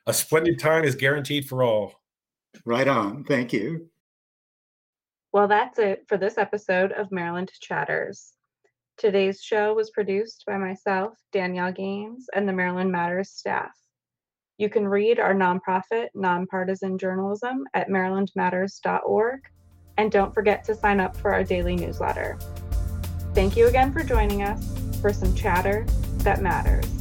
A 0.08 0.14
splendid 0.14 0.58
time 0.60 0.84
is 0.86 0.96
guaranteed 0.96 1.48
for 1.50 1.64
all. 1.64 1.99
Right 2.66 2.88
on. 2.88 3.24
Thank 3.24 3.54
you. 3.54 3.90
Well, 5.32 5.48
that's 5.48 5.78
it 5.78 6.06
for 6.08 6.18
this 6.18 6.38
episode 6.38 6.92
of 6.92 7.12
Maryland 7.12 7.52
Chatters. 7.62 8.34
Today's 8.98 9.42
show 9.42 9.74
was 9.74 9.92
produced 9.92 10.44
by 10.46 10.58
myself, 10.58 11.14
Danielle 11.32 11.72
Gaines, 11.72 12.28
and 12.34 12.48
the 12.48 12.54
Maryland 12.54 12.92
Matters 12.92 13.30
staff. 13.30 13.72
You 14.58 14.70
can 14.70 14.88
read 14.88 15.20
our 15.20 15.34
nonprofit, 15.34 16.08
nonpartisan 16.16 16.98
journalism 16.98 17.64
at 17.74 17.88
marylandmatters.org, 17.88 19.40
and 19.98 20.12
don't 20.12 20.34
forget 20.34 20.66
to 20.66 20.76
sign 20.76 21.00
up 21.00 21.16
for 21.16 21.34
our 21.34 21.46
daily 21.46 21.78
newsletter. 21.78 22.38
Thank 23.34 23.56
you 23.56 23.68
again 23.68 23.94
for 23.94 24.04
joining 24.04 24.44
us 24.44 24.66
for 25.00 25.14
some 25.14 25.34
chatter 25.34 25.86
that 26.24 26.42
matters. 26.42 26.99